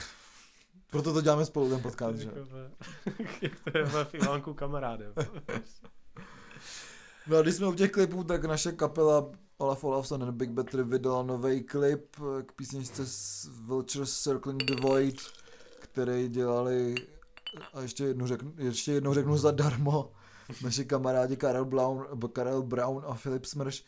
proto 0.92 1.14
to 1.14 1.22
děláme 1.22 1.46
spolu 1.46 1.70
ten 1.70 1.82
podcast, 1.82 2.18
že? 2.18 2.30
Jak 3.42 3.60
to 3.60 3.78
je 3.78 3.86
Ivánku 4.14 4.54
kamarádem. 4.54 5.14
No 7.28 7.38
a 7.38 7.42
když 7.42 7.56
jsme 7.56 7.68
u 7.68 7.74
těch 7.74 7.92
klipů, 7.92 8.24
tak 8.24 8.46
naše 8.46 8.72
kapela 8.72 9.32
Olaf 9.58 9.84
Olafson 9.84 10.24
and 10.24 10.32
Big 10.36 10.50
Better 10.50 10.84
vydala 10.84 11.24
nový 11.24 11.64
klip 11.64 12.16
k 12.46 12.52
písničce 12.52 13.04
Vultures 13.66 14.20
Circling 14.22 14.64
the 14.64 14.82
Void, 14.82 15.16
který 15.80 16.28
dělali, 16.30 16.96
a 17.74 17.82
ještě 17.82 18.04
jednou 18.04 18.28
řeknu, 18.28 18.54
ještě 18.58 18.92
jednou 18.92 19.14
řeknu 19.14 19.38
zadarmo, 19.38 20.12
naši 20.64 20.86
kamarádi 20.86 21.36
Karel 21.38 21.66
Brown, 21.66 22.06
Karel 22.34 22.64
Brown 22.64 23.04
a 23.08 23.14
Filip 23.14 23.46
Smrš. 23.46 23.84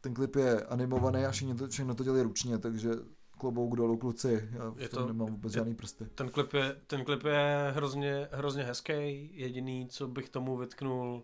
Ten 0.00 0.14
klip 0.14 0.34
je 0.36 0.60
animovaný 0.64 1.24
a 1.24 1.30
všechno 1.30 1.54
to, 1.54 1.68
všechno 1.68 1.94
to 1.94 2.04
dělali 2.04 2.22
ručně, 2.22 2.58
takže 2.58 2.90
klobouk 3.38 3.76
dolů 3.76 3.96
kluci, 3.96 4.48
já 4.52 4.72
Je 4.76 4.88
to- 4.88 5.06
nemám 5.06 5.28
vůbec 5.28 5.52
je- 5.52 5.58
žádný 5.58 5.74
prsty. 5.74 6.04
Ten 6.14 6.28
klip 6.28 6.52
je, 6.52 6.76
ten 6.86 7.04
klip 7.04 7.24
je 7.24 7.72
hrozně, 7.76 8.28
hrozně 8.32 8.62
hezký. 8.62 9.30
Jediný, 9.32 9.88
co 9.90 10.08
bych 10.08 10.28
tomu 10.28 10.56
vytknul, 10.56 11.22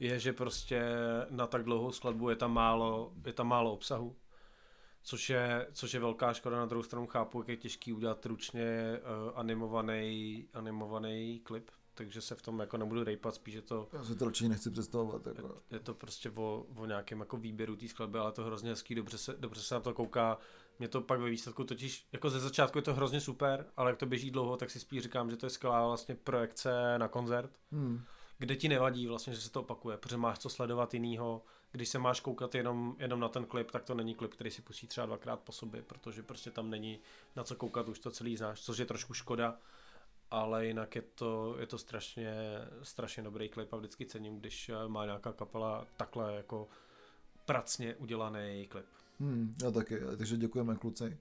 je, 0.00 0.18
že 0.18 0.32
prostě 0.32 0.82
na 1.30 1.46
tak 1.46 1.64
dlouhou 1.64 1.92
skladbu 1.92 2.30
je 2.30 2.36
tam 2.36 2.52
málo, 2.52 3.12
je 3.26 3.32
tam 3.32 3.48
málo 3.48 3.72
obsahu. 3.72 4.16
Což 5.02 5.30
je, 5.30 5.66
což 5.72 5.94
je 5.94 6.00
velká 6.00 6.32
škoda, 6.32 6.56
na 6.56 6.66
druhou 6.66 6.82
stranu 6.82 7.06
chápu, 7.06 7.40
jak 7.40 7.48
je 7.48 7.56
těžký 7.56 7.92
udělat 7.92 8.26
ručně 8.26 9.00
uh, 9.00 9.32
animovaný, 9.34 10.48
animovaný 10.54 11.40
klip, 11.44 11.70
takže 11.94 12.20
se 12.20 12.34
v 12.34 12.42
tom 12.42 12.60
jako 12.60 12.76
nebudu 12.76 13.04
rejpat, 13.04 13.34
spíš 13.34 13.54
je 13.54 13.62
to, 13.62 13.88
Já 13.92 14.04
si 14.04 14.16
to 14.16 14.24
určitě 14.24 14.48
nechci 14.48 14.70
představovat. 14.70 15.26
Jako. 15.26 15.56
je 15.70 15.80
to 15.80 15.94
prostě 15.94 16.30
o, 16.30 16.66
o 16.76 16.86
nějakém 16.86 17.20
jako 17.20 17.36
výběru 17.36 17.76
té 17.76 17.88
skladby, 17.88 18.18
ale 18.18 18.28
je 18.28 18.32
to 18.32 18.44
hrozně 18.44 18.70
hezký, 18.70 18.94
dobře 18.94 19.18
se, 19.18 19.36
dobře 19.38 19.60
se 19.60 19.74
na 19.74 19.80
to 19.80 19.94
kouká. 19.94 20.38
Mě 20.78 20.88
to 20.88 21.00
pak 21.00 21.20
ve 21.20 21.30
výsledku 21.30 21.64
totiž, 21.64 22.06
jako 22.12 22.30
ze 22.30 22.40
začátku 22.40 22.78
je 22.78 22.82
to 22.82 22.94
hrozně 22.94 23.20
super, 23.20 23.66
ale 23.76 23.90
jak 23.90 23.98
to 23.98 24.06
běží 24.06 24.30
dlouho, 24.30 24.56
tak 24.56 24.70
si 24.70 24.80
spíš 24.80 25.02
říkám, 25.02 25.30
že 25.30 25.36
to 25.36 25.46
je 25.46 25.50
skvělá 25.50 25.86
vlastně 25.86 26.14
projekce 26.14 26.98
na 26.98 27.08
koncert, 27.08 27.50
Hmm. 27.72 28.04
Kde 28.38 28.56
ti 28.56 28.68
nevadí 28.68 29.06
vlastně, 29.06 29.34
že 29.34 29.40
se 29.40 29.50
to 29.50 29.60
opakuje, 29.60 29.96
protože 29.96 30.16
máš 30.16 30.38
co 30.38 30.48
sledovat 30.48 30.94
jinýho. 30.94 31.42
Když 31.72 31.88
se 31.88 31.98
máš 31.98 32.20
koukat 32.20 32.54
jenom, 32.54 32.96
jenom 32.98 33.20
na 33.20 33.28
ten 33.28 33.44
klip, 33.44 33.70
tak 33.70 33.84
to 33.84 33.94
není 33.94 34.14
klip, 34.14 34.34
který 34.34 34.50
si 34.50 34.62
pustí 34.62 34.86
třeba 34.86 35.06
dvakrát 35.06 35.40
po 35.40 35.52
sobě, 35.52 35.82
protože 35.82 36.22
prostě 36.22 36.50
tam 36.50 36.70
není 36.70 37.00
na 37.36 37.44
co 37.44 37.56
koukat, 37.56 37.88
už 37.88 37.98
to 37.98 38.10
celý 38.10 38.36
znáš, 38.36 38.60
což 38.60 38.78
je 38.78 38.86
trošku 38.86 39.14
škoda, 39.14 39.58
ale 40.30 40.66
jinak 40.66 40.96
je 40.96 41.02
to, 41.02 41.56
je 41.58 41.66
to 41.66 41.78
strašně, 41.78 42.34
strašně 42.82 43.22
dobrý 43.22 43.48
klip 43.48 43.72
a 43.72 43.76
vždycky 43.76 44.06
cením, 44.06 44.38
když 44.38 44.68
eh, 44.68 44.88
má 44.88 45.04
nějaká 45.04 45.32
kapela 45.32 45.86
takhle 45.96 46.34
jako 46.36 46.68
pracně 47.44 47.94
udělaný 47.94 48.66
klip. 48.68 48.86
Hmm, 49.20 49.54
já 49.62 49.70
taky, 49.70 50.00
takže 50.16 50.36
děkujeme 50.36 50.76
kluci. 50.76 51.18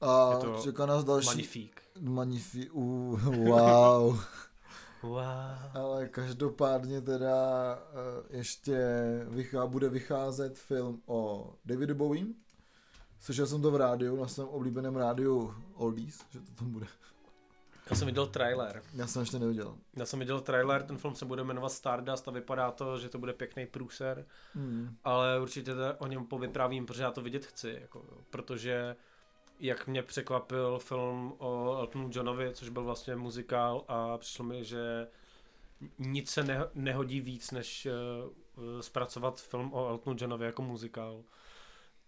A 0.00 0.40
čeká 0.62 0.86
nás 0.86 1.04
další... 1.04 1.26
Magnifík. 1.26 1.82
Magnifi... 2.00 2.70
Uh, 2.70 3.20
wow. 3.20 4.20
Wow. 5.04 5.20
Ale 5.74 6.08
každopádně 6.08 7.00
teda 7.00 7.34
eh, 7.78 8.36
ještě 8.36 8.78
vychá, 9.28 9.66
bude 9.66 9.88
vycházet 9.88 10.58
film 10.58 11.02
o 11.06 11.50
Davidu 11.64 11.94
Bowiem. 11.94 12.34
Slyšel 13.20 13.46
jsem 13.46 13.62
to 13.62 13.70
v 13.70 13.76
rádiu, 13.76 14.16
na 14.16 14.28
svém 14.28 14.48
oblíbeném 14.48 14.96
rádiu 14.96 15.54
Oldies, 15.74 16.18
že 16.30 16.40
to 16.40 16.52
tam 16.58 16.70
bude. 16.70 16.86
Já 17.90 17.96
jsem 17.96 18.06
viděl 18.06 18.26
trailer. 18.26 18.82
Já 18.94 19.06
jsem 19.06 19.20
ještě 19.20 19.38
neviděl. 19.38 19.78
Já 19.96 20.06
jsem 20.06 20.18
viděl 20.18 20.40
trailer, 20.40 20.82
ten 20.82 20.98
film 20.98 21.14
se 21.14 21.24
bude 21.24 21.44
jmenovat 21.44 21.72
Stardust 21.72 22.28
a 22.28 22.30
vypadá 22.30 22.70
to, 22.70 22.98
že 22.98 23.08
to 23.08 23.18
bude 23.18 23.32
pěkný 23.32 23.66
průser. 23.66 24.26
Hmm. 24.54 24.96
ale 25.04 25.40
určitě 25.40 25.72
o 25.98 26.06
něm 26.06 26.26
povyprávím, 26.26 26.86
protože 26.86 27.02
já 27.02 27.10
to 27.10 27.22
vidět 27.22 27.46
chci, 27.46 27.78
jako, 27.80 28.04
protože 28.30 28.96
jak 29.60 29.86
mě 29.86 30.02
překvapil 30.02 30.78
film 30.78 31.34
o 31.38 31.76
Eltonu 31.78 32.10
Johnovi, 32.12 32.54
což 32.54 32.68
byl 32.68 32.84
vlastně 32.84 33.16
muzikál 33.16 33.84
a 33.88 34.18
přišlo 34.18 34.44
mi, 34.44 34.64
že 34.64 35.08
nic 35.98 36.30
se 36.30 36.42
neho- 36.42 36.70
nehodí 36.74 37.20
víc, 37.20 37.50
než 37.50 37.86
uh, 37.86 38.80
zpracovat 38.80 39.40
film 39.40 39.74
o 39.74 39.88
Eltonu 39.88 40.16
Johnovi 40.20 40.46
jako 40.46 40.62
muzikál. 40.62 41.22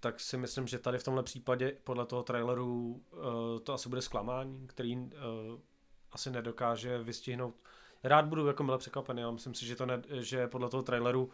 Tak 0.01 0.21
si 0.21 0.37
myslím, 0.37 0.67
že 0.67 0.79
tady 0.79 0.99
v 0.99 1.05
tomhle 1.05 1.23
případě 1.23 1.77
podle 1.85 2.07
toho 2.07 2.23
traileru 2.23 3.03
uh, 3.11 3.21
to 3.63 3.73
asi 3.73 3.89
bude 3.89 4.03
zklamání, 4.03 4.67
který 4.67 4.97
uh, 4.97 5.11
asi 6.13 6.31
nedokáže 6.31 6.99
vystihnout. 6.99 7.55
Rád 8.05 8.25
budu 8.25 8.47
jako 8.47 8.65
mile 8.65 8.79
překvapený, 8.79 9.23
ale 9.23 9.33
myslím 9.33 9.55
si, 9.55 9.67
že, 9.67 9.77
to 9.77 9.87
ne, 9.87 10.03
že 10.11 10.49
podle 10.49 10.69
toho 10.69 10.83
traileru 10.83 11.31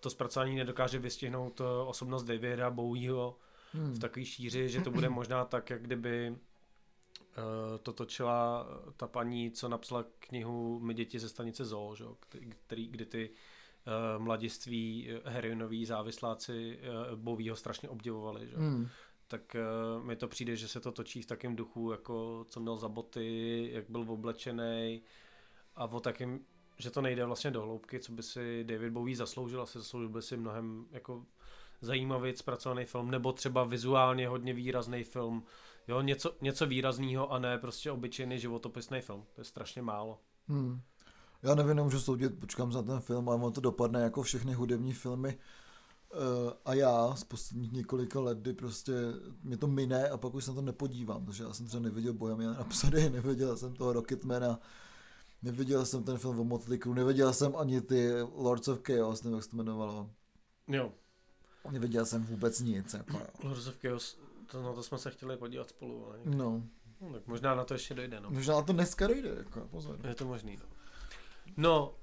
to 0.00 0.10
zpracování 0.10 0.56
nedokáže 0.56 0.98
vystihnout 0.98 1.60
osobnost 1.86 2.24
Davida 2.24 2.70
Bowieho 2.70 3.36
Hmm. 3.72 3.92
v 3.92 3.98
takové 3.98 4.24
šíři, 4.24 4.68
že 4.68 4.80
to 4.80 4.90
bude 4.90 5.08
možná 5.18 5.44
tak, 5.44 5.70
jak 5.70 5.82
kdyby 5.82 6.36
eh, 6.36 7.78
to 7.82 7.92
točila 7.92 8.66
eh, 8.68 8.92
ta 8.96 9.06
paní, 9.06 9.50
co 9.50 9.68
napsala 9.68 10.04
knihu 10.18 10.80
My 10.80 10.94
děti 10.94 11.18
ze 11.18 11.28
stanice 11.28 11.64
Zoo, 11.64 11.94
že? 11.94 12.04
který, 12.66 12.88
kdy 12.88 13.06
ty 13.06 13.30
uh, 13.88 14.22
mladiství 14.22 15.08
eh, 15.10 15.30
heroinoví 15.30 15.84
závisláci 15.84 16.78
uh, 17.28 17.54
strašně 17.54 17.88
obdivovali. 17.88 18.48
Že? 18.48 18.56
Hmm. 18.56 18.88
tak 19.28 19.56
uh, 19.98 20.04
mi 20.04 20.16
to 20.16 20.28
přijde, 20.28 20.56
že 20.56 20.68
se 20.68 20.80
to 20.80 20.92
točí 20.92 21.22
v 21.22 21.26
takém 21.26 21.56
duchu, 21.56 21.92
jako 21.92 22.46
co 22.48 22.60
měl 22.60 22.76
za 22.76 22.88
boty, 22.88 23.68
jak 23.72 23.90
byl 23.90 24.00
oblečený 24.08 25.02
a 25.76 25.84
o 25.84 26.00
takým, 26.00 26.40
že 26.78 26.90
to 26.90 27.00
nejde 27.00 27.24
vlastně 27.24 27.50
do 27.50 27.62
hloubky, 27.62 28.00
co 28.00 28.12
by 28.12 28.22
si 28.22 28.64
David 28.64 28.92
Bowie 28.92 29.16
zasloužil, 29.16 29.62
asi 29.62 29.78
zasloužil 29.78 30.08
by 30.08 30.22
si 30.22 30.36
mnohem 30.36 30.86
jako 30.90 31.26
zajímavý 31.80 32.36
zpracovaný 32.36 32.84
film, 32.84 33.10
nebo 33.10 33.32
třeba 33.32 33.64
vizuálně 33.64 34.28
hodně 34.28 34.54
výrazný 34.54 35.04
film, 35.04 35.44
jo, 35.88 36.00
něco, 36.00 36.34
něco 36.40 36.66
výrazného 36.66 37.32
a 37.32 37.38
ne 37.38 37.58
prostě 37.58 37.90
obyčejný 37.90 38.38
životopisný 38.38 39.00
film, 39.00 39.24
to 39.34 39.40
je 39.40 39.44
strašně 39.44 39.82
málo. 39.82 40.20
Hmm. 40.48 40.80
Já 41.42 41.54
nevím, 41.54 41.76
nemůžu 41.76 42.00
soudit, 42.00 42.40
počkám 42.40 42.72
za 42.72 42.82
ten 42.82 43.00
film, 43.00 43.28
ale 43.28 43.38
ono 43.38 43.50
to 43.50 43.60
dopadne 43.60 44.00
jako 44.00 44.22
všechny 44.22 44.52
hudební 44.54 44.92
filmy. 44.92 45.38
Uh, 46.14 46.52
a 46.64 46.74
já 46.74 47.14
z 47.14 47.24
posledních 47.24 47.72
několika 47.72 48.20
let, 48.20 48.38
kdy 48.38 48.52
prostě 48.52 48.92
mě 49.42 49.56
to 49.56 49.66
mine 49.66 50.08
a 50.08 50.16
pak 50.16 50.34
už 50.34 50.44
se 50.44 50.50
na 50.50 50.54
to 50.54 50.62
nepodívám, 50.62 51.24
protože 51.24 51.42
já 51.42 51.52
jsem 51.52 51.66
třeba 51.66 51.82
neviděl 51.82 52.12
Bohemian 52.12 52.54
Rhapsody, 52.54 53.10
neviděl 53.10 53.56
jsem 53.56 53.74
toho 53.74 53.92
Rocketmana, 53.92 54.60
neviděl 55.42 55.86
jsem 55.86 56.04
ten 56.04 56.18
film 56.18 56.40
o 56.40 56.44
Motley 56.44 56.78
Crue, 56.78 56.94
neviděl 56.94 57.32
jsem 57.32 57.56
ani 57.56 57.80
ty 57.80 58.12
Lords 58.34 58.68
of 58.68 58.80
Chaos, 58.86 59.22
nevím, 59.22 59.36
jak 59.36 59.44
se 59.44 59.50
to 59.50 59.56
jmenovalo. 59.56 60.10
Jo, 60.68 60.92
Neviděl 61.70 62.06
jsem 62.06 62.24
vůbec 62.24 62.60
nic, 62.60 62.94
jako. 62.94 63.20
Lords 63.42 63.66
of 63.66 63.78
Chaos, 63.82 64.18
to, 64.50 64.62
na 64.62 64.72
to 64.72 64.82
jsme 64.82 64.98
se 64.98 65.10
chtěli 65.10 65.36
podívat 65.36 65.68
spolu, 65.68 66.06
ale 66.06 66.18
No, 66.24 66.62
no, 67.00 67.12
tak 67.12 67.26
možná 67.26 67.54
na 67.54 67.64
to 67.64 67.74
ještě 67.74 67.94
dojde, 67.94 68.20
no. 68.20 68.30
možná 68.30 68.54
na 68.54 68.62
to 68.62 68.72
dneska 68.72 69.06
dojde, 69.06 69.28
jako 69.28 69.60
pozor. 69.60 69.98
Je 70.08 70.14
to 70.14 70.24
možný, 70.24 70.56
no. 70.56 70.64
No, 71.56 71.94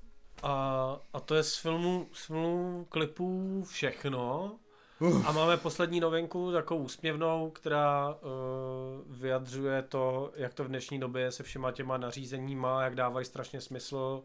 a, 0.43 0.97
a 1.13 1.19
to 1.19 1.36
je 1.36 1.43
z 1.43 1.56
filmu, 1.58 2.10
z 2.13 2.25
filmu 2.25 2.86
klipů 2.89 3.63
všechno. 3.67 4.56
Uf. 4.99 5.28
A 5.28 5.32
máme 5.32 5.58
poslední 5.58 5.99
novinku, 5.99 6.51
takovou 6.51 6.84
úsměvnou, 6.84 7.49
která 7.49 8.10
uh, 8.10 9.17
vyjadřuje 9.17 9.82
to, 9.82 10.32
jak 10.36 10.54
to 10.54 10.63
v 10.63 10.67
dnešní 10.67 10.99
době 10.99 11.32
se 11.32 11.43
všema 11.43 11.71
těma 11.71 11.97
nařízeníma, 11.97 12.84
jak 12.84 12.95
dávají 12.95 13.25
strašně 13.25 13.62
smysl. 13.62 14.23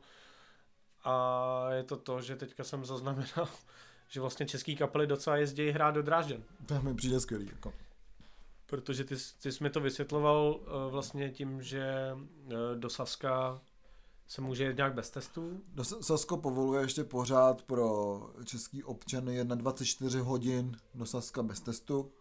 A 1.05 1.66
je 1.72 1.83
to 1.83 1.96
to, 1.96 2.20
že 2.22 2.37
teďka 2.37 2.64
jsem 2.64 2.85
zaznamenal, 2.85 3.48
že 4.10 4.20
vlastně 4.20 4.46
český 4.46 4.76
kapely 4.76 5.06
docela 5.06 5.36
jezdí 5.36 5.70
hrát 5.70 5.90
do 5.90 6.02
Drážďan. 6.02 6.42
To 6.66 6.82
mi 6.82 6.94
přijde 6.94 7.20
skvělý, 7.20 7.46
jako. 7.52 7.72
Protože 8.66 9.04
ty, 9.04 9.14
ty 9.42 9.52
jsi 9.52 9.64
mi 9.64 9.70
to 9.70 9.80
vysvětloval 9.80 10.60
uh, 10.60 10.92
vlastně 10.92 11.30
tím, 11.30 11.62
že 11.62 12.10
uh, 12.14 12.52
do 12.74 12.90
Saska 12.90 13.60
se 14.26 14.40
může 14.42 14.64
jet 14.64 14.76
nějak 14.76 14.94
bez 14.94 15.10
testů. 15.10 15.60
S- 15.82 16.00
Sasko 16.06 16.36
povoluje 16.36 16.82
ještě 16.82 17.04
pořád 17.04 17.62
pro 17.62 18.20
český 18.44 18.84
občany 18.84 19.44
24 19.44 20.18
hodin 20.18 20.76
do 20.94 21.06
Saska 21.06 21.42
bez 21.42 21.60
testu 21.60 22.12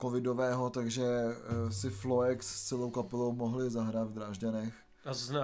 covidového, 0.00 0.70
takže 0.70 1.04
eh, 1.06 1.72
si 1.72 1.90
Floex 1.90 2.46
s 2.46 2.62
celou 2.68 2.90
kapelou 2.90 3.32
mohli 3.32 3.70
zahrát 3.70 4.08
v 4.08 4.12
Drážďanech. 4.12 4.74
A, 5.04 5.14
z, 5.14 5.30
uh, 5.30 5.36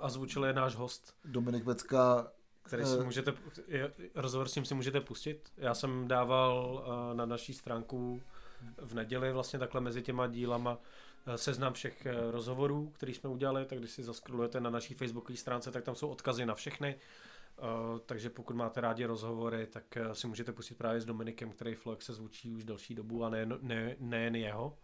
a 0.00 0.08
zvučil 0.08 0.44
je 0.44 0.52
náš 0.52 0.74
host, 0.76 1.14
Dominik 1.24 1.64
Pecka, 1.64 2.32
který 2.64 2.84
si 2.84 2.96
Eh. 3.00 3.04
můžete, 3.04 3.32
je- 3.68 3.92
rozhovor 4.14 4.48
s 4.48 4.54
ním 4.54 4.64
si 4.64 4.74
můžete 4.74 5.00
pustit. 5.00 5.52
Já 5.56 5.74
jsem 5.74 6.08
dával 6.08 6.84
uh, 7.10 7.16
na 7.16 7.26
naší 7.26 7.54
stránku 7.54 8.22
v 8.78 8.94
neděli 8.94 9.32
vlastně 9.32 9.58
takhle 9.58 9.80
mezi 9.80 10.02
těma 10.02 10.26
dílama 10.26 10.78
eh, 11.26 11.38
seznam 11.38 11.72
všech 11.72 12.06
eh, 12.06 12.30
rozhovorů, 12.30 12.90
který 12.94 13.14
jsme 13.14 13.30
udělali, 13.30 13.64
tak 13.66 13.78
když 13.78 13.90
si 13.90 14.02
zaskrolujete 14.02 14.60
na 14.60 14.70
naší 14.70 14.94
facebookové 14.94 15.36
stránce, 15.36 15.70
tak 15.70 15.84
tam 15.84 15.94
jsou 15.94 16.08
odkazy 16.08 16.46
na 16.46 16.54
všechny. 16.54 16.96
Takže 18.06 18.30
pokud 18.30 18.56
máte 18.56 18.80
rádi 18.80 19.04
rozhovory, 19.04 19.66
tak 19.66 19.84
si 20.12 20.26
můžete 20.26 20.52
pustit 20.52 20.74
právě 20.78 21.00
s 21.00 21.04
Dominikem, 21.04 21.50
který 21.50 21.74
Flex 21.74 22.04
se 22.06 22.12
zvučí 22.14 22.52
už 22.52 22.64
delší 22.64 22.94
dobu 22.94 23.24
a 23.24 23.28
nejen, 23.30 23.58
ne, 23.62 23.96
nejen 24.00 24.36
jeho. 24.36 24.76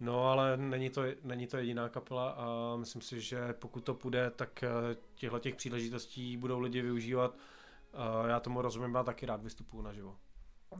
No 0.00 0.28
ale 0.28 0.56
není 0.56 0.90
to, 0.90 1.02
není 1.24 1.46
to 1.46 1.56
jediná 1.56 1.88
kapela 1.88 2.30
a 2.30 2.76
myslím 2.76 3.02
si, 3.02 3.20
že 3.20 3.52
pokud 3.52 3.84
to 3.84 3.94
půjde, 3.94 4.30
tak 4.30 4.64
těchto 5.14 5.38
těch 5.38 5.56
příležitostí 5.56 6.36
budou 6.36 6.60
lidi 6.60 6.82
využívat. 6.82 7.36
A 7.92 8.26
já 8.26 8.40
tomu 8.40 8.62
rozumím, 8.62 8.94
já 8.94 9.02
taky 9.02 9.26
rád 9.26 9.42
vystupuju 9.42 9.82
naživo. 9.82 10.16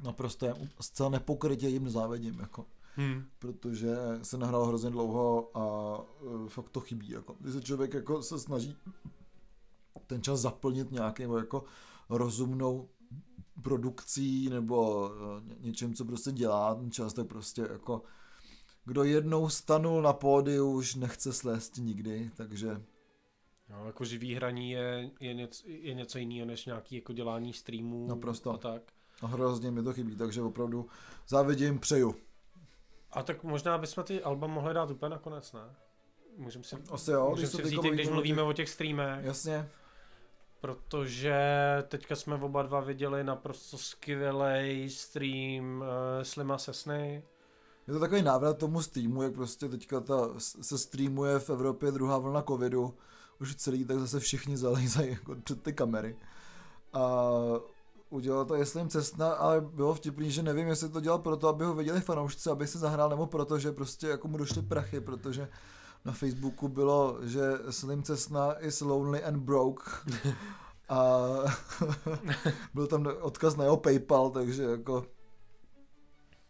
naprosto 0.03 0.47
je 0.47 0.55
zcela 0.81 1.09
nepokrytě 1.09 1.69
jim 1.69 1.89
závidím, 1.89 2.41
jako. 2.41 2.67
Hmm. 2.97 3.25
protože 3.39 3.97
se 4.23 4.39
nahrál 4.39 4.67
hrozně 4.67 4.91
dlouho 4.91 5.51
a 5.55 5.97
uh, 6.21 6.49
fakt 6.49 6.69
to 6.69 6.81
chybí. 6.81 7.11
Jako. 7.11 7.37
Když 7.41 7.55
se 7.55 7.63
člověk 7.63 7.95
jako 7.95 8.23
se 8.23 8.39
snaží 8.39 8.77
ten 10.07 10.23
čas 10.23 10.41
zaplnit 10.41 10.91
nějakým 10.91 11.33
jako 11.33 11.65
rozumnou 12.09 12.89
produkcí 13.63 14.49
nebo 14.49 15.11
ně- 15.45 15.57
něčím, 15.61 15.95
co 15.95 16.05
prostě 16.05 16.33
dělá 16.33 16.75
ten 16.75 16.91
čas, 16.91 17.13
tak 17.13 17.27
prostě 17.27 17.69
jako 17.73 18.03
kdo 18.85 19.05
jednou 19.05 19.49
stanul 19.49 20.03
na 20.03 20.13
pódiu, 20.13 20.71
už 20.71 20.95
nechce 20.95 21.33
slést 21.33 21.77
nikdy, 21.77 22.31
takže 22.37 22.81
No, 23.71 23.87
jako 23.87 24.05
živý 24.05 24.35
hraní 24.35 24.71
je, 24.71 25.11
je, 25.21 25.35
něco, 25.35 25.63
je 25.67 25.95
něco 25.95 26.19
jiného 26.19 26.47
než 26.47 26.67
nějaký 26.67 26.95
jako 26.95 27.13
dělání 27.13 27.53
streamů 27.53 28.07
Naprosto. 28.09 28.51
a 28.51 28.57
tak. 28.57 28.83
a 29.23 29.27
hrozně 29.27 29.71
mi 29.71 29.83
to 29.83 29.93
chybí, 29.93 30.17
takže 30.17 30.43
opravdu 30.43 30.89
závidím, 31.29 31.79
přeju. 31.79 32.15
A 33.13 33.23
tak 33.23 33.45
možná 33.45 33.79
bychom 33.79 34.05
ty 34.05 34.23
alba 34.23 34.47
mohli 34.47 34.75
dát 34.75 34.91
úplně 34.91 35.11
nakonec, 35.11 35.53
ne? 35.53 35.61
Můžeme 36.37 36.65
si, 36.65 36.77
Asi 36.91 37.11
jo, 37.11 37.31
můžem 37.31 37.49
si 37.49 37.63
vzít, 37.63 37.81
když 37.81 37.91
mluvíme 37.91 38.11
o 38.11 38.15
mluvíme 38.15 38.43
o 38.43 38.53
těch 38.53 38.69
streamech, 38.69 39.25
Jasně. 39.25 39.69
protože 40.61 41.35
teďka 41.89 42.17
jsme 42.17 42.35
oba 42.35 42.63
dva 42.63 42.81
viděli 42.81 43.25
naprosto 43.25 43.79
skvělý 43.79 44.91
stream 44.91 45.81
uh, 45.81 45.87
Slima 46.23 46.59
Sesny. 46.59 47.23
Je 47.91 47.95
to 47.95 48.01
takový 48.01 48.23
návrat 48.23 48.59
tomu 48.59 48.83
streamu, 48.83 49.23
jak 49.23 49.33
prostě 49.33 49.69
teďka 49.69 50.01
ta, 50.01 50.29
se 50.39 50.79
streamuje 50.79 51.39
v 51.39 51.51
Evropě 51.51 51.91
druhá 51.91 52.19
vlna 52.19 52.43
covidu. 52.43 52.95
Už 53.41 53.55
celý, 53.55 53.85
tak 53.85 53.99
zase 53.99 54.21
všichni 54.21 54.57
zalízají 54.57 55.11
jako 55.11 55.37
před 55.45 55.63
ty 55.63 55.73
kamery. 55.73 56.17
A 56.93 57.31
udělal 58.11 58.45
to 58.45 58.55
jestli 58.55 58.81
jim 58.81 58.89
cestna, 58.89 59.33
ale 59.33 59.61
bylo 59.61 59.95
vtipný, 59.95 60.31
že 60.31 60.43
nevím, 60.43 60.69
jestli 60.69 60.89
to 60.89 61.01
dělal 61.01 61.19
proto, 61.19 61.49
aby 61.49 61.65
ho 61.65 61.75
viděli 61.75 62.01
fanoušci, 62.01 62.51
aby 62.51 62.67
se 62.67 62.79
zahrál, 62.79 63.09
nebo 63.09 63.27
proto, 63.27 63.59
že 63.59 63.73
prostě 63.73 64.07
jako 64.09 64.29
mu 64.29 64.39
došly 64.39 64.63
prachy, 64.63 65.01
protože 65.01 65.49
na 66.05 66.13
Facebooku 66.13 66.69
bylo, 66.69 67.19
že 67.23 67.59
Slim 67.71 68.03
Cessna 68.03 68.53
is 68.53 68.81
lonely 68.81 69.25
and 69.25 69.37
broke. 69.37 69.91
A 70.89 71.23
byl 72.75 72.87
tam 72.87 73.07
odkaz 73.21 73.57
na 73.57 73.65
jeho 73.65 73.77
PayPal, 73.77 74.31
takže 74.31 74.63
jako 74.63 75.07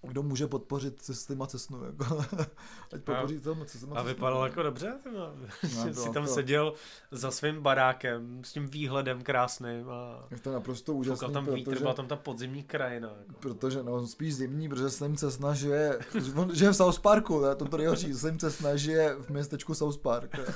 kdo 0.03 0.22
může 0.22 0.46
podpořit 0.46 1.03
těma 1.26 1.46
cestnou, 1.46 1.84
jako, 1.84 2.18
ať 2.92 3.03
podpoří 3.05 3.40
to, 3.40 3.57
se 3.66 3.78
s 3.78 3.80
těma 3.80 3.96
A 3.96 4.03
vypadal 4.03 4.44
jako 4.44 4.62
dobře, 4.62 4.98
No, 5.14 5.92
si 5.92 6.11
tam 6.11 6.24
to- 6.24 6.32
seděl 6.34 6.74
za 7.11 7.30
svým 7.30 7.62
barákem 7.62 8.44
s 8.44 8.53
tím 8.53 8.66
výhledem 8.66 9.22
krásným 9.22 9.90
a 9.90 10.26
Je 10.30 10.38
to 10.38 10.53
naprosto 10.53 10.94
úžasný, 10.94 11.32
tam 11.32 11.55
vítr, 11.55 11.70
protože, 11.70 11.80
byla 11.80 11.94
tam 11.94 12.07
ta 12.07 12.16
podzimní 12.16 12.62
krajina. 12.62 13.09
Jako. 13.18 13.40
protože 13.40 13.82
no, 13.82 14.07
spíš 14.07 14.34
zimní, 14.34 14.68
protože 14.68 14.90
Slim 14.90 15.16
Cessna 15.16 15.55
žije, 15.55 15.98
žije 16.53 16.70
v 16.70 16.76
South 16.76 16.98
Parku, 17.01 17.40
ne, 17.40 17.55
to 17.55 17.64
to 17.64 17.76
nejhorší, 17.76 18.14
Slim 18.14 18.38
Cessna 18.38 18.76
žije 18.76 19.14
v 19.14 19.28
městečku 19.30 19.74
South 19.74 19.98
Park, 19.98 20.38
ne, 20.38 20.55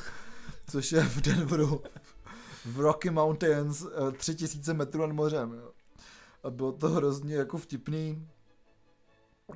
což 0.70 0.92
je 0.92 1.00
v 1.00 1.20
Denveru, 1.20 1.82
v 2.64 2.80
Rocky 2.80 3.10
Mountains, 3.10 3.82
eh, 3.84 4.12
tři 4.12 4.34
tisíce 4.34 4.74
metrů 4.74 5.00
nad 5.00 5.12
mořem, 5.12 5.52
jo. 5.52 5.70
A 6.42 6.50
bylo 6.50 6.72
to 6.72 6.88
hrozně 6.88 7.34
jako 7.36 7.58
vtipný, 7.58 8.28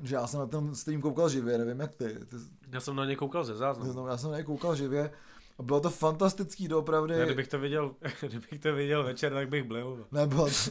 že 0.03 0.15
já 0.15 0.27
jsem 0.27 0.41
na 0.41 0.47
ten 0.47 0.75
stream 0.75 1.01
koukal 1.01 1.29
živě, 1.29 1.59
nevím 1.59 1.81
jak 1.81 1.95
ty, 1.95 2.05
ty 2.05 2.37
Já 2.73 2.81
jsem 2.81 2.97
na 2.97 3.05
ně 3.05 3.17
koukal 3.17 3.45
ze 3.45 3.55
záznamu. 3.55 4.07
já 4.07 4.17
jsem 4.17 4.31
na 4.31 4.37
něj 4.37 4.45
koukal 4.45 4.77
živě 4.77 5.11
a 5.59 5.63
bylo 5.63 5.81
to 5.81 5.91
fantastický, 5.91 6.69
doopravdy. 6.69 7.15
Já, 7.15 7.25
kdybych 7.25 7.49
to 7.49 7.59
viděl, 7.59 7.95
kdybych 8.21 8.61
to 8.61 8.75
viděl 8.75 9.05
večer, 9.05 9.33
tak 9.33 9.49
bych 9.49 9.65
byl. 9.65 10.07
Nebylo 10.13 10.47
to, 10.47 10.71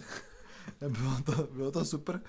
nebylo 0.82 1.12
to, 1.26 1.48
bylo 1.54 1.72
to 1.72 1.86
super, 1.86 2.20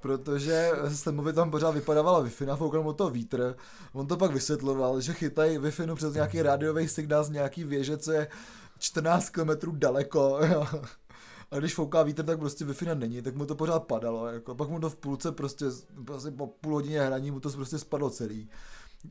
protože 0.00 0.70
Stemovi 0.88 1.32
tam 1.32 1.50
pořád 1.50 1.70
vypadávala 1.70 2.24
Wi-Fi, 2.24 2.46
nafoukal 2.46 2.82
mu 2.82 2.92
to 2.92 3.10
vítr, 3.10 3.56
on 3.92 4.06
to 4.06 4.16
pak 4.16 4.30
vysvětloval, 4.30 5.00
že 5.00 5.12
chytají 5.12 5.58
Wi-Fi 5.58 5.94
přes 5.94 6.14
nějaký 6.14 6.42
rádiový 6.42 6.88
signál 6.88 7.24
z 7.24 7.30
nějaký 7.30 7.64
věže, 7.64 7.96
co 7.96 8.12
je 8.12 8.28
14 8.78 9.30
km 9.30 9.50
daleko, 9.78 10.38
jo. 10.52 10.66
A 11.52 11.58
když 11.58 11.74
fouká 11.74 12.02
vítr, 12.02 12.22
tak 12.24 12.38
prostě 12.38 12.64
wi 12.64 12.74
není, 12.94 13.22
tak 13.22 13.34
mu 13.34 13.46
to 13.46 13.54
pořád 13.54 13.84
padalo, 13.84 14.26
jako. 14.26 14.54
pak 14.54 14.68
mu 14.68 14.80
to 14.80 14.90
v 14.90 14.96
půlce 14.96 15.32
prostě, 15.32 15.64
prostě 16.04 16.30
po 16.30 16.46
půl 16.46 16.74
hodině 16.74 17.00
hraní 17.00 17.30
mu 17.30 17.40
to 17.40 17.50
prostě 17.50 17.78
spadlo 17.78 18.10
celý. 18.10 18.50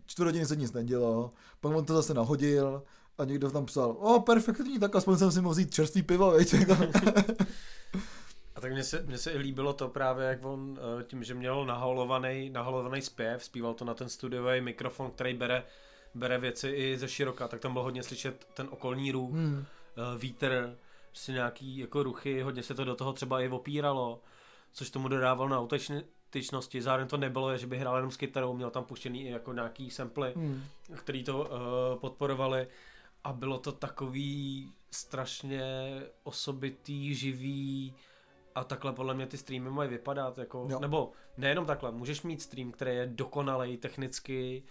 Čtvrt 0.05 0.25
hodiny 0.25 0.45
se 0.45 0.55
nic 0.55 0.73
nedělo, 0.73 1.33
pak 1.59 1.75
on 1.75 1.85
to 1.85 1.93
zase 1.93 2.13
nahodil 2.13 2.83
a 3.17 3.25
někdo 3.25 3.51
tam 3.51 3.65
psal, 3.65 3.89
o, 3.99 4.19
perfektní, 4.21 4.79
tak 4.79 4.95
aspoň 4.95 5.17
jsem 5.17 5.31
si 5.31 5.41
mohl 5.41 5.53
vzít 5.53 5.73
čerstvý 5.73 6.01
pivo, 6.03 6.31
veď, 6.31 6.53
jako. 6.59 6.77
A 8.55 8.61
tak 8.61 8.71
mně 8.71 8.83
se, 8.83 9.03
mně 9.07 9.17
se 9.17 9.31
i 9.31 9.37
líbilo 9.37 9.73
to 9.73 9.89
právě, 9.89 10.25
jak 10.25 10.45
on 10.45 10.79
eh, 10.99 11.03
tím, 11.03 11.23
že 11.23 11.33
měl 11.33 11.65
naholovaný, 11.65 12.49
naholovaný 12.49 13.01
zpěv, 13.01 13.43
zpíval 13.43 13.73
to 13.73 13.85
na 13.85 13.93
ten 13.93 14.09
studiový 14.09 14.61
mikrofon, 14.61 15.11
který 15.11 15.33
bere, 15.33 15.63
bere 16.15 16.37
věci 16.37 16.67
i 16.69 16.97
ze 16.97 17.07
široka, 17.07 17.47
tak 17.47 17.59
tam 17.59 17.73
bylo 17.73 17.83
hodně 17.83 18.03
slyšet 18.03 18.47
ten 18.53 18.67
okolní 18.71 19.11
růh, 19.11 19.31
Hmm. 19.31 19.65
eh, 19.97 20.17
vítr, 20.17 20.77
prostě 21.11 21.31
nějaký 21.31 21.77
jako 21.77 22.03
ruchy, 22.03 22.41
hodně 22.41 22.63
se 22.63 22.73
to 22.75 22.85
do 22.85 22.95
toho 22.95 23.13
třeba 23.13 23.41
i 23.41 23.49
opíralo, 23.49 24.21
což 24.71 24.89
tomu 24.89 25.07
dodával 25.07 25.49
na 25.49 25.59
autentičnosti, 25.59 26.81
zároveň 26.81 27.07
to 27.07 27.17
nebylo, 27.17 27.57
že 27.57 27.67
by 27.67 27.77
hrál 27.77 27.95
jenom 27.95 28.11
s 28.11 28.17
kytarou, 28.17 28.53
měl 28.53 28.69
tam 28.71 28.83
puštěný 28.83 29.23
i 29.23 29.29
jako 29.31 29.53
nějaký 29.53 29.91
samply, 29.91 30.33
Hmm. 30.35 30.63
který 30.95 31.23
to 31.23 31.39
uh, 31.39 31.47
podporovali 31.99 32.67
a 33.23 33.33
bylo 33.33 33.59
to 33.59 33.71
takový 33.71 34.71
strašně 34.91 35.63
osobitý, 36.23 37.15
živý 37.15 37.93
a 38.55 38.63
takhle 38.63 38.93
podle 38.93 39.13
mě 39.13 39.27
ty 39.27 39.37
streamy 39.37 39.69
mají 39.69 39.89
vypadat, 39.89 40.37
jako, 40.37 40.67
Jo. 40.69 40.79
nebo 40.79 41.11
nejenom 41.37 41.65
takhle, 41.65 41.91
můžeš 41.91 42.21
mít 42.21 42.41
stream, 42.41 42.71
který 42.71 42.95
je 42.95 43.05
dokonalej 43.05 43.77
technicky, 43.77 44.63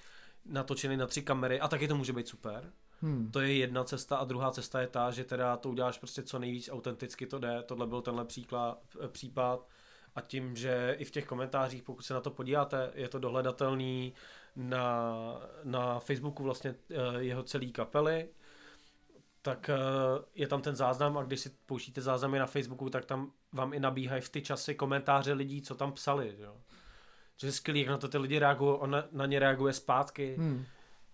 natočený 0.44 0.96
na 0.96 1.06
tři 1.06 1.22
kamery 1.22 1.60
a 1.60 1.68
taky 1.68 1.88
to 1.88 1.96
může 1.96 2.12
být 2.12 2.28
super. 2.28 2.72
Hmm. 3.02 3.30
To 3.30 3.40
je 3.40 3.52
jedna 3.52 3.84
cesta 3.84 4.16
a 4.16 4.24
druhá 4.24 4.50
cesta 4.50 4.80
je 4.80 4.86
ta, 4.86 5.10
že 5.10 5.24
teda 5.24 5.56
to 5.56 5.68
uděláš 5.70 5.98
prostě 5.98 6.22
co 6.22 6.38
nejvíc 6.38 6.68
autenticky 6.72 7.26
to 7.26 7.38
jde, 7.38 7.62
tohle 7.62 7.86
byl 7.86 8.02
tenhle 8.02 8.24
příklad, 8.24 8.78
případ 9.08 9.68
a 10.14 10.20
tím, 10.20 10.56
že 10.56 10.96
i 10.98 11.04
v 11.04 11.10
těch 11.10 11.26
komentářích, 11.26 11.82
pokud 11.82 12.02
se 12.02 12.14
na 12.14 12.20
to 12.20 12.30
podíváte, 12.30 12.90
je 12.94 13.08
to 13.08 13.18
dohledatelný 13.18 14.12
na, 14.56 15.14
na 15.64 16.00
Facebooku 16.00 16.42
vlastně 16.42 16.74
eh, 16.90 16.94
jeho 17.18 17.42
celý 17.42 17.72
kapely, 17.72 18.28
tak 19.42 19.70
eh, 19.70 19.78
je 20.34 20.46
tam 20.48 20.62
ten 20.62 20.76
záznam 20.76 21.18
a 21.18 21.22
když 21.22 21.40
si 21.40 21.50
pouštíte 21.66 22.00
záznamy 22.00 22.38
na 22.38 22.46
Facebooku, 22.46 22.90
tak 22.90 23.04
tam 23.04 23.32
vám 23.52 23.72
i 23.74 23.80
nabíhají 23.80 24.22
v 24.22 24.28
ty 24.28 24.42
časy 24.42 24.74
komentáře 24.74 25.32
lidí, 25.32 25.62
co 25.62 25.74
tam 25.74 25.92
psali, 25.92 26.34
že 26.36 26.42
jo. 26.42 26.56
Že 27.36 27.46
je 27.46 27.52
skvělý, 27.52 27.80
jak 27.80 27.88
na 27.88 27.98
to 27.98 28.08
ty 28.08 28.18
lidi 28.18 28.38
reagují, 28.38 28.76
on 28.78 28.90
na, 28.90 29.04
na 29.12 29.26
ně 29.26 29.38
reaguje 29.38 29.72
zpátky. 29.72 30.34
Hmm. 30.38 30.64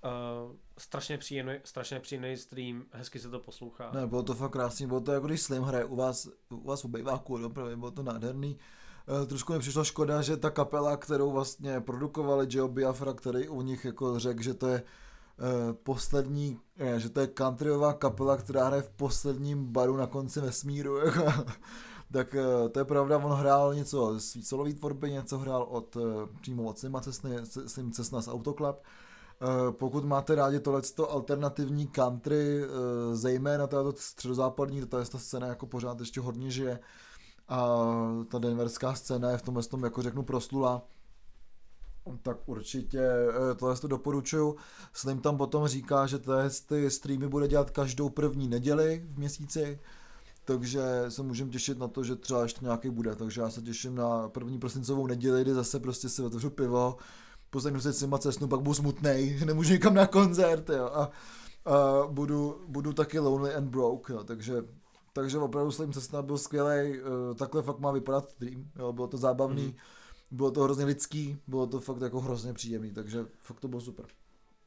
Uh, 0.06 0.52
strašně 0.78 1.18
příjemný, 1.18 1.54
strašně 1.64 2.00
příjemný 2.00 2.36
stream, 2.36 2.84
hezky 2.92 3.18
se 3.18 3.30
to 3.30 3.38
poslouchá. 3.38 3.90
Ne, 3.94 4.06
bylo 4.06 4.22
to 4.22 4.34
fakt 4.34 4.52
krásný, 4.52 4.86
bylo 4.86 5.00
to 5.00 5.12
jako 5.12 5.26
když 5.26 5.42
Slim 5.42 5.62
hraje 5.62 5.84
u 5.84 5.96
vás, 5.96 6.28
u 6.50 6.66
vás 6.66 6.84
v 6.84 6.88
bejváku, 6.88 7.46
opravdu, 7.46 7.76
bylo 7.76 7.90
to 7.90 8.02
nádherný. 8.02 8.58
E, 9.22 9.26
trošku 9.26 9.52
mi 9.52 9.58
přišlo 9.58 9.84
škoda, 9.84 10.22
že 10.22 10.36
ta 10.36 10.50
kapela, 10.50 10.96
kterou 10.96 11.32
vlastně 11.32 11.80
produkovali 11.80 12.46
Joe 12.50 12.72
Biafra, 12.72 13.12
který 13.12 13.48
u 13.48 13.62
nich 13.62 13.84
jako 13.84 14.18
řekl, 14.18 14.42
že 14.42 14.54
to 14.54 14.68
je 14.68 14.76
e, 14.76 14.84
poslední, 15.72 16.58
ne, 16.78 17.00
že 17.00 17.08
to 17.08 17.20
je 17.20 17.28
countryová 17.38 17.92
kapela, 17.92 18.36
která 18.36 18.66
hraje 18.66 18.82
v 18.82 18.90
posledním 18.90 19.64
baru 19.72 19.96
na 19.96 20.06
konci 20.06 20.40
vesmíru, 20.40 20.96
jako, 21.04 21.24
tak 22.12 22.36
to 22.72 22.78
je 22.78 22.84
pravda, 22.84 23.18
on 23.18 23.32
hrál 23.32 23.74
něco 23.74 24.20
z 24.20 24.46
solový 24.46 24.74
tvorby, 24.74 25.10
něco 25.10 25.38
hrál 25.38 25.62
od, 25.62 25.96
přímo 26.40 26.62
od 26.62 26.78
Slima 26.78 27.00
Cessny, 27.00 27.36
Slim 27.66 27.92
Cessna 27.92 28.22
z 28.22 28.28
Autoclub, 28.28 28.76
Eh, 28.76 28.82
pokud 29.70 30.04
máte 30.04 30.34
rádi 30.34 30.60
tohleto 30.60 31.10
alternativní 31.12 31.86
country, 31.86 32.62
eh, 32.64 33.16
zejména 33.16 33.66
tato 33.66 33.92
středozápadní, 33.92 34.86
to 34.86 34.98
je 34.98 35.04
ta 35.04 35.18
scéna 35.18 35.46
jako 35.46 35.66
pořád 35.66 36.00
ještě 36.00 36.20
hodně 36.20 36.50
žije. 36.50 36.80
A 37.48 37.78
ta 38.30 38.38
denverská 38.38 38.94
scéna 38.94 39.30
je 39.30 39.38
v 39.38 39.42
tomhle 39.42 39.62
tom, 39.62 39.84
jako 39.84 40.02
řeknu, 40.02 40.22
proslula, 40.22 40.82
tak 42.22 42.36
určitě 42.46 43.00
eh, 43.00 43.54
tohle 43.54 43.76
to 43.76 43.88
doporučuju. 43.88 44.56
Slim 44.92 45.20
tam 45.20 45.36
potom 45.36 45.68
říká, 45.68 46.06
že 46.06 46.18
ty 46.66 46.90
streamy 46.90 47.28
bude 47.28 47.48
dělat 47.48 47.70
každou 47.70 48.08
první 48.08 48.48
neděli 48.48 49.06
v 49.14 49.18
měsíci, 49.18 49.80
takže 50.44 50.82
se 51.08 51.22
můžeme 51.22 51.50
těšit 51.50 51.78
na 51.78 51.88
to, 51.88 52.04
že 52.04 52.16
třeba 52.16 52.42
ještě 52.42 52.64
nějaký 52.64 52.90
bude, 52.90 53.16
takže 53.16 53.40
já 53.40 53.50
se 53.50 53.62
těším 53.62 53.94
na 53.94 54.28
první 54.28 54.58
prosincovou 54.58 55.06
neděli, 55.06 55.42
kdy 55.42 55.54
zase 55.54 55.80
prostě 55.80 56.08
si 56.08 56.22
otevřu 56.22 56.50
pivo, 56.50 56.96
poslechnu 57.50 57.80
si 57.80 57.92
Sima 57.92 58.18
cestnu, 58.18 58.48
pak 58.48 58.60
budu 58.60 58.74
smutnej, 58.74 59.40
nemůžu 59.44 59.72
nikam 59.72 59.94
na 59.94 60.06
koncert, 60.06 60.68
jo, 60.68 60.84
a, 60.84 61.00
a 61.00 61.10
budu, 62.10 62.64
budu 62.68 62.92
taky 62.92 63.18
lonely 63.18 63.54
and 63.54 63.68
broke, 63.68 64.12
jo, 64.12 64.24
takže, 64.24 64.54
takže 65.12 65.38
opravdu 65.38 65.70
Slim 65.70 65.92
Cessna 65.92 66.22
byl 66.22 66.38
skvělý, 66.38 66.98
takhle 67.38 67.62
fakt 67.62 67.78
má 67.78 67.92
vypadat 67.92 68.30
stream, 68.30 68.70
jo, 68.78 68.92
bylo 68.92 69.06
to 69.06 69.16
zábavný, 69.16 69.66
mm. 69.66 69.74
bylo 70.30 70.50
to 70.50 70.62
hrozně 70.62 70.84
lidský, 70.84 71.38
bylo 71.46 71.66
to 71.66 71.80
fakt 71.80 72.00
jako 72.00 72.20
hrozně 72.20 72.52
příjemný, 72.52 72.92
takže 72.92 73.26
fakt 73.38 73.60
to 73.60 73.68
bylo 73.68 73.80
super. 73.80 74.06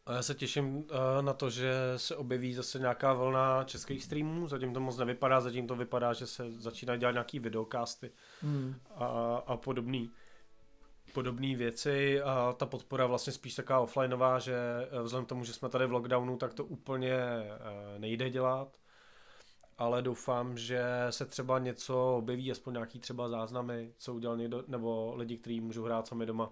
A 0.06 0.14
já 0.14 0.22
se 0.22 0.36
těším 0.36 0.76
uh, 0.76 0.84
na 1.22 1.34
to, 1.34 1.50
že 1.50 1.74
se 1.98 2.16
objeví 2.16 2.54
zase 2.54 2.80
nějaká 2.80 3.14
vlna 3.14 3.64
českých 3.64 4.04
streamů, 4.04 4.48
zatím 4.48 4.74
to 4.74 4.80
moc 4.80 4.98
nevypadá, 4.98 5.42
zatím 5.42 5.68
to 5.68 5.76
vypadá, 5.76 6.14
že 6.14 6.28
se 6.28 6.44
začínají 6.58 7.00
dělat 7.00 7.12
nějaký 7.12 7.40
videokasty 7.40 8.12
Hmm. 8.42 8.76
a, 8.96 9.06
a 9.48 9.58
podobný 9.58 10.12
podobné 11.10 11.56
věci 11.56 12.22
a 12.22 12.54
ta 12.54 12.66
podpora 12.66 13.06
vlastně 13.06 13.34
spíš 13.34 13.56
taková 13.56 13.80
offlineová, 13.80 14.40
že 14.40 14.56
eh, 14.92 15.02
vzhledem 15.04 15.26
k 15.26 15.30
tomu, 15.30 15.44
že 15.44 15.54
jsme 15.54 15.70
tady 15.70 15.86
v 15.88 15.92
lockdownu, 15.92 16.38
tak 16.38 16.54
to 16.54 16.66
úplně 16.66 17.14
eh, 17.14 18.00
nejde 18.00 18.30
dělat, 18.30 18.78
ale 19.78 20.02
doufám, 20.02 20.58
že 20.58 20.84
se 21.10 21.26
třeba 21.26 21.60
něco 21.60 22.16
objeví, 22.18 22.52
aspoň 22.52 22.74
nějaký 22.74 23.00
třeba 23.00 23.30
záznamy, 23.30 23.94
co 23.98 24.14
udělal 24.14 24.38
někdo, 24.38 24.64
nebo 24.68 25.14
lidi, 25.16 25.38
kteří 25.38 25.62
můžou 25.62 25.84
hrát 25.84 26.08
sami 26.08 26.26
doma, 26.26 26.52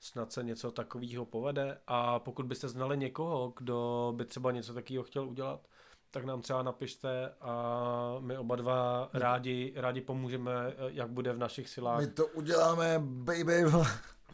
snad 0.00 0.32
se 0.32 0.42
něco 0.42 0.70
takového 0.70 1.24
povede. 1.24 1.78
A 1.86 2.18
pokud 2.18 2.46
byste 2.46 2.68
znali 2.68 2.96
někoho, 2.96 3.52
kdo 3.56 4.12
by 4.16 4.24
třeba 4.24 4.50
něco 4.50 4.74
takového 4.74 5.04
chtěl 5.04 5.28
udělat, 5.28 5.68
tak 6.10 6.24
nám 6.24 6.42
třeba 6.42 6.62
napište 6.62 7.32
a 7.40 8.16
my 8.20 8.38
oba 8.38 8.56
dva 8.56 9.10
rádi, 9.12 9.72
rádi 9.76 10.00
pomůžeme, 10.00 10.52
eh, 10.68 10.74
jak 10.78 11.10
bude 11.10 11.32
v 11.32 11.38
našich 11.38 11.68
silách. 11.68 12.00
My 12.00 12.06
to 12.06 12.26
uděláme, 12.26 12.98
baby. 12.98 13.64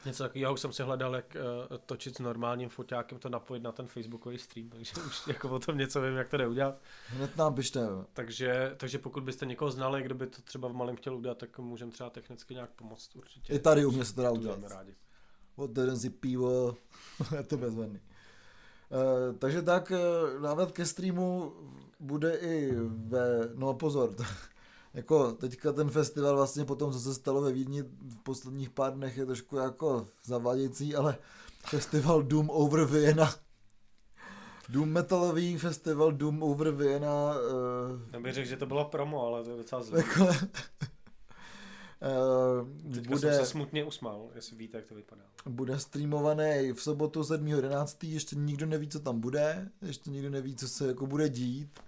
Něco 0.06 0.22
takového 0.22 0.54
už 0.54 0.60
jsem 0.60 0.72
si 0.72 0.82
hledal, 0.82 1.14
jak 1.14 1.36
uh, 1.70 1.76
točit 1.86 2.16
s 2.16 2.18
normálním 2.18 2.68
foťákem, 2.68 3.18
to 3.18 3.28
napojit 3.28 3.62
na 3.62 3.72
ten 3.72 3.86
facebookový 3.86 4.38
stream, 4.38 4.68
takže 4.68 4.92
už 5.06 5.26
jako 5.26 5.48
o 5.50 5.58
tom 5.58 5.78
něco 5.78 6.02
vím, 6.02 6.16
jak 6.16 6.28
to 6.28 6.36
jde 6.36 6.46
udělat. 6.46 6.80
Hned 7.08 7.36
nám 7.36 7.54
pište. 7.54 7.80
Takže, 8.12 8.74
takže 8.76 8.98
pokud 8.98 9.22
byste 9.22 9.46
někoho 9.46 9.70
znali, 9.70 10.02
kdo 10.02 10.14
by 10.14 10.26
to 10.26 10.42
třeba 10.42 10.68
v 10.68 10.72
malém 10.72 10.96
chtěl 10.96 11.16
udělat, 11.16 11.38
tak 11.38 11.58
můžeme 11.58 11.92
třeba 11.92 12.10
technicky 12.10 12.54
nějak 12.54 12.70
pomoct 12.70 13.16
určitě. 13.16 13.52
I 13.52 13.58
tady 13.58 13.84
u 13.86 13.90
mě 13.90 14.04
se 14.04 14.14
to 14.14 14.22
dá 14.22 14.30
udělat. 14.30 14.58
rádi. 14.62 14.94
Otevřem 15.56 15.96
si 15.96 16.10
pivo, 16.10 16.76
je 17.36 17.42
to 17.42 17.56
bezvadný. 17.56 18.00
Uh, 18.90 19.36
takže 19.38 19.62
tak, 19.62 19.90
uh, 19.90 20.42
návrat 20.42 20.72
ke 20.72 20.86
streamu 20.86 21.52
bude 22.00 22.36
i 22.36 22.72
ve, 22.86 23.48
no 23.54 23.74
pozor, 23.74 24.14
to, 24.14 24.24
jako 24.94 25.32
teďka 25.32 25.72
ten 25.72 25.90
festival 25.90 26.36
vlastně 26.36 26.64
po 26.64 26.74
tom, 26.76 26.92
co 26.92 27.00
se 27.00 27.14
stalo 27.14 27.40
ve 27.42 27.52
Vídni 27.52 27.82
v 27.82 28.18
posledních 28.22 28.70
pár 28.70 28.94
dnech 28.94 29.16
je 29.16 29.26
trošku 29.26 29.56
jako 29.56 30.06
zavadějící, 30.24 30.94
ale 30.94 31.18
festival 31.66 32.22
Doom 32.22 32.50
over 32.50 32.84
Vienna, 32.84 33.34
Doom 34.68 34.88
metalový 34.88 35.58
festival 35.58 36.12
Doom 36.12 36.42
over 36.42 36.70
Vienna, 36.70 37.34
uh, 37.34 38.00
Já 38.12 38.20
bych 38.20 38.34
řekl, 38.34 38.48
že 38.48 38.56
to 38.56 38.66
bylo 38.66 38.84
promo, 38.84 39.26
ale 39.26 39.44
to 39.44 39.50
je 39.50 39.56
docela 39.56 39.82
zlé. 39.82 39.98
jako, 39.98 40.28
Teďka 42.94 43.08
bude... 43.08 43.20
jsem 43.20 43.44
se 43.44 43.46
smutně 43.46 43.84
usmál, 43.84 44.28
jestli 44.34 44.56
víte, 44.56 44.76
jak 44.76 44.86
to 44.86 44.94
vypadá. 44.94 45.22
bude 45.46 45.78
streamovaný 45.78 46.72
v 46.72 46.82
sobotu 46.82 47.20
7.11. 47.20 48.08
Ještě 48.08 48.36
nikdo 48.36 48.66
neví, 48.66 48.88
co 48.88 49.00
tam 49.00 49.20
bude, 49.20 49.68
ještě 49.82 50.10
nikdo 50.10 50.30
neví, 50.30 50.56
co 50.56 50.68
se 50.68 50.86
jako 50.86 51.06
bude 51.06 51.28
dít, 51.28 51.80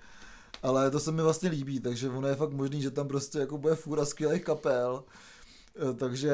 ale 0.63 0.91
to 0.91 1.01
se 1.01 1.13
mi 1.13 1.23
vlastně 1.23 1.49
líbí, 1.49 1.81
takže 1.81 2.09
ono 2.09 2.29
je 2.29 2.35
fakt 2.35 2.53
možný, 2.53 2.83
že 2.83 2.91
tam 2.91 3.09
prostě 3.09 3.39
jako 3.39 3.59
bude 3.59 3.75
fůra 3.75 4.05
skvělých 4.05 4.45
kapel, 4.45 5.05
Eh, 5.79 5.95
takže 5.95 6.31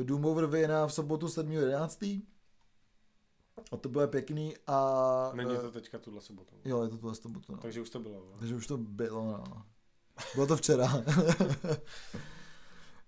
eh, 0.00 0.04
Doom 0.04 0.24
Over 0.24 0.46
Vienna 0.46 0.86
v 0.86 0.92
sobotu 0.92 1.26
7.11. 1.26 2.22
A 3.72 3.76
to 3.76 3.88
bude 3.88 4.06
pěkný 4.06 4.54
a... 4.66 5.30
Není 5.34 5.54
eh, 5.54 5.58
to 5.58 5.70
teďka 5.70 5.98
tuhle 5.98 6.20
sobotu. 6.20 6.54
Jo, 6.64 6.82
je 6.82 6.88
to 6.88 6.96
tuhle 6.96 7.14
sobotu, 7.14 7.52
no. 7.52 7.58
Takže 7.58 7.80
už 7.80 7.90
to 7.90 7.98
bylo. 7.98 8.14
no. 8.14 8.38
Takže 8.38 8.54
už 8.54 8.66
to 8.66 8.76
bylo, 8.76 9.24
no. 9.24 9.64
Bylo 10.34 10.46
to 10.46 10.56
včera. 10.56 10.86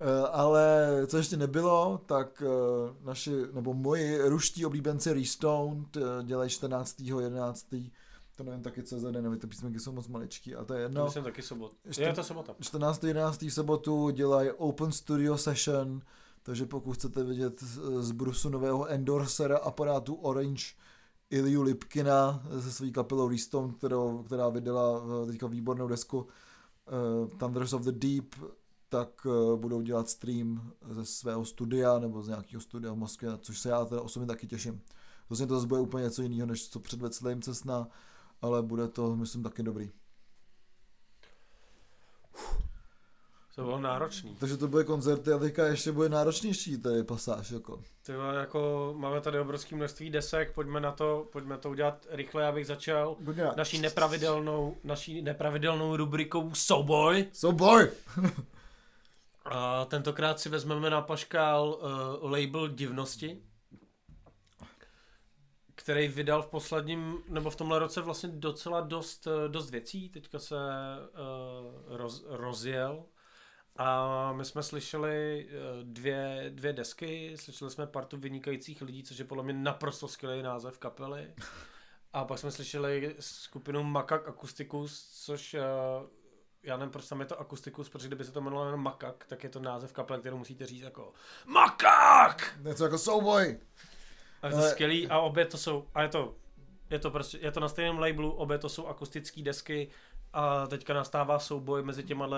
Eh, 0.01 0.29
Ale 0.33 0.89
co 1.07 1.17
ještě 1.17 1.37
nebylo, 1.37 2.01
tak 2.07 2.43
eh, 2.47 2.95
naši, 3.05 3.33
nebo 3.53 3.75
moji 3.75 4.19
ruští 4.29 4.67
oblíbenci 4.67 5.13
Restoned 5.13 5.97
eh, 5.97 6.01
dělají 6.25 6.51
14. 6.51 7.01
11. 7.01 7.67
To 8.37 8.43
nevím 8.45 8.63
taky, 8.63 8.83
co 8.83 8.99
za 9.01 9.11
den, 9.11 9.25
nevím, 9.25 9.39
ty 9.39 9.47
písmenky 9.47 9.81
jsou 9.81 9.93
moc 9.93 10.09
maličký, 10.09 10.55
a 10.55 10.65
to 10.65 10.75
je 10.75 10.79
No. 10.81 10.85
jedno. 10.85 11.05
Myslím 11.05 11.25
taky 11.25 11.43
sobot. 11.43 11.73
Je 11.99 12.13
to 12.13 12.25
sobota. 12.25 12.55
14. 12.61 13.05
11. 13.05 13.43
v 13.43 13.51
sobotu 13.51 14.11
dělají 14.11 14.51
Open 14.51 14.93
Studio 14.93 15.39
Session, 15.39 16.01
takže 16.43 16.67
pokud 16.67 16.93
chcete 16.93 17.25
vidět 17.25 17.61
z- 17.63 17.81
z 18.01 18.13
Brusu 18.13 18.49
nového 18.49 18.87
endorsera 18.87 19.59
aparátu 19.59 20.15
Orange 20.15 20.65
Iliu 21.31 21.63
Lipkina 21.63 22.43
se 22.61 22.73
svojí 22.73 22.93
kapelou 22.93 23.29
Restone, 23.29 23.73
kterou, 23.73 24.23
která 24.23 24.49
vydala 24.49 25.03
eh, 25.23 25.27
teďka 25.27 25.47
výbornou 25.47 25.89
desku 25.89 26.19
uh, 26.19 27.29
Thunders 27.39 27.73
of 27.73 27.83
the 27.83 27.93
Deep, 27.93 28.35
tak 28.89 29.27
uh, 29.27 29.61
budou 29.61 29.81
dělat 29.81 30.09
stream 30.09 30.73
ze 30.91 31.05
svého 31.05 31.45
studia 31.45 31.99
nebo 31.99 32.23
z 32.23 32.29
nějakého 32.29 32.61
studia 32.61 32.93
v 32.93 32.97
Moskvě, 32.97 33.31
což 33.39 33.59
se 33.59 33.69
já 33.69 33.85
teda 33.85 34.01
osobně 34.01 34.27
taky 34.27 34.47
těším. 34.47 34.83
Vlastně 35.29 35.47
to 35.47 35.55
zase 35.55 35.67
bude 35.67 35.81
úplně 35.81 36.05
něco 36.05 36.23
jiného, 36.23 36.47
než 36.47 36.69
co 36.69 36.81
předvedl 36.81 37.15
Slame 37.15 37.41
Cessna, 37.41 37.89
ale 38.43 38.63
bude 38.63 38.89
to, 38.89 39.17
myslím, 39.17 39.43
taky 39.43 39.63
dobrý. 39.63 39.91
To 43.55 43.63
bylo 43.63 43.81
náročný. 43.81 44.37
Takže 44.41 44.57
to 44.57 44.69
bude 44.69 44.85
koncerty 44.85 45.33
a 45.33 45.39
teďka 45.39 45.67
ještě 45.67 45.93
bude 45.93 46.09
náročnější 46.09 46.79
tady 46.79 47.05
pasáž, 47.05 47.51
jako. 47.51 47.83
Ty 48.03 48.13
jako 48.39 48.95
máme 48.99 49.21
tady 49.21 49.41
obrovské 49.41 49.77
množství 49.77 50.11
desek, 50.11 50.55
pojďme 50.55 50.81
na 50.81 50.93
to, 50.93 51.29
pojďme 51.33 51.59
to 51.59 51.71
udělat 51.71 52.07
rychle, 52.11 52.47
abych 52.47 52.67
začal 52.67 53.17
naší 53.57 53.81
nepravidelnou, 53.81 54.77
naší 54.85 55.23
nepravidelnou 55.23 55.97
rubrikou 55.97 56.55
Souboj. 56.55 57.27
So 57.33 57.57
boy! 57.57 57.91
A 59.51 59.85
tentokrát 59.85 60.41
si 60.41 60.49
vezmeme 60.49 60.91
na 60.91 61.03
paškál 61.03 61.69
uh, 61.69 62.31
label 62.31 62.69
Divnosti, 62.69 63.43
který 65.75 66.09
vydal 66.09 66.43
v 66.43 66.47
posledním, 66.47 67.23
nebo 67.29 67.51
v 67.51 67.57
tomhle 67.57 67.79
roce 67.79 68.01
vlastně 68.01 68.29
docela 68.29 68.81
dost, 68.81 69.27
eh, 69.27 69.49
dost 69.49 69.71
věcí, 69.71 70.09
teďka 70.09 70.39
se 70.39 70.57
uh, 70.57 71.97
roz, 71.97 72.25
rozjel. 72.29 73.05
A 73.77 74.33
my 74.33 74.45
jsme 74.45 74.63
slyšeli 74.63 75.49
dvě, 75.83 76.51
dvě 76.55 76.73
desky, 76.73 77.33
slyšeli 77.37 77.71
jsme 77.71 77.87
partu 77.87 78.17
vynikajících 78.17 78.83
lidí, 78.83 79.03
což 79.03 79.19
je 79.19 79.25
podle 79.25 79.45
mě 79.45 79.53
naprosto 79.53 80.09
skvělý 80.09 80.43
název 80.43 80.79
kapely. 80.79 81.35
A 82.13 82.25
pak 82.25 82.39
jsme 82.39 82.51
slyšeli 82.51 83.17
skupinu 83.21 83.83
Makak 83.83 84.29
Acousticus, 84.29 85.23
což 85.25 85.57
já 86.67 86.77
nevím, 86.77 86.93
proč 86.93 87.09
tam 87.09 87.21
je 87.21 87.27
to 87.27 87.41
Acousticus, 87.41 87.89
protože 87.89 88.07
kdyby 88.09 88.25
se 88.25 88.33
to 88.33 88.41
jmenovalo 88.41 88.67
jenom 88.67 88.83
Makak, 88.83 89.25
tak 89.29 89.45
je 89.45 89.51
to 89.51 89.61
název 89.61 89.93
kapely, 89.93 90.21
kterou 90.21 90.39
musíte 90.39 90.67
říct 90.67 90.83
jako 90.83 91.13
Makak! 91.47 92.59
Něco 92.63 92.85
jako 92.85 92.99
Souboj! 92.99 93.59
A 94.43 94.47
je 94.47 94.53
to 94.53 94.59
Ale- 94.59 94.71
skvělý 94.71 95.09
a 95.09 95.19
obě 95.19 95.45
to 95.45 95.59
jsou, 95.59 95.87
a 95.95 96.03
je 96.03 96.09
to, 96.09 96.35
je 96.91 96.99
to 96.99 97.11
prostě, 97.11 97.39
je 97.43 97.51
to 97.51 97.61
na 97.61 97.69
stejném 97.69 97.99
labelu, 97.99 98.33
obě 98.33 98.59
to 98.59 98.69
jsou 98.69 98.87
akustické 98.87 99.43
desky 99.43 99.89
a 100.33 100.67
teďka 100.67 100.95
nastává 100.95 101.39
souboj 101.39 101.83
mezi 101.83 102.03
těma 102.05 102.27
uh, 102.27 102.33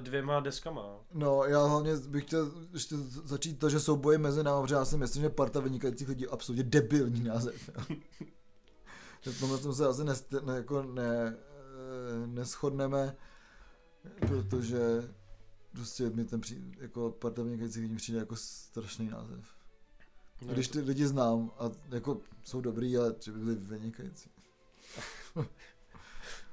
dvěma 0.00 0.40
deskama. 0.40 0.82
No, 1.12 1.44
já 1.44 1.64
hlavně 1.64 1.96
bych 1.96 2.24
chtěl 2.24 2.50
ještě 2.72 2.96
začít 3.24 3.58
to, 3.58 3.70
že 3.70 3.80
souboje 3.80 4.18
mezi 4.18 4.42
námi, 4.42 4.62
protože 4.62 4.74
já 4.74 4.84
si 4.84 4.96
myslím, 4.96 5.22
že 5.22 5.30
parta 5.30 5.60
vynikajících 5.60 6.08
lidí 6.08 6.22
je 6.22 6.28
absolutně 6.28 6.62
debilní 6.62 7.24
název. 7.24 7.70
V 9.32 9.40
tomhle 9.40 9.58
tom 9.58 9.74
se 9.74 9.86
asi 9.86 10.04
nest, 10.04 10.32
ne, 10.32 10.56
jako 10.56 10.82
ne, 10.82 11.36
eh, 11.36 12.26
neschodneme, 12.26 13.16
protože 14.28 14.78
prostě 15.72 16.10
mi 16.10 16.24
ten 16.24 16.40
při, 16.40 16.62
jako 16.78 17.10
parta 17.10 17.42
vynikajících 17.42 17.82
lidí 17.82 17.96
přijde 17.96 18.18
jako 18.18 18.36
strašný 18.36 19.08
název. 19.08 19.44
No, 20.46 20.52
Když 20.52 20.68
ty 20.68 20.80
lidi 20.80 21.06
znám 21.06 21.50
a 21.58 21.70
jako 21.88 22.20
jsou 22.44 22.60
dobrý, 22.60 22.96
ale 22.96 23.14
že 23.24 23.32
by 23.32 23.38
byli 23.38 23.54
vynikající. 23.54 24.30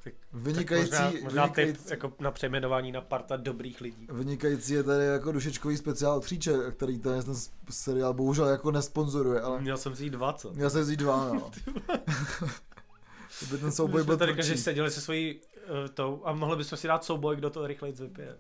Tak- 0.04 0.14
vynikající, 0.34 0.92
možná, 0.92 1.12
možná 1.24 1.48
typ 1.48 1.56
vynikající, 1.58 1.90
jako 1.90 2.14
na 2.20 2.32
přejmenování 2.32 2.92
na 2.92 3.02
parta 3.02 3.38
dobrých 3.38 3.82
lidí. 3.82 4.08
Vynikající 4.12 4.74
je 4.74 4.84
tady 4.84 5.06
jako 5.06 5.32
dušečkový 5.32 5.78
speciál 5.78 6.20
Tříče, 6.20 6.54
který 6.72 7.00
ten, 7.00 7.24
ten 7.24 7.34
seriál 7.70 8.14
bohužel 8.14 8.46
jako 8.48 8.72
nesponzoruje, 8.72 9.42
ale 9.42 9.62
Měl 9.62 9.78
jsem 9.78 9.96
si 9.96 10.04
jít 10.04 10.10
dva, 10.10 10.34
co? 10.34 10.54
měl 10.54 10.70
jsem 10.70 10.82
vzít 10.82 11.00
dva, 11.00 11.34
no. 11.34 11.52
to 13.40 13.46
by 13.52 13.58
ten 13.58 13.72
souboj 13.72 14.04
byl 14.04 14.18
tady 14.18 14.36
každý 14.36 14.58
seděli 14.58 14.92
se 14.92 15.02
svojí 15.02 15.42
uh, 15.70 15.88
tou 15.94 16.22
a 16.26 16.34
mohli 16.34 16.58
bychom 16.58 16.78
si 16.78 16.88
dát 16.88 17.04
souboj, 17.04 17.36
kdo 17.36 17.50
to 17.50 17.68
rychleji 17.68 17.94
vypije. 17.94 18.38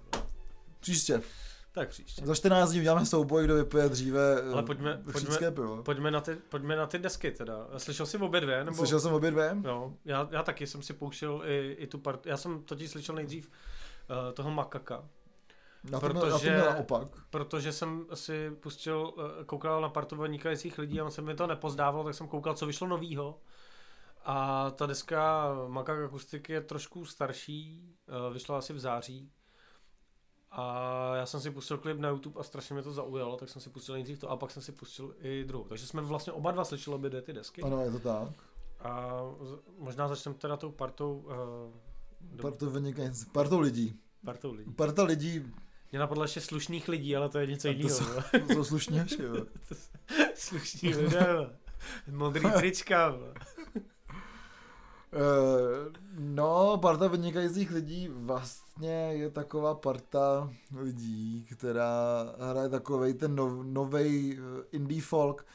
Příště. 0.80 1.22
Tak 1.74 1.90
příště. 1.90 2.26
Za 2.26 2.36
14 2.36 2.70
dní 2.72 2.80
uděláme 2.80 3.06
souboj, 3.06 3.44
kdo 3.44 3.56
vypije 3.56 3.90
dříve 3.90 4.42
Ale 4.54 4.64
pojďme- 4.64 5.02
eh, 5.10 5.12
pojďme- 5.12 5.52
pivo. 5.52 5.84
Pojďme 5.84 6.12
na, 6.12 6.22
ty, 6.22 6.36
pojďme 6.50 6.76
na 6.76 6.88
ty 6.88 7.00
desky 7.00 7.32
teda. 7.32 7.68
Slyšel 7.78 8.06
jsi 8.06 8.18
obě 8.18 8.42
dvě? 8.42 8.64
Nebo... 8.64 8.78
Slyšel 8.78 9.00
jsem 9.00 9.14
obě 9.14 9.32
dvě? 9.32 9.56
Jo, 9.64 9.94
já, 10.06 10.28
já 10.32 10.44
taky 10.44 10.68
jsem 10.68 10.82
si 10.82 10.94
pouštěl 10.94 11.42
i, 11.46 11.76
i 11.80 11.88
tu 11.88 11.98
part. 11.98 12.26
Já 12.26 12.38
jsem 12.38 12.64
totiž 12.64 12.92
slyšel 12.92 13.16
nejdřív 13.16 13.50
uh, 14.10 14.34
toho 14.34 14.52
Makaka, 14.52 15.04
Na 15.92 16.00
to, 16.00 16.08
protože... 16.10 16.58
na 16.58 16.64
to 16.64 16.70
naopak. 16.70 17.08
protože 17.30 17.72
jsem 17.72 18.06
si 18.14 18.52
pustil, 18.60 19.14
koukal 19.46 19.82
na 19.82 19.90
partu 19.90 20.16
vynikajících 20.22 20.78
lidí 20.78 21.00
a 21.02 21.06
on 21.06 21.12
se 21.12 21.22
mi 21.22 21.36
to 21.36 21.48
nepozdávalo, 21.48 22.04
tak 22.04 22.16
jsem 22.16 22.28
koukal, 22.28 22.54
co 22.54 22.66
vyšlo 22.66 22.88
novýho. 22.88 23.40
A 24.26 24.70
ta 24.72 24.86
deska 24.86 25.48
Makak 25.68 26.00
Akustiky 26.00 26.54
je 26.54 26.62
trošku 26.62 27.06
starší, 27.06 27.82
uh, 28.28 28.34
vyšla 28.34 28.58
asi 28.58 28.74
v 28.74 28.80
září. 28.80 29.32
A 30.52 31.16
já 31.16 31.26
jsem 31.26 31.40
si 31.42 31.52
pustil 31.52 31.78
klip 31.78 32.00
na 32.00 32.10
YouTube 32.10 32.40
a 32.40 32.44
strašně 32.44 32.74
mě 32.74 32.84
to 32.84 32.92
zaujalo, 32.94 33.38
tak 33.38 33.50
jsem 33.50 33.62
si 33.62 33.70
pustil 33.70 33.96
nejdřív 33.96 34.20
to 34.20 34.30
a 34.30 34.38
pak 34.38 34.52
jsem 34.52 34.62
si 34.64 34.72
pustil 34.72 35.16
i 35.20 35.44
druhou. 35.44 35.64
Takže 35.66 35.88
jsme 35.88 36.02
vlastně 36.02 36.34
oba 36.34 36.52
dva 36.52 36.64
slyšeli 36.66 36.96
obě 36.96 37.22
ty 37.22 37.34
desky. 37.34 37.62
Ano, 37.62 37.82
je 37.84 37.92
to 37.92 38.00
tak. 38.00 38.30
A 38.80 39.20
možná 39.78 40.08
začneme 40.08 40.38
teda 40.38 40.58
tou 40.58 40.72
partou, 40.72 41.18
uh, 42.34 42.42
Partou 42.42 42.70
vynikající. 42.70 43.26
Partou 43.26 43.60
lidí. 43.60 44.00
partou 44.26 44.54
lidí. 44.54 44.72
Parta 44.72 45.04
lidí, 45.04 45.52
Mě 45.92 46.00
napadlo 46.00 46.24
ještě 46.24 46.42
slušných 46.42 46.88
lidí, 46.88 47.16
ale 47.16 47.30
to 47.30 47.40
je 47.40 47.48
něco 47.48 47.68
A 47.70 47.72
to 47.72 47.78
jiného. 47.78 47.98
jsou- 47.98 48.40
to 48.48 48.54
jsou 48.54 48.64
slušní 48.64 48.98
haši, 49.00 49.22
jo. 49.24 49.46
Slušní 50.36 50.96
lidé, 50.96 51.58
modrý 52.12 52.52
trička. 52.58 53.16
Eh, 55.14 55.92
No, 56.20 56.78
parta 56.82 57.08
vynikajících 57.08 57.72
lidí 57.72 58.08
vlastně 58.08 59.14
je 59.14 59.30
taková 59.30 59.76
parta 59.76 60.50
lidí, 60.78 61.46
která 61.52 62.26
hraje 62.40 62.70
takovej 62.70 63.14
ten 63.14 63.36
nov, 63.36 63.52
novej 63.64 64.40
eh, 64.40 64.64
indie 64.72 65.02
folk. 65.02 65.46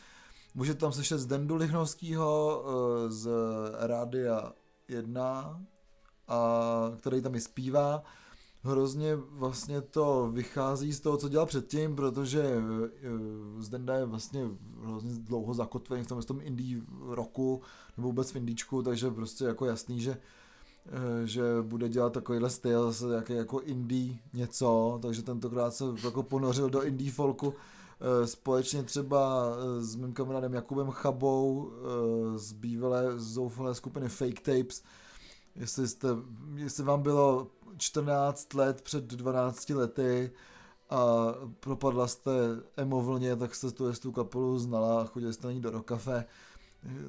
Můžete 0.54 0.80
tam 0.80 0.92
slyšet 0.92 1.18
z 1.18 1.26
Dendu 1.26 1.54
Lichnovského, 1.56 2.64
eh, 2.66 3.10
z 3.10 3.28
Rádia 3.78 4.52
1, 4.88 5.60
a 6.28 6.92
který 6.96 7.22
tam 7.22 7.34
i 7.34 7.40
zpívá. 7.40 8.02
Hrozně 8.66 9.16
vlastně 9.16 9.80
to 9.80 10.30
vychází 10.32 10.92
z 10.92 11.00
toho, 11.00 11.16
co 11.16 11.28
dělal 11.28 11.46
předtím, 11.46 11.96
protože 11.96 12.56
uh, 12.56 13.62
Zdenda 13.62 13.94
je 13.94 14.04
vlastně 14.04 14.48
hrozně 14.82 15.10
dlouho 15.14 15.54
zakotvený 15.54 16.04
v 16.04 16.06
tom, 16.06 16.20
v 16.20 16.24
tom 16.24 16.40
indie 16.40 16.80
roku, 17.08 17.62
nebo 17.96 18.08
vůbec 18.08 18.32
v 18.32 18.36
indíčku, 18.36 18.82
takže 18.82 19.10
prostě 19.10 19.44
jako 19.44 19.66
jasný, 19.66 20.00
že 20.00 20.16
Eh, 20.88 21.26
že 21.26 21.42
bude 21.62 21.88
dělat 21.88 22.12
takovýhle 22.12 22.50
styl, 22.50 22.92
zase 22.92 23.14
jaký 23.14 23.32
jako 23.32 23.60
indie 23.60 24.14
něco, 24.32 24.98
takže 25.02 25.22
tentokrát 25.22 25.74
se 25.74 25.84
jako 26.04 26.22
ponořil 26.22 26.70
do 26.70 26.82
indie 26.82 27.12
folku 27.12 27.54
společně 28.24 28.82
třeba 28.82 29.46
s 29.78 29.94
mým 29.94 30.12
kamarádem 30.12 30.54
Jakubem 30.54 30.90
Chabou 30.90 31.70
z 32.36 32.52
bývalé 32.52 33.18
zoufalé 33.18 33.74
skupiny 33.74 34.08
Fake 34.08 34.40
Tapes. 34.40 34.82
Jestli, 35.56 35.88
jste, 35.88 36.08
jestli 36.54 36.84
vám 36.84 37.02
bylo 37.02 37.50
14 37.76 38.54
let 38.54 38.82
před 38.82 39.04
12 39.04 39.70
lety 39.70 40.32
a 40.90 41.26
propadla 41.60 42.06
jste 42.06 42.30
emo 42.76 43.02
vlně, 43.02 43.36
tak 43.36 43.54
jste 43.54 43.70
tu, 43.70 43.92
tu 43.92 44.12
kapelu 44.12 44.58
znala 44.58 45.00
a 45.00 45.04
chodili 45.04 45.32
jste 45.32 45.46
na 45.46 45.52
ní 45.52 45.60
do 45.60 45.70
rokafe 45.70 46.24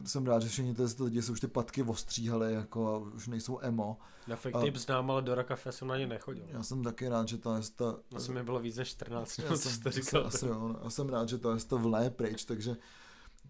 jsem 0.05 0.25
rád, 0.25 0.41
že 0.41 0.49
všichni 0.49 0.73
ty 0.73 1.03
lidi 1.03 1.21
se 1.21 1.31
už 1.31 1.39
ty 1.39 1.47
patky 1.47 1.83
ostříhali, 1.83 2.53
jako 2.53 2.95
a 2.95 2.97
už 2.97 3.27
nejsou 3.27 3.59
emo. 3.61 3.97
Na 4.27 4.35
fake 4.35 4.55
a... 4.55 4.61
tip 4.61 4.75
znám, 4.75 5.11
ale 5.11 5.21
do 5.21 5.35
Rakafe 5.35 5.71
jsem 5.71 5.87
na 5.87 5.97
ně 5.97 6.07
nechodil. 6.07 6.45
Já 6.47 6.63
jsem 6.63 6.83
taky 6.83 7.09
rád, 7.09 7.27
že 7.27 7.37
to 7.37 7.55
je 7.55 7.61
ta... 7.75 7.95
Asi 8.15 8.31
mi 8.31 8.43
bylo 8.43 8.59
víc 8.59 8.77
než 8.77 8.87
14, 8.87 9.39
já 9.39 9.57
jsem, 9.57 9.81
to 9.81 9.91
říkal. 9.91 10.27
Asi, 10.27 10.45
jo, 10.45 10.75
já 10.83 10.89
jsem 10.89 11.09
rád, 11.09 11.29
že 11.29 11.37
to 11.37 11.53
je 11.53 11.59
to 11.59 11.77
vlé 11.77 12.09
pryč, 12.09 12.45
takže 12.45 12.75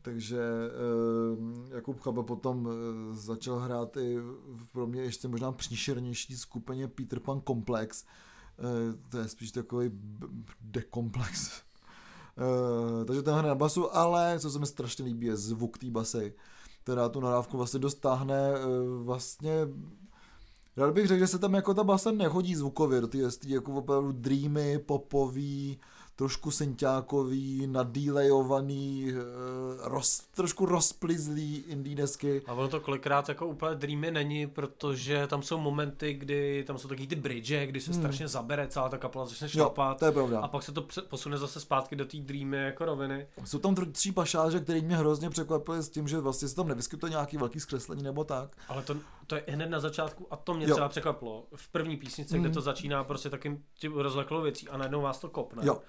takže 0.07 0.39
uh, 0.39 1.73
Jakub 1.75 1.99
Chaba 1.99 2.23
potom 2.23 2.65
uh, 2.65 2.71
začal 3.15 3.59
hrát 3.59 3.97
i 3.97 4.17
v 4.55 4.71
pro 4.71 4.87
mě 4.87 5.01
ještě 5.01 5.27
možná 5.27 5.51
příšernější 5.51 6.37
skupině 6.37 6.87
Peter 6.87 7.19
Pan 7.19 7.41
Complex. 7.47 8.03
Uh, 8.03 8.95
to 9.09 9.17
je 9.17 9.27
spíš 9.27 9.51
takový 9.51 9.91
dekomplex 10.61 11.61
takže 13.05 13.21
ten 13.21 13.33
hraje 13.33 13.47
na 13.47 13.55
basu, 13.55 13.95
ale 13.95 14.39
co 14.39 14.51
se 14.51 14.59
mi 14.59 14.65
strašně 14.65 15.05
líbí 15.05 15.27
je 15.27 15.37
zvuk 15.37 15.77
té 15.77 15.89
basy, 15.89 16.33
která 16.83 17.09
tu 17.09 17.19
narávku 17.19 17.57
vlastně 17.57 17.79
dostáhne 17.79 18.53
vlastně 19.03 19.67
Rád 20.77 20.93
bych 20.93 21.07
řekl, 21.07 21.19
že 21.19 21.27
se 21.27 21.39
tam 21.39 21.53
jako 21.53 21.73
ta 21.73 21.83
basa 21.83 22.11
nehodí 22.11 22.55
zvukově 22.55 23.01
do 23.01 23.07
té 23.07 23.17
jako 23.45 23.73
opravdu 23.73 24.11
dreamy, 24.11 24.79
popový, 24.79 25.79
trošku 26.17 26.51
senťákový, 26.51 27.67
nadílejovaný, 27.67 29.11
eh, 29.11 29.13
roz, 29.81 30.19
trošku 30.19 30.65
rozplizlý 30.65 31.63
indie 31.67 31.95
desky. 31.95 32.41
A 32.47 32.53
ono 32.53 32.67
to 32.67 32.79
kolikrát 32.79 33.29
jako 33.29 33.47
úplně 33.47 33.75
dreamy 33.75 34.11
není, 34.11 34.47
protože 34.47 35.27
tam 35.27 35.41
jsou 35.41 35.57
momenty, 35.57 36.13
kdy 36.13 36.63
tam 36.67 36.77
jsou 36.77 36.87
taky 36.87 37.07
ty 37.07 37.15
bridge, 37.15 37.65
kdy 37.65 37.81
se 37.81 37.91
hmm. 37.91 38.01
strašně 38.01 38.27
zabere, 38.27 38.67
celá 38.67 38.89
ta 38.89 38.97
kapela 38.97 39.25
začne 39.25 39.49
šlapat. 39.49 39.95
Jo, 39.95 39.99
to 39.99 40.05
je 40.05 40.11
pravda. 40.11 40.39
A 40.39 40.47
pak 40.47 40.63
se 40.63 40.71
to 40.71 40.85
posune 41.09 41.37
zase 41.37 41.59
zpátky 41.59 41.95
do 41.95 42.05
té 42.05 42.17
dreamy 42.17 42.57
jako 42.57 42.85
roviny. 42.85 43.27
Jsou 43.45 43.59
tam 43.59 43.75
tři 43.75 44.11
pašáže, 44.11 44.59
které 44.59 44.81
mě 44.81 44.97
hrozně 44.97 45.29
překvapily 45.29 45.83
s 45.83 45.89
tím, 45.89 46.07
že 46.07 46.19
vlastně 46.19 46.47
se 46.47 46.55
tam 46.55 46.67
nevyskytuje 46.67 47.09
nějaký 47.09 47.37
velký 47.37 47.59
zkreslení 47.59 48.03
nebo 48.03 48.23
tak. 48.23 48.49
Ale 48.67 48.83
to, 48.83 48.95
to 49.27 49.35
je 49.35 49.43
hned 49.47 49.69
na 49.69 49.79
začátku 49.79 50.27
a 50.31 50.35
to 50.35 50.53
mě 50.53 50.67
jo. 50.67 50.75
třeba 50.75 50.89
překvapilo. 50.89 51.45
V 51.55 51.67
první 51.67 51.97
písničce, 51.97 52.35
hmm. 52.35 52.43
kde 52.43 52.53
to 52.53 52.61
začíná 52.61 53.03
prostě 53.03 53.29
takým 53.29 53.63
rozleklou 53.93 54.41
věcí 54.41 54.69
a 54.69 54.77
najednou 54.77 55.01
vás 55.01 55.19
to 55.19 55.29
kopne. 55.29 55.63
Jo. 55.65 55.81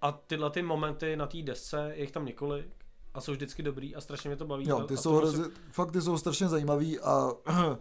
A 0.00 0.12
tyhle 0.12 0.50
ty 0.50 0.62
momenty 0.62 1.16
na 1.16 1.26
té 1.26 1.42
desce, 1.42 1.90
je 1.94 2.00
jich 2.00 2.12
tam 2.12 2.24
několik 2.24 2.66
a 3.14 3.20
jsou 3.20 3.32
vždycky 3.32 3.62
dobrý 3.62 3.96
a 3.96 4.00
strašně 4.00 4.30
mě 4.30 4.36
to 4.36 4.46
baví. 4.46 4.68
Jo, 4.68 4.80
ty 4.80 4.96
jsou 4.96 5.14
hrozně, 5.14 5.38
musím... 5.38 5.54
fakt 5.72 5.92
ty 5.92 6.02
jsou 6.02 6.18
strašně 6.18 6.48
zajímavý 6.48 7.00
a 7.00 7.32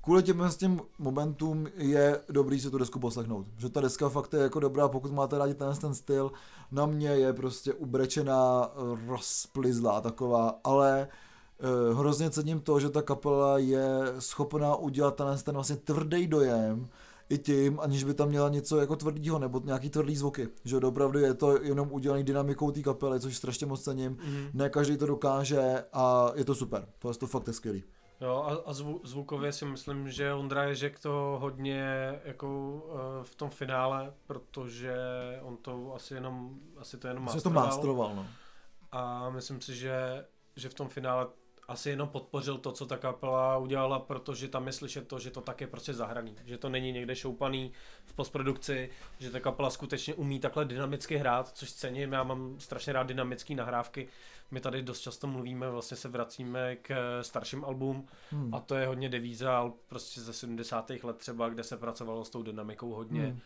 kvůli 0.00 0.22
těm 0.22 0.42
s 0.42 0.56
tím 0.56 0.80
momentům 0.98 1.68
je 1.76 2.20
dobrý 2.28 2.60
si 2.60 2.70
tu 2.70 2.78
desku 2.78 2.98
poslechnout. 2.98 3.46
Že 3.56 3.68
ta 3.68 3.80
deska 3.80 4.08
fakt 4.08 4.34
je 4.34 4.40
jako 4.40 4.60
dobrá, 4.60 4.88
pokud 4.88 5.12
máte 5.12 5.38
rádi 5.38 5.54
ten, 5.54 5.76
ten 5.76 5.94
styl. 5.94 6.32
Na 6.72 6.86
mě 6.86 7.08
je 7.08 7.32
prostě 7.32 7.72
ubrečená, 7.72 8.70
rozplizlá 9.06 10.00
taková, 10.00 10.60
ale 10.64 11.08
eh, 11.08 11.94
hrozně 11.94 12.30
cením 12.30 12.60
to, 12.60 12.80
že 12.80 12.90
ta 12.90 13.02
kapela 13.02 13.58
je 13.58 13.86
schopná 14.18 14.76
udělat 14.76 15.16
ten, 15.16 15.26
ten 15.44 15.54
vlastně 15.54 15.76
tvrdý 15.76 16.26
dojem, 16.26 16.88
i 17.30 17.38
tím, 17.38 17.80
aniž 17.80 18.04
by 18.04 18.14
tam 18.14 18.28
měla 18.28 18.48
něco 18.48 18.80
jako 18.80 18.96
tvrdýho 18.96 19.38
nebo 19.38 19.60
nějaký 19.64 19.90
tvrdý 19.90 20.16
zvuky. 20.16 20.48
Že 20.64 20.76
opravdu 20.76 21.18
je 21.18 21.34
to 21.34 21.62
jenom 21.62 21.92
udělaný 21.92 22.24
dynamikou 22.24 22.70
té 22.70 22.82
kapely, 22.82 23.20
což 23.20 23.36
strašně 23.36 23.66
moc 23.66 23.82
cením. 23.82 24.10
Mm. 24.10 24.48
Ne 24.52 24.70
každý 24.70 24.96
to 24.96 25.06
dokáže 25.06 25.84
a 25.92 26.32
je 26.34 26.44
to 26.44 26.54
super. 26.54 26.88
To 26.98 27.08
je 27.08 27.14
to 27.14 27.26
fakt 27.26 27.46
je 27.46 27.52
skvělý. 27.52 27.84
Jo, 28.20 28.44
a, 28.46 28.70
a 28.70 28.72
zvu, 28.72 29.00
zvukově 29.04 29.52
si 29.52 29.64
myslím, 29.64 30.10
že 30.10 30.34
Ondra 30.34 30.64
Ježek 30.64 31.00
to 31.00 31.36
hodně 31.40 32.20
jako 32.24 32.72
uh, 32.74 33.24
v 33.24 33.34
tom 33.34 33.50
finále, 33.50 34.12
protože 34.26 34.94
on 35.42 35.56
to 35.56 35.94
asi 35.94 36.14
jenom, 36.14 36.54
asi 36.78 36.98
to 36.98 37.08
jenom 37.08 37.24
mastroval. 37.24 37.62
to 37.62 37.66
mastroval, 37.66 38.14
no. 38.14 38.26
A 38.92 39.30
myslím 39.30 39.60
si, 39.60 39.76
že, 39.76 40.24
že 40.56 40.68
v 40.68 40.74
tom 40.74 40.88
finále 40.88 41.26
asi 41.70 41.90
jenom 41.90 42.08
podpořil 42.08 42.58
to, 42.58 42.72
co 42.72 42.86
ta 42.86 42.96
kapela 42.96 43.58
udělala, 43.58 43.98
protože 43.98 44.48
tam 44.48 44.66
je 44.66 44.72
slyšet 44.72 45.08
to, 45.08 45.18
že 45.18 45.30
to 45.30 45.40
tak 45.40 45.60
je 45.60 45.66
prostě 45.66 45.94
zahraný, 45.94 46.34
že 46.44 46.58
to 46.58 46.68
není 46.68 46.92
někde 46.92 47.16
šoupaný 47.16 47.72
v 48.04 48.12
postprodukci, 48.14 48.90
že 49.18 49.30
ta 49.30 49.40
kapela 49.40 49.70
skutečně 49.70 50.14
umí 50.14 50.40
takhle 50.40 50.64
dynamicky 50.64 51.16
hrát, 51.16 51.48
což 51.48 51.72
cením, 51.72 52.12
já 52.12 52.22
mám 52.22 52.60
strašně 52.60 52.92
rád 52.92 53.06
dynamické 53.06 53.54
nahrávky, 53.54 54.08
my 54.50 54.60
tady 54.60 54.82
dost 54.82 55.00
často 55.00 55.26
mluvíme, 55.26 55.70
vlastně 55.70 55.96
se 55.96 56.08
vracíme 56.08 56.76
k 56.76 57.18
starším 57.22 57.64
album 57.64 58.06
hmm. 58.30 58.54
a 58.54 58.60
to 58.60 58.74
je 58.74 58.86
hodně 58.86 59.08
devíza 59.08 59.72
prostě 59.86 60.20
ze 60.20 60.32
70. 60.32 60.90
let 61.02 61.16
třeba, 61.16 61.48
kde 61.48 61.62
se 61.62 61.76
pracovalo 61.76 62.24
s 62.24 62.30
tou 62.30 62.42
dynamikou 62.42 62.92
hodně. 62.92 63.22
Hmm 63.22 63.40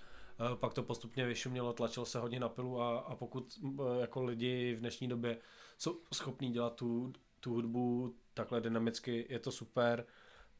eh, 0.52 0.56
pak 0.56 0.74
to 0.74 0.82
postupně 0.82 1.26
vyšumělo, 1.26 1.72
tlačilo 1.72 2.06
se 2.06 2.18
hodně 2.18 2.40
na 2.40 2.48
pilu 2.48 2.82
a, 2.82 2.98
a 2.98 3.16
pokud 3.16 3.58
eh, 3.64 4.00
jako 4.00 4.22
lidi 4.22 4.74
v 4.74 4.80
dnešní 4.80 5.08
době 5.08 5.38
jsou 5.78 5.98
schopní 6.12 6.52
dělat 6.52 6.74
tu 6.74 7.12
tu 7.44 7.54
hudbu 7.54 8.14
takhle 8.34 8.60
dynamicky, 8.60 9.26
je 9.28 9.38
to 9.38 9.52
super. 9.52 10.06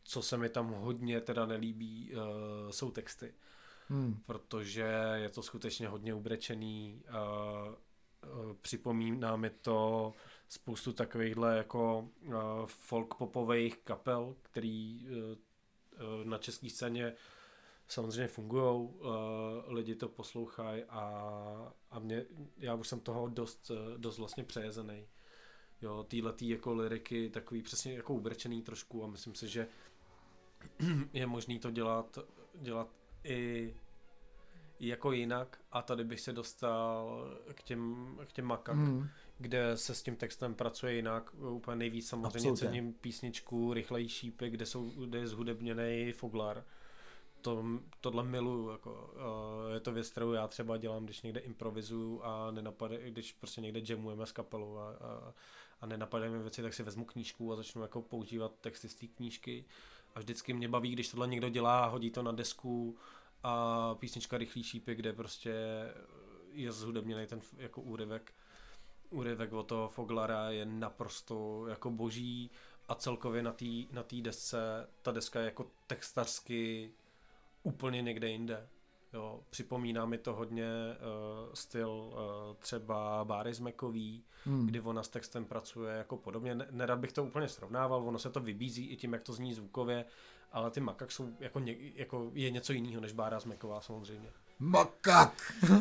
Co 0.05 0.23
se 0.23 0.37
mi 0.37 0.49
tam 0.49 0.69
hodně 0.73 1.21
teda 1.21 1.47
nelíbí, 1.47 2.13
uh, 2.13 2.71
jsou 2.71 2.91
texty. 2.91 3.35
Hmm. 3.89 4.23
Protože 4.27 4.95
je 5.15 5.29
to 5.29 5.43
skutečně 5.43 5.89
hodně 5.89 6.15
ubrečený. 6.15 7.03
Uh, 7.09 7.75
uh, 8.45 8.55
připomíná 8.61 9.37
mi 9.37 9.51
to 9.51 10.13
spoustu 10.49 10.93
takovýchhle 10.93 11.57
jako 11.57 12.09
uh, 12.27 12.35
folk 12.67 13.15
popových 13.15 13.77
kapel, 13.79 14.37
který 14.43 15.07
uh, 15.07 15.15
uh, 15.15 16.25
na 16.25 16.39
české 16.39 16.71
scéně 16.71 17.13
samozřejmě 17.89 18.29
fungují, 18.29 18.89
uh, 18.89 19.09
lidi 19.67 19.95
to 19.95 20.09
poslouchají 20.09 20.85
a, 20.85 21.03
a 21.91 21.99
mě, 21.99 22.27
já 22.57 22.75
už 22.75 22.89
jsem 22.89 23.01
toho 23.01 23.29
dost, 23.29 23.71
dost 23.97 24.19
vlastně 24.19 24.45
přejezený 24.45 25.07
jo, 25.85 26.05
týhletý 26.09 26.49
jako 26.49 26.75
liriky, 26.75 27.31
takový 27.31 27.63
přesně 27.63 27.95
jako 27.95 28.15
ubrčený 28.15 28.63
trošku 28.63 29.05
a 29.05 29.07
myslím 29.07 29.35
si, 29.35 29.49
že 29.49 29.69
je 31.13 31.27
možný 31.27 31.59
to 31.59 31.71
dělat, 31.71 32.19
dělat 32.55 32.89
i, 33.25 33.75
i 34.79 34.89
jako 34.89 35.13
jinak 35.13 35.61
a 35.73 35.83
tady 35.83 36.05
bych 36.05 36.21
se 36.21 36.33
dostal 36.33 37.25
k 37.55 37.63
těm, 37.63 38.15
k 38.25 38.33
těm 38.33 38.45
makak, 38.45 38.77
mm. 38.77 39.09
kde 39.39 39.77
se 39.77 39.95
s 39.95 40.03
tím 40.03 40.17
textem 40.17 40.55
pracuje 40.55 40.95
jinak, 40.95 41.35
úplně 41.35 41.77
nejvíc 41.77 42.09
samozřejmě 42.09 42.37
Absolutně. 42.37 42.67
cením 42.67 42.93
písničku 42.93 43.75
Rychlej 43.75 44.09
šípy, 44.09 44.51
kde, 44.51 44.67
jsou, 44.67 44.91
kde 44.91 45.19
je 45.19 45.29
zhudebněný 45.29 46.13
Foglar, 46.13 46.65
to, 47.45 47.65
tohle 48.01 48.25
miluju, 48.25 48.71
jako, 48.71 49.11
uh, 49.67 49.75
je 49.75 49.81
to 49.81 49.93
věc, 49.93 50.11
kterou 50.11 50.33
já 50.33 50.49
třeba 50.49 50.77
dělám, 50.77 51.05
když 51.05 51.23
někde 51.23 51.41
improvizuju 51.41 52.23
a 52.23 52.51
nenapade, 52.51 53.11
když 53.11 53.33
prostě 53.33 53.61
někde 53.61 53.81
jamujeme 53.89 54.27
s 54.27 54.33
kapelou 54.33 54.77
a, 54.77 54.91
a, 54.91 55.35
a 55.85 55.87
nenapadají 55.87 56.33
mi 56.33 56.39
věci, 56.39 56.63
tak 56.63 56.75
si 56.75 56.83
vezmu 56.83 57.05
knížku 57.05 57.53
a 57.53 57.57
začnu 57.57 57.83
jako 57.83 58.03
používat 58.03 58.53
texty 58.61 58.89
z 58.89 58.95
té 58.95 59.07
knížky 59.07 59.65
a 60.15 60.19
vždycky 60.19 60.53
mě 60.53 60.69
baví, 60.69 60.93
když 60.93 61.09
tohle 61.09 61.27
někdo 61.27 61.49
dělá, 61.49 61.87
hodí 61.87 62.11
to 62.11 62.23
na 62.23 62.33
desku 62.33 62.97
a 63.43 63.95
písnička 63.95 64.39
Rychlý 64.39 64.63
šípy, 64.63 64.95
kde 64.95 65.13
prostě 65.13 65.55
je 66.53 66.73
zhudebněný 66.73 67.27
ten 67.27 67.41
jako 67.57 67.81
úryvek 67.81 68.33
úryvek 69.11 69.53
od 69.53 69.63
toho 69.63 69.89
Foglara 69.89 70.51
je 70.51 70.65
naprosto 70.65 71.67
jako 71.67 71.91
boží 71.91 72.51
a 72.89 72.95
celkově 72.95 73.43
na 73.43 73.53
té 73.53 73.65
na 73.93 74.05
desce, 74.23 74.89
ta 75.03 75.13
deska 75.13 75.39
je 75.41 75.45
jako 75.45 75.71
textařsky 75.87 76.93
úplně 77.63 78.03
někde 78.03 78.29
jinde. 78.29 78.69
Jo, 79.15 79.41
připomíná 79.51 80.07
mi 80.07 80.19
to 80.19 80.35
hodně 80.35 80.67
uh, 80.67 81.55
styl 81.55 81.91
uh, 81.91 82.15
třeba 82.59 83.25
Báry 83.25 83.55
Zmekový, 83.55 84.25
hmm. 84.45 84.67
kdy 84.67 84.81
ona 84.81 85.03
s 85.03 85.09
textem 85.09 85.45
pracuje 85.45 85.97
jako 85.97 86.17
podobně. 86.17 86.59
Nerad 86.71 86.99
bych 86.99 87.13
to 87.13 87.25
úplně 87.25 87.49
srovnával, 87.49 88.09
ono 88.09 88.19
se 88.19 88.31
to 88.31 88.41
vybízí 88.41 88.87
i 88.87 88.97
tím, 88.97 89.13
jak 89.13 89.23
to 89.23 89.33
zní 89.33 89.55
zvukově, 89.55 90.05
ale 90.53 90.71
ty 90.71 90.81
makak 90.81 91.13
jsou 91.13 91.37
jako, 91.41 91.59
ně, 91.59 91.77
jako 91.95 92.31
je 92.35 92.51
něco 92.51 92.73
jiného 92.73 93.01
než 93.01 93.13
Bára 93.13 93.41
Zmeková 93.41 93.81
samozřejmě. 93.81 94.31
Makak! 94.59 95.53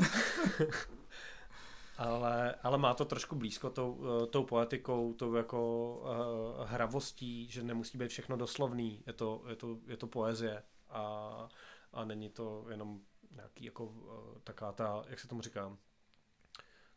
ale, 1.98 2.56
ale 2.64 2.78
má 2.78 2.94
to 2.94 3.06
trošku 3.06 3.36
blízko 3.36 3.70
tou, 3.70 3.94
uh, 3.94 4.26
tou 4.26 4.44
poetikou, 4.44 5.14
tou 5.14 5.34
jako 5.34 5.92
uh, 6.02 6.68
hravostí, 6.68 7.48
že 7.50 7.64
nemusí 7.64 7.98
být 7.98 8.10
všechno 8.10 8.38
doslovný, 8.38 9.04
je 9.08 9.14
to, 9.14 9.44
je 9.50 9.56
to, 9.56 9.78
je 9.88 9.98
to 9.98 10.08
poezie 10.08 10.64
a, 10.90 11.48
a 11.94 12.06
není 12.06 12.30
to 12.30 12.66
jenom 12.70 13.00
nějaký 13.36 13.66
jako 13.66 13.86
uh, 13.86 13.92
taková 14.44 14.72
ta, 14.72 15.04
jak 15.08 15.20
se 15.20 15.28
tomu 15.28 15.42
říká, 15.42 15.78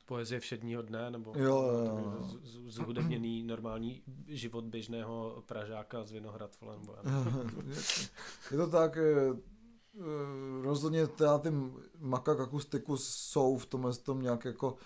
poezie 0.07 0.41
všedního 0.41 0.82
dne, 0.82 1.11
nebo 1.11 1.32
Jo, 1.37 1.45
jo, 1.62 1.84
jo. 1.84 2.22
z- 2.22 2.51
z- 2.51 2.74
zhudebněný 2.74 3.43
normální 3.43 4.03
život 4.26 4.64
běžného 4.64 5.43
Pražáka 5.47 6.05
z 6.05 6.12
Vinohrad, 6.12 6.61
vole, 6.61 6.76
nebo. 6.78 6.97
Je 8.51 8.57
to 8.57 8.66
tak, 8.66 8.97
eh, 8.97 9.37
eh, 9.99 10.62
rozhodně 10.62 11.07
teda 11.07 11.39
ty 11.39 11.49
makak 11.99 12.41
akustiku 12.41 12.97
jsou 12.97 13.57
v 13.59 13.66
tomhle 13.66 13.95
tom 13.95 14.22
nějak 14.22 14.45
jako 14.45 14.76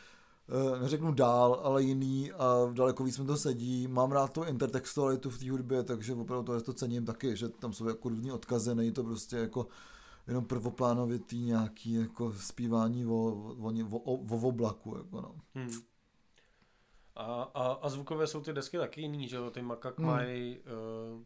eh, 0.76 0.80
neřeknu 0.80 1.12
dál, 1.12 1.60
ale 1.62 1.82
jiný 1.82 2.32
a 2.32 2.54
daleko 2.72 3.04
víc 3.04 3.18
mi 3.18 3.26
to 3.26 3.36
sedí. 3.36 3.88
Mám 3.88 4.12
rád 4.12 4.32
tu 4.32 4.42
intertextualitu 4.44 5.30
v 5.30 5.38
té 5.38 5.50
hudbě, 5.50 5.82
takže 5.82 6.14
opravdu 6.14 6.44
to, 6.52 6.60
to 6.60 6.72
cením 6.72 7.04
taky, 7.06 7.36
že 7.36 7.48
tam 7.48 7.72
jsou 7.72 7.88
jako 7.88 8.08
různý 8.08 8.32
odkazy, 8.32 8.74
není 8.74 8.92
to 8.92 9.04
prostě 9.04 9.36
jako 9.36 9.66
jenom 10.30 10.44
prvoplánovitý 10.44 11.40
nějaký 11.40 11.92
jako 11.92 12.32
zpívání 12.32 13.06
o, 13.06 13.10
o, 13.10 13.72
o, 13.90 13.98
o, 13.98 14.14
o 14.14 14.48
oblaku, 14.48 14.96
jako 14.96 15.20
no. 15.20 15.34
Hmm. 15.54 15.70
A, 17.14 17.42
a, 17.42 17.72
a 17.72 17.88
zvukové 17.88 18.26
jsou 18.26 18.40
ty 18.40 18.52
desky 18.52 18.78
taky 18.78 19.00
jiný, 19.00 19.28
že 19.28 19.36
jo, 19.36 19.50
ty 19.50 19.62
makak 19.62 19.98
Hmm. 19.98 20.06
mají, 20.06 20.58
uh, 20.58 21.22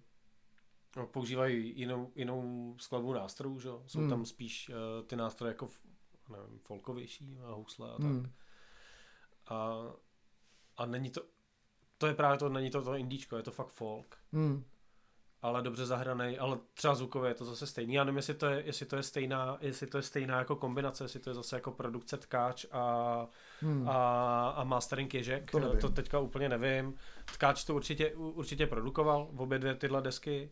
no, 0.97 1.07
používají 1.07 1.79
jinou, 1.79 2.13
jinou 2.15 2.75
skladbu 2.79 3.13
nástrojů, 3.13 3.59
že 3.59 3.69
jsou 3.87 3.99
Hmm. 3.99 4.09
tam 4.11 4.25
spíš 4.25 4.69
uh, 4.71 5.07
ty 5.07 5.17
nástroje 5.17 5.51
jako, 5.51 5.69
nevím, 6.29 6.59
folkovější 6.59 7.39
a 7.45 7.53
housle 7.53 7.89
a 7.91 7.97
tak. 7.97 8.01
Hmm. 8.07 8.33
A, 9.47 9.75
a 10.77 10.87
není 10.87 11.11
to, 11.11 11.23
to 11.99 12.07
je 12.07 12.15
právě 12.15 12.39
to, 12.39 12.49
není 12.49 12.71
to 12.71 12.83
to 12.83 12.95
indíčko, 12.95 13.37
je 13.37 13.43
to 13.43 13.51
fakt 13.51 13.71
folk, 13.73 14.19
Hmm. 14.33 14.65
Ale 15.45 15.63
dobře 15.63 15.87
zahraný, 15.87 16.39
ale 16.39 16.59
třeba 16.75 16.95
zvukově 16.95 17.31
je 17.31 17.35
to 17.35 17.45
zase 17.45 17.67
stejný. 17.67 17.95
Já 17.95 18.05
nevím, 18.05 18.17
jestli 18.17 18.35
to 18.35 18.47
je, 18.47 18.63
jestli 18.67 18.87
to 18.87 18.97
je 18.97 19.03
stejná, 19.03 19.59
jestli 19.61 19.87
to 19.87 19.97
je 19.99 20.03
stejná 20.03 20.39
jako 20.39 20.57
kombinace, 20.57 21.05
jestli 21.05 21.21
to 21.21 21.31
je 21.31 21.35
zase 21.35 21.57
jako 21.57 21.71
produkce 21.71 22.17
tkáč 22.17 22.67
a, 22.73 23.27
Hmm. 23.61 23.89
a, 23.89 24.49
a 24.49 24.65
mastering 24.65 25.15
Ježek, 25.15 25.51
To 25.51 25.59
nevím. 25.59 25.79
to 25.81 25.89
teďka 25.89 26.19
úplně 26.19 26.49
nevím. 26.49 26.95
Tkáč 27.25 27.65
to 27.65 27.75
určitě, 27.75 28.15
určitě 28.15 28.67
produkoval, 28.67 29.29
v 29.33 29.41
obě 29.41 29.59
dvě 29.59 29.75
tyhle 29.75 30.03
desky. 30.03 30.51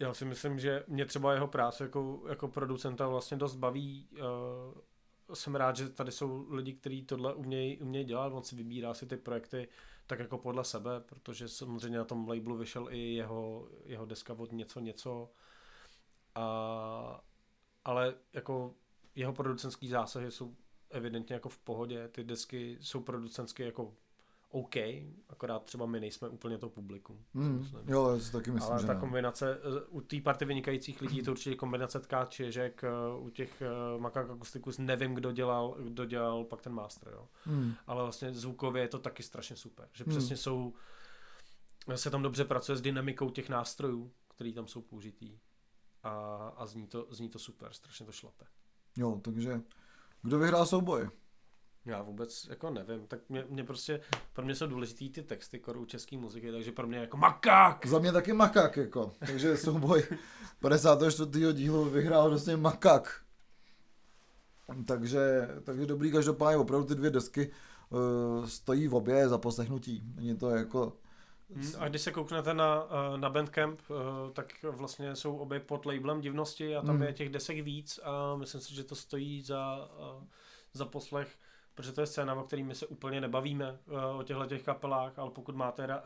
Já 0.00 0.14
si 0.14 0.24
myslím, 0.24 0.58
že 0.58 0.84
mě 0.88 1.04
třeba 1.04 1.32
jeho 1.32 1.46
práce 1.48 1.84
jako, 1.84 2.22
jako 2.28 2.48
producenta 2.48 3.08
vlastně 3.08 3.36
dost 3.36 3.54
baví. 3.56 4.08
Uh, 4.12 5.34
jsem 5.34 5.54
rád, 5.54 5.76
že 5.76 5.88
tady 5.88 6.12
jsou 6.12 6.46
lidi, 6.50 6.72
kteří 6.72 7.02
tohle 7.02 7.34
umějí 7.34 7.78
umějí 7.78 8.04
dělat. 8.04 8.32
On 8.32 8.42
si 8.42 8.56
vybírá 8.56 8.94
si 8.94 9.06
ty 9.06 9.16
projekty 9.16 9.68
tak 10.08 10.18
jako 10.18 10.38
podle 10.38 10.64
sebe, 10.64 11.00
protože 11.00 11.48
samozřejmě 11.48 11.98
na 11.98 12.04
tom 12.04 12.28
labelu 12.28 12.56
vyšel 12.56 12.88
i 12.90 13.14
jeho, 13.14 13.68
jeho 13.84 14.06
deska 14.06 14.34
od 14.34 14.52
něco 14.52 14.80
něco. 14.80 15.32
A, 16.34 17.24
ale 17.84 18.14
jako 18.32 18.74
jeho 19.14 19.32
producentský 19.32 19.88
zásahy 19.88 20.30
jsou 20.30 20.56
evidentně 20.90 21.34
jako 21.34 21.48
v 21.48 21.58
pohodě, 21.58 22.08
ty 22.08 22.24
desky 22.24 22.78
jsou 22.80 23.00
producentsky 23.00 23.62
jako 23.62 23.94
OK, 24.50 24.76
akorát 25.28 25.64
třeba 25.64 25.86
my 25.86 26.00
nejsme 26.00 26.28
úplně 26.28 26.58
to 26.58 26.68
publikum. 26.68 27.24
Myslím. 27.34 27.88
Jo, 27.88 28.10
já 28.10 28.20
si 28.20 28.32
taky 28.32 28.50
myslím, 28.50 28.72
Ale 28.72 28.80
že 28.80 28.86
ta 28.86 28.94
ne. 28.94 29.00
kombinace, 29.00 29.54
eh, 29.54 29.84
u 29.88 30.00
té 30.00 30.20
party 30.20 30.44
vynikajících 30.44 31.00
lidí, 31.02 31.22
to 31.22 31.30
určitě 31.30 31.56
kombinace 31.56 32.00
tkáč, 32.00 32.40
ježek, 32.40 32.84
eh, 32.84 32.88
u 33.20 33.30
těch 33.30 33.62
uh, 33.94 34.00
Makak 34.00 34.30
Akusticus 34.30 34.78
nevím, 34.78 35.14
kdo 35.14 35.32
dělal, 35.32 35.76
kdo 35.78 36.04
dělal 36.04 36.44
pak 36.44 36.62
ten 36.62 36.72
master, 36.72 37.12
jo. 37.12 37.28
Hmm. 37.44 37.74
Ale 37.86 38.02
vlastně 38.02 38.34
zvukově 38.34 38.82
je 38.82 38.88
to 38.88 38.98
taky 38.98 39.22
strašně 39.22 39.56
super, 39.56 39.88
že 39.92 40.04
Hmm. 40.04 40.10
přesně 40.16 40.36
jsou, 40.36 40.72
se 41.94 42.10
tam 42.10 42.22
dobře 42.22 42.44
pracuje 42.44 42.76
s 42.76 42.80
dynamikou 42.80 43.30
těch 43.30 43.48
nástrojů, 43.48 44.12
který 44.34 44.52
tam 44.52 44.66
jsou 44.68 44.82
použitý. 44.82 45.38
A, 46.02 46.10
a 46.56 46.66
zní, 46.66 46.86
to, 46.86 47.06
zní 47.10 47.28
to 47.28 47.38
super, 47.38 47.72
strašně 47.72 48.06
to 48.06 48.12
šlape. 48.12 48.44
Jo, 48.96 49.20
takže 49.24 49.60
kdo 50.22 50.38
vyhrál 50.38 50.66
souboj? 50.66 51.08
Já 51.88 52.02
vůbec 52.02 52.46
jako 52.50 52.70
nevím, 52.70 53.06
tak 53.06 53.20
mě, 53.28 53.44
mě 53.48 53.64
prostě, 53.64 54.00
pro 54.32 54.44
mě 54.44 54.54
jsou 54.54 54.66
důležitý 54.66 55.10
ty 55.10 55.22
texty 55.22 55.58
koru 55.58 55.84
české 55.84 56.16
muziky, 56.18 56.52
takže 56.52 56.72
pro 56.72 56.86
mě 56.86 56.98
jako 56.98 57.16
makák! 57.16 57.86
Za 57.86 57.98
mě 57.98 58.12
taky 58.12 58.32
makak, 58.32 58.76
jako. 58.76 59.12
Takže 59.18 59.56
souboj 59.56 60.04
54. 60.60 61.52
dílu 61.52 61.84
vyhrál 61.84 62.28
vlastně 62.28 62.56
makak. 62.56 63.22
Takže, 64.86 65.48
takže 65.64 65.86
dobrý, 65.86 66.12
každopádně 66.12 66.56
opravdu 66.56 66.86
ty 66.86 66.94
dvě 66.94 67.10
desky 67.10 67.50
uh, 67.90 68.46
stojí 68.46 68.88
v 68.88 68.94
obě 68.94 69.28
za 69.28 69.38
poslechnutí. 69.38 70.02
Není 70.16 70.36
to 70.36 70.50
jako... 70.50 70.92
Hmm, 71.54 71.72
A 71.78 71.88
když 71.88 72.02
se 72.02 72.12
kouknete 72.12 72.54
na, 72.54 72.86
eh, 73.14 73.18
na 73.18 73.30
Bandcamp, 73.30 73.80
eh, 73.90 73.94
tak 74.32 74.52
vlastně 74.62 75.16
jsou 75.16 75.36
obě 75.36 75.60
pod 75.60 75.86
labelem 75.86 76.20
divnosti 76.20 76.76
a 76.76 76.82
tam 76.82 76.94
Hmm. 76.96 77.02
je 77.06 77.12
těch 77.12 77.28
desek 77.28 77.60
víc 77.60 78.00
a 78.02 78.36
myslím 78.36 78.60
si, 78.60 78.74
že 78.74 78.84
to 78.84 78.94
stojí 78.94 79.42
za, 79.42 79.90
za 80.72 80.84
poslech, 80.84 81.28
protože 81.78 81.92
to 81.92 82.00
je 82.00 82.06
scéna, 82.06 82.34
o 82.34 82.42
který 82.44 82.62
my 82.62 82.74
se 82.74 82.86
úplně 82.86 83.20
nebavíme 83.20 83.78
eh, 83.88 84.06
o 84.18 84.22
těchto 84.22 84.46
těch 84.46 84.62
kapelách, 84.62 85.18
ale 85.18 85.30
pokud 85.30 85.56
máte 85.56 85.84
eh, 85.84 85.98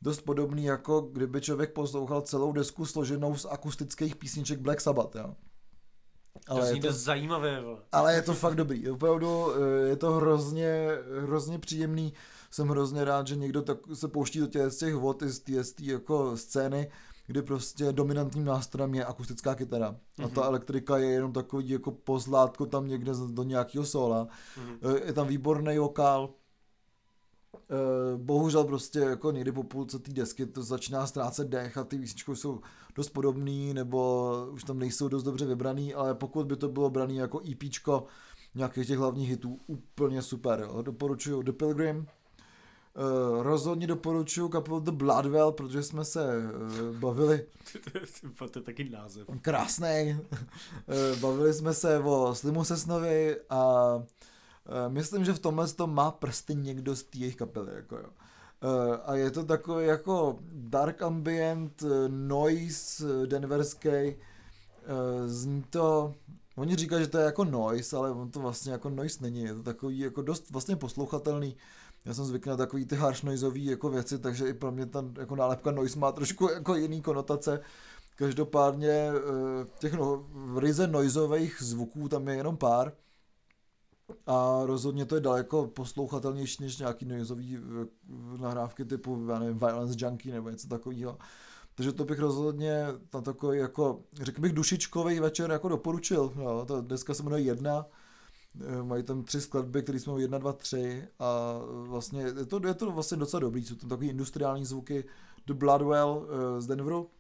dost 0.03 0.21
podobný 0.21 0.65
jako 0.65 1.01
kdyby 1.01 1.41
člověk 1.41 1.73
poslouchal 1.73 2.21
celou 2.21 2.53
desku 2.53 2.87
složenou 2.87 3.37
z 3.37 3.47
akustických 3.51 4.17
písniček 4.17 4.59
Black 4.59 4.81
Sabbath, 4.81 5.15
jo. 5.15 5.35
To 6.47 6.65
zní 6.65 6.81
dost 6.81 6.97
zajímavé, 6.97 7.63
ale 7.93 8.15
je 8.15 8.23
to 8.23 8.35
fakt 8.35 8.55
dobrý. 8.55 8.91
Opravdu 8.91 9.53
eh, 9.55 9.89
je 9.89 9.97
to 9.97 10.13
hrozně, 10.13 10.89
hrozně 11.23 11.59
příjemný. 11.59 12.13
Jsem 12.51 12.69
hrozně 12.69 13.05
rád, 13.05 13.27
že 13.27 13.37
někdo 13.37 13.63
tak 13.63 13.79
se 13.95 14.09
pouští 14.09 14.39
do 14.41 14.47
těch, 14.47 14.71
z 14.71 14.77
těch 14.77 14.95
vod 14.95 15.23
z 15.23 15.39
té 15.39 15.65
z 15.65 15.73
té 15.73 15.85
jako 15.85 16.37
scény, 16.37 16.91
kdy 17.27 17.43
prostě 17.43 17.93
dominantním 17.93 18.45
nástrojem 18.45 18.95
je 18.95 19.05
akustická 19.05 19.55
kytara. 19.55 19.93
Mm-hmm. 19.93 20.25
A 20.25 20.29
ta 20.29 20.41
Mhm. 20.41 20.49
elektrika 20.49 20.99
je 20.99 21.11
jenom 21.11 21.33
takový 21.33 21.69
jako 21.69 21.91
pozlátko 21.91 22.67
tam 22.67 22.87
někde 22.89 23.13
do 23.31 23.43
nějakého 23.43 23.85
sola. 23.87 24.29
Mhm. 24.57 24.77
Eh, 24.83 25.07
Je 25.07 25.13
tam 25.13 25.27
výborný 25.27 25.79
vokál. 25.79 26.31
Eh, 27.71 28.17
Bohužel 28.17 28.65
prostě 28.65 28.99
jako 28.99 29.31
někdy 29.31 29.53
po 29.53 29.63
půlce 29.63 29.99
té 29.99 30.13
desky 30.13 30.47
to 30.47 30.63
začíná 30.63 31.07
ztrácet 31.07 31.49
dech 31.49 31.77
a 31.79 31.85
ty 31.85 31.99
písničky 31.99 32.37
jsou 32.37 32.61
dost 32.95 33.09
podobný 33.09 33.75
nebo 33.75 34.33
už 34.53 34.65
tam 34.65 34.79
nejsou 34.79 35.09
dost 35.09 35.23
dobře 35.23 35.47
vybraný, 35.47 35.95
ale 35.95 36.15
pokud 36.15 36.47
by 36.47 36.57
to 36.57 36.69
bylo 36.69 36.91
braný 36.91 37.17
jako 37.17 37.41
EPčko 37.53 38.07
nějakých 38.55 38.87
těch 38.87 38.99
hlavních 38.99 39.29
hitů, 39.31 39.59
úplně 39.67 40.23
super. 40.23 40.61
Jo. 40.61 40.83
Doporučuju 40.83 41.43
The 41.43 41.53
Pilgrim, 41.53 42.07
Uh, 42.99 43.43
rozhodně 43.43 43.87
doporučuju 43.87 44.49
kapelu 44.49 44.81
The 44.81 44.91
Bloodwell, 44.91 45.53
protože 45.53 45.83
jsme 45.83 46.05
se 46.05 46.39
uh, 46.39 46.97
bavili 46.97 47.47
to 48.53 48.59
je 48.59 48.63
taky 48.63 48.89
název. 48.91 49.27
krásný. 49.43 50.17
Bavili 51.21 51.55
jsme 51.55 51.75
se 51.75 51.99
o 51.99 52.35
Slimu 52.35 52.65
Sesnovi 52.65 53.37
a 53.51 53.93
eh, 54.67 54.89
myslím, 54.89 55.25
že 55.25 55.33
v 55.33 55.39
tomhle 55.39 55.69
to 55.69 55.87
má 55.87 56.11
prsty 56.11 56.55
někdo 56.55 56.97
z 56.97 57.03
té 57.03 57.19
jejich 57.19 57.37
kapely. 57.37 57.75
Jako 57.75 57.97
jo. 57.97 58.07
Eh, 58.63 58.97
A 59.05 59.15
je 59.15 59.31
to 59.31 59.45
takový 59.45 59.87
jako 59.87 60.39
dark 60.53 61.03
ambient, 61.03 61.83
eh, 61.83 62.09
noise 62.09 63.05
eh, 63.23 63.27
denverský. 63.27 63.89
Eh, 63.89 64.17
Zní 65.27 65.63
to, 65.71 66.15
oni 66.57 66.77
říkají, 66.77 67.05
že 67.05 67.11
to 67.11 67.19
je 67.19 67.25
jako 67.25 67.45
noise, 67.45 67.97
ale 67.97 68.11
on 68.11 68.31
to 68.31 68.41
vlastně 68.41 68.73
jako 68.73 68.91
noise 68.91 69.19
není. 69.23 69.41
Je 69.43 69.55
to 69.55 69.63
takový 69.63 69.99
jako 69.99 70.23
dost 70.23 70.51
vlastně 70.51 70.77
poslouchatelný. 70.77 71.57
Já 72.07 72.15
jsem 72.15 72.25
zvyklý 72.25 72.51
na 72.51 72.57
takový 72.57 72.87
ty 72.87 72.97
harsh 72.97 73.23
noiseový 73.23 73.65
jako 73.65 73.91
věci, 73.91 74.19
takže 74.19 74.49
i 74.49 74.55
pro 74.55 74.73
mě 74.73 74.87
ta 74.87 75.05
jako 75.19 75.37
nálepka 75.37 75.71
noise 75.71 75.99
má 75.99 76.13
trošku 76.13 76.51
jako 76.55 76.75
jiný 76.75 77.03
konotace. 77.03 77.61
Každopádně 78.17 78.89
eh, 78.91 79.67
těch 79.79 79.93
no, 79.93 80.27
ryze 80.59 80.87
noiseových 80.87 81.57
zvuků 81.61 82.09
tam 82.09 82.29
je 82.29 82.35
jenom 82.35 82.57
pár. 82.57 82.93
A 84.27 84.61
rozhodně 84.65 85.05
to 85.07 85.15
je 85.15 85.21
daleko 85.21 85.67
poslouchatelnější 85.67 86.63
než 86.63 86.79
nějaký 86.79 87.05
noizový 87.05 87.57
eh, 87.57 87.87
nahrávky 88.39 88.85
typu, 88.85 89.27
já 89.31 89.39
nevím, 89.39 89.59
Violence 89.59 89.97
Junkie 89.99 90.35
nebo 90.35 90.51
něco 90.51 90.69
takového. 90.69 91.19
Takže 91.75 91.93
to 91.93 92.05
bych 92.05 92.19
rozhodně 92.19 92.87
na 93.15 93.21
takový 93.21 93.59
jako, 93.59 94.01
řekl 94.23 94.41
bych, 94.41 94.53
dušičkový 94.53 95.21
večer 95.21 95.51
jako 95.51 95.69
doporučil. 95.69 96.33
Jo, 96.37 96.65
to 96.69 96.81
dneska 96.81 97.15
se 97.15 97.23
jmenuje 97.23 97.43
jedna, 97.43 97.87
mají 98.83 99.03
tam 99.03 99.23
tři 99.23 99.41
skladby, 99.41 99.83
které 99.83 100.01
jsme 100.01 100.21
jedna, 100.21 100.39
dva, 100.39 100.53
tři 100.53 101.09
a 101.19 101.59
vlastně 101.69 102.23
je 102.23 102.47
to, 102.47 102.67
je 102.67 102.75
to 102.75 102.91
vlastně 102.91 103.17
docela 103.17 103.41
dobrý, 103.41 103.65
jsou 103.65 103.75
tam 103.75 103.89
takový 103.89 104.09
industriální 104.09 104.65
zvuky 104.65 105.05
The 105.47 105.55
Bloodwell 105.55 106.27
eh, 106.29 106.61
z 106.61 106.67
Denveru. 106.67 107.11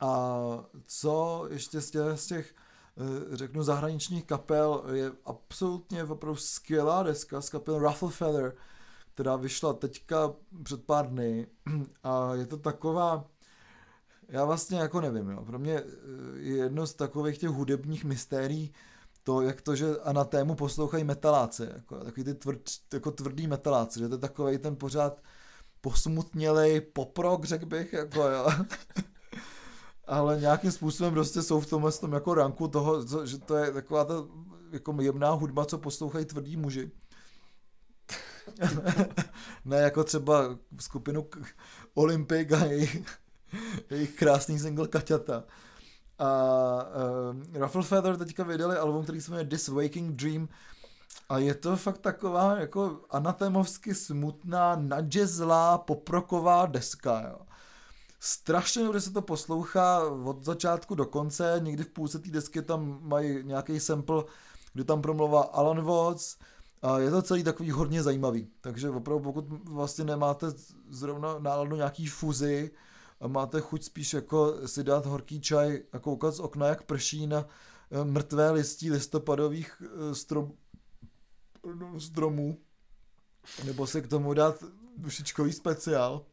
A 0.00 0.38
co 0.86 1.46
ještě 1.50 1.80
z 1.80 1.90
těch, 1.90 2.20
z 2.20 2.26
těch 2.26 2.54
eh, 2.54 3.36
řeknu 3.36 3.62
zahraničních 3.62 4.24
kapel 4.24 4.84
je 4.92 5.12
absolutně 5.24 6.04
opravdu 6.04 6.36
skvělá 6.36 7.02
deska 7.02 7.40
z 7.40 7.50
kapel 7.50 7.78
Ruffle 7.78 8.10
Feather, 8.10 8.56
která 9.14 9.36
vyšla 9.36 9.72
teďka 9.72 10.32
před 10.62 10.84
pár 10.84 11.10
dny 11.10 11.46
a 12.02 12.34
je 12.34 12.46
to 12.46 12.56
taková, 12.56 13.24
já 14.28 14.44
vlastně 14.44 14.78
jako 14.78 15.00
nevím, 15.00 15.30
jo. 15.30 15.44
pro 15.44 15.58
mě 15.58 15.74
eh, 15.74 15.84
je 16.36 16.56
jedno 16.56 16.86
z 16.86 16.94
takových 16.94 17.38
těch 17.38 17.50
hudebních 17.50 18.04
mystérií 18.04 18.72
to, 19.24 19.42
jak 19.42 19.62
to, 19.62 19.76
že 19.76 19.86
a 20.02 20.12
na 20.12 20.24
tému 20.24 20.54
poslouchají 20.54 21.04
metaláci, 21.04 21.68
jako, 21.74 22.04
takový 22.04 22.24
ty 22.24 22.34
tvrd, 22.34 22.62
jako 22.92 23.10
tvrdý 23.10 23.46
metaláci, 23.46 23.98
že 23.98 24.08
to 24.08 24.14
je 24.14 24.18
takový 24.18 24.58
ten 24.58 24.76
pořád 24.76 25.22
posmutnělej 25.80 26.80
poprok, 26.80 27.44
řekl 27.44 27.66
bych, 27.66 27.92
jako 27.92 28.22
jo. 28.22 28.48
Ale 30.06 30.40
nějakým 30.40 30.72
způsobem 30.72 31.12
prostě 31.12 31.42
jsou 31.42 31.60
v 31.60 31.66
tomhle 31.66 31.92
tom 31.92 32.12
jako 32.12 32.34
ranku 32.34 32.68
toho, 32.68 33.26
že 33.26 33.38
to 33.38 33.56
je 33.56 33.72
taková 33.72 34.04
ta 34.04 34.14
jako 34.72 34.96
jemná 35.00 35.30
hudba, 35.30 35.64
co 35.64 35.78
poslouchají 35.78 36.24
tvrdí 36.24 36.56
muži. 36.56 36.90
ne 39.64 39.76
jako 39.76 40.04
třeba 40.04 40.58
skupinu 40.80 41.28
Olympic 41.94 42.52
a 42.52 42.64
jejich, 42.64 43.02
jejich 43.90 44.16
krásný 44.16 44.58
single 44.58 44.88
Kaťata. 44.88 45.44
A 46.18 46.86
uh, 47.52 47.60
Ruffle 47.62 47.82
Feather 47.82 48.16
teďka 48.16 48.44
vydali 48.44 48.76
album, 48.76 49.02
který 49.02 49.20
se 49.20 49.30
jmenuje 49.30 49.48
This 49.48 49.68
Waking 49.68 50.16
Dream. 50.16 50.48
A 51.28 51.38
je 51.38 51.54
to 51.54 51.76
fakt 51.76 51.98
taková 51.98 52.56
jako 52.58 53.00
anatémovsky 53.10 53.94
smutná, 53.94 54.76
nadžezlá, 54.76 55.78
poproková 55.78 56.66
deska, 56.66 57.22
jo. 57.28 57.38
Strašně 58.20 58.84
dobře 58.84 59.00
se 59.00 59.10
to 59.12 59.22
poslouchá 59.22 60.00
od 60.24 60.44
začátku 60.44 60.94
do 60.94 61.06
konce, 61.06 61.60
někdy 61.62 61.84
v 61.84 61.88
půlce 61.88 62.18
té 62.18 62.30
desky 62.30 62.62
tam 62.62 62.98
mají 63.02 63.44
nějaký 63.44 63.80
sample, 63.80 64.24
kde 64.72 64.84
tam 64.84 65.02
promluvá 65.02 65.42
Alan 65.42 65.84
Watts, 65.84 66.36
a 66.82 66.98
je 66.98 67.10
to 67.10 67.22
celý 67.22 67.44
takový 67.44 67.70
hodně 67.70 68.02
zajímavý, 68.02 68.48
takže 68.60 68.90
opravdu 68.90 69.24
pokud 69.24 69.44
vlastně 69.64 70.04
nemáte 70.04 70.46
zrovna 70.88 71.38
náladu 71.38 71.76
nějaký 71.76 72.06
fuzy 72.06 72.70
a 73.24 73.28
máte 73.28 73.60
chuť 73.60 73.82
spíš 73.84 74.14
jako 74.14 74.68
si 74.68 74.84
dát 74.84 75.06
horký 75.06 75.40
čaj 75.40 75.82
a 75.92 75.98
koukat 75.98 76.34
z 76.34 76.40
okna, 76.40 76.66
jak 76.66 76.82
prší 76.82 77.26
na 77.26 77.46
eh, 77.90 78.04
mrtvé 78.04 78.50
listí 78.50 78.90
listopadových 78.90 79.82
eh, 79.82 80.14
strom, 80.14 80.52
no, 81.74 82.00
stromů, 82.00 82.58
nebo 83.64 83.86
si 83.86 84.02
k 84.02 84.08
tomu 84.08 84.34
dát 84.34 84.64
dušičkový 84.96 85.52
speciál, 85.52 86.26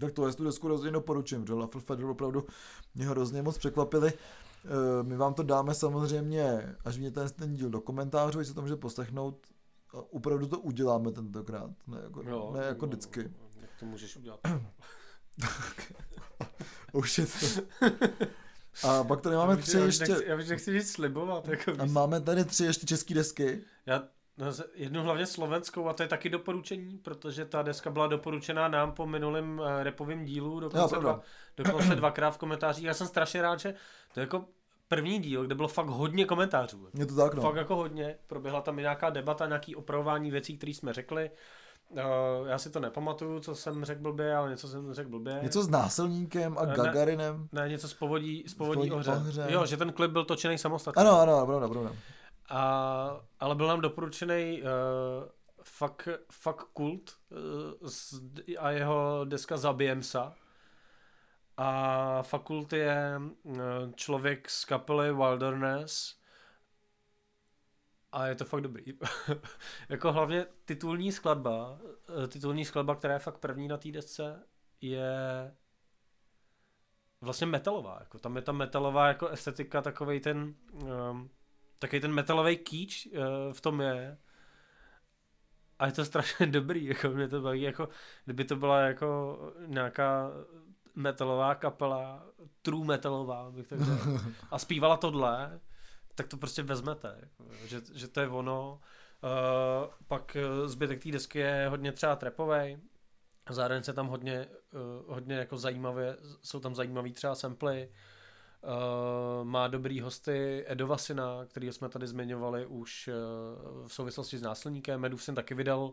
tak 0.00 0.12
to 0.12 0.26
je 0.26 0.34
tu 0.34 0.44
desku 0.44 0.68
rozhodně 0.68 0.92
doporučím, 0.92 1.40
protože 1.40 1.54
Lafel 1.54 1.80
Feather 1.80 2.06
opravdu 2.06 2.46
mě 2.94 3.06
hrozně 3.06 3.42
moc 3.42 3.58
překvapili. 3.58 4.12
Eh, 4.12 5.02
my 5.02 5.16
vám 5.16 5.34
to 5.34 5.42
dáme 5.42 5.74
samozřejmě, 5.74 6.76
až 6.84 6.98
vidíte 6.98 7.20
ten, 7.20 7.30
ten 7.30 7.54
díl 7.54 7.70
do 7.70 7.80
komentářů, 7.80 8.44
se 8.44 8.54
to 8.54 8.62
může 8.62 8.76
poslechnout. 8.76 9.46
A 9.94 9.96
opravdu 9.96 10.46
to 10.46 10.58
uděláme 10.58 11.12
tentokrát, 11.12 11.70
ne 11.86 12.00
jako, 12.02 12.22
jo, 12.22 12.52
ne 12.56 12.64
jako 12.64 12.86
vždycky. 12.86 13.20
Jak 13.60 13.70
to 13.80 13.86
můžeš 13.86 14.16
udělat? 14.16 14.40
Už 16.92 17.18
je 17.18 17.26
to. 17.26 17.46
A 18.88 19.04
pak 19.04 19.20
tady 19.20 19.36
máme 19.36 19.56
tři 19.56 19.78
ještě... 19.78 20.16
já 20.26 20.36
bych 20.36 20.48
nechci 20.48 20.80
říct 20.80 20.92
slibovat. 20.92 21.48
Jako 21.48 21.72
a 21.78 21.84
máme 21.84 22.20
tady 22.20 22.44
tři 22.44 22.64
ještě 22.64 22.86
české 22.86 23.14
desky. 23.14 23.60
Já 23.86 24.02
No, 24.38 24.46
jednu 24.74 25.02
hlavně 25.02 25.26
slovenskou 25.26 25.88
a 25.88 25.92
to 25.92 26.02
je 26.02 26.08
taky 26.08 26.28
doporučení, 26.28 26.98
protože 26.98 27.44
ta 27.44 27.62
deska 27.62 27.90
byla 27.90 28.06
doporučená 28.06 28.68
nám 28.68 28.92
po 28.92 29.06
minulém 29.06 29.58
uh, 29.58 29.66
repovém 29.82 30.24
dílu, 30.24 30.60
dokonce, 30.60 30.94
no, 30.94 31.00
dva, 31.00 31.20
dokonce 31.56 31.94
dvakrát 31.96 32.30
v 32.30 32.38
komentářích. 32.38 32.84
Já 32.84 32.94
jsem 32.94 33.06
strašně 33.06 33.42
rád, 33.42 33.60
že 33.60 33.74
to 34.14 34.20
je 34.20 34.22
jako 34.22 34.44
první 34.88 35.18
díl, 35.18 35.46
kde 35.46 35.54
bylo 35.54 35.68
fakt 35.68 35.86
hodně 35.86 36.24
komentářů. 36.24 36.88
Je 36.94 37.06
to 37.06 37.16
tak, 37.16 37.34
no. 37.34 37.42
Fakt 37.42 37.56
jako 37.56 37.76
hodně. 37.76 38.16
Proběhla 38.26 38.60
tam 38.60 38.78
i 38.78 38.82
nějaká 38.82 39.10
debata, 39.10 39.46
nějaký 39.46 39.76
opravování 39.76 40.30
věcí, 40.30 40.56
které 40.56 40.74
jsme 40.74 40.92
řekli. 40.92 41.30
Uh, 41.90 42.48
já 42.48 42.58
si 42.58 42.70
to 42.70 42.80
nepamatuju, 42.80 43.40
co 43.40 43.54
jsem 43.54 43.84
řekl 43.84 44.02
blbě, 44.02 44.36
ale 44.36 44.50
něco 44.50 44.68
jsem 44.68 44.94
řekl 44.94 45.10
blbě. 45.10 45.38
Něco 45.42 45.62
s 45.62 45.68
násilníkem 45.68 46.58
a 46.58 46.62
uh, 46.62 46.72
Gagarinem. 46.72 47.48
Ne, 47.52 47.62
ne 47.62 47.68
něco 47.68 47.88
s 47.88 47.94
povodí, 47.94 48.44
s 48.48 48.54
povodí, 48.54 48.90
povodí 48.90 49.10
ohře. 49.10 49.46
Jo, 49.48 49.66
že 49.66 49.76
ten 49.76 49.92
klip 49.92 50.10
byl 50.10 50.24
točený 50.24 50.58
samostatně. 50.58 51.00
Ano, 51.00 51.20
ano, 51.20 51.46
pravda, 51.46 51.68
pravda. 51.68 51.92
A, 52.50 53.20
ale 53.40 53.54
byl 53.54 53.66
nám 53.66 53.80
doporučený 53.80 54.62
uh, 54.62 54.68
fuck, 55.62 56.08
fuck 56.32 56.62
Kult 56.72 57.10
uh, 57.82 58.58
a 58.58 58.70
jeho 58.70 59.24
deska 59.24 59.56
Zabijem 59.56 60.02
sa. 60.02 60.34
A 61.56 62.22
Fakult 62.22 62.72
je 62.72 63.20
uh, 63.42 63.60
člověk 63.94 64.50
z 64.50 64.64
kapely 64.64 65.12
Wilderness 65.12 66.14
a 68.18 68.26
je 68.26 68.34
to 68.34 68.44
fakt 68.44 68.60
dobrý. 68.60 68.84
jako 69.88 70.12
hlavně 70.12 70.46
titulní 70.64 71.12
skladba, 71.12 71.78
titulní 72.28 72.64
skladba, 72.64 72.94
která 72.94 73.14
je 73.14 73.20
fakt 73.20 73.38
první 73.38 73.68
na 73.68 73.76
té 73.76 73.92
desce, 73.92 74.42
je 74.80 75.10
vlastně 77.20 77.46
metalová. 77.46 77.96
Jako 78.00 78.18
tam 78.18 78.36
je 78.36 78.42
ta 78.42 78.52
metalová 78.52 79.08
jako 79.08 79.28
estetika, 79.28 79.82
takový 79.82 80.20
ten 80.20 80.54
um, 80.72 81.30
Taky 81.78 82.00
ten 82.00 82.12
metalový 82.12 82.56
kýč 82.56 83.06
uh, 83.06 83.52
v 83.52 83.60
tom 83.60 83.80
je. 83.80 84.18
A 85.78 85.86
je 85.86 85.92
to 85.92 86.04
strašně 86.04 86.46
dobrý, 86.56 86.84
jako 86.84 87.08
mě 87.08 87.28
to 87.28 87.40
baví, 87.40 87.62
jako 87.62 87.88
kdyby 88.24 88.44
to 88.44 88.56
byla 88.56 88.80
jako 88.80 89.38
nějaká 89.66 90.30
metalová 90.94 91.54
kapela, 91.54 92.26
true 92.62 92.86
metalová, 92.86 93.50
bych 93.50 93.68
tak 93.68 93.80
řekl, 93.80 94.20
a 94.50 94.58
zpívala 94.58 94.96
tohle, 94.96 95.60
tak 96.18 96.28
to 96.28 96.36
prostě 96.36 96.62
vezmete, 96.62 97.18
jako, 97.20 97.54
že, 97.66 97.80
že 97.94 98.08
to 98.08 98.20
je 98.20 98.28
ono. 98.28 98.80
Uh, 99.22 99.92
pak 100.08 100.36
zbytek 100.64 101.02
té 101.02 101.10
desky 101.10 101.38
je 101.38 101.66
hodně 101.68 101.92
třeba 101.92 102.16
trepovej, 102.16 102.78
zároveň 103.50 103.82
se 103.82 103.92
tam 103.92 104.06
hodně, 104.06 104.46
uh, 104.72 105.14
hodně 105.14 105.36
jako 105.36 105.56
zajímavé, 105.56 106.16
jsou 106.42 106.60
tam 106.60 106.74
zajímavé 106.74 107.12
třeba 107.12 107.34
samply, 107.34 107.88
Uh, 108.62 109.44
má 109.44 109.68
dobrý 109.68 110.00
hosty 110.00 110.64
Edo 110.66 110.86
Vasina, 110.86 111.44
který 111.46 111.72
jsme 111.72 111.88
tady 111.88 112.06
zmiňovali 112.06 112.66
už 112.66 113.08
uh, 113.08 113.88
v 113.88 113.92
souvislosti 113.92 114.38
s 114.38 114.42
násilníkem. 114.42 115.04
Edu 115.04 115.16
taky 115.34 115.54
vydal, 115.54 115.80
uh, 115.80 115.92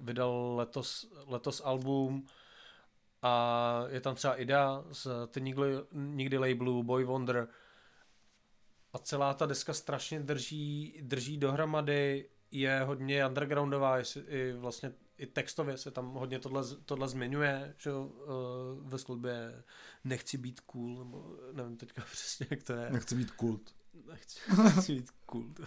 vydal 0.00 0.54
letos, 0.56 1.12
letos 1.26 1.62
album 1.64 2.26
a 3.22 3.84
je 3.88 4.00
tam 4.00 4.14
třeba 4.14 4.40
Ida 4.40 4.84
z 4.92 5.06
Ty 5.30 5.40
nikdy, 5.40 5.62
nikdy 5.92 6.38
labelu 6.38 6.82
Boy 6.82 7.04
Wonder 7.04 7.48
a 8.92 8.98
celá 8.98 9.34
ta 9.34 9.46
deska 9.46 9.74
strašně 9.74 10.20
drží, 10.20 10.98
drží 11.02 11.36
dohromady, 11.36 12.28
je 12.50 12.80
hodně 12.80 13.26
undergroundová, 13.26 13.98
je, 13.98 14.04
i 14.28 14.52
vlastně 14.52 14.92
i 15.20 15.26
textově 15.26 15.76
se 15.76 15.90
tam 15.90 16.12
hodně 16.12 16.38
tohle, 16.38 16.62
tohle 16.84 17.08
zmiňuje, 17.08 17.74
že 17.78 17.92
uh, 17.92 18.08
ve 18.82 18.98
skladbě 18.98 19.62
nechci 20.04 20.38
být 20.38 20.60
cool, 20.60 20.98
nebo 20.98 21.36
nevím 21.52 21.76
teďka 21.76 22.02
přesně, 22.12 22.46
jak 22.50 22.62
to 22.62 22.72
je. 22.72 22.90
Nechci 22.90 23.14
být 23.14 23.30
kult. 23.30 23.74
Nechci, 24.06 24.40
nechci 24.62 24.94
být 24.94 25.10
kult. 25.26 25.60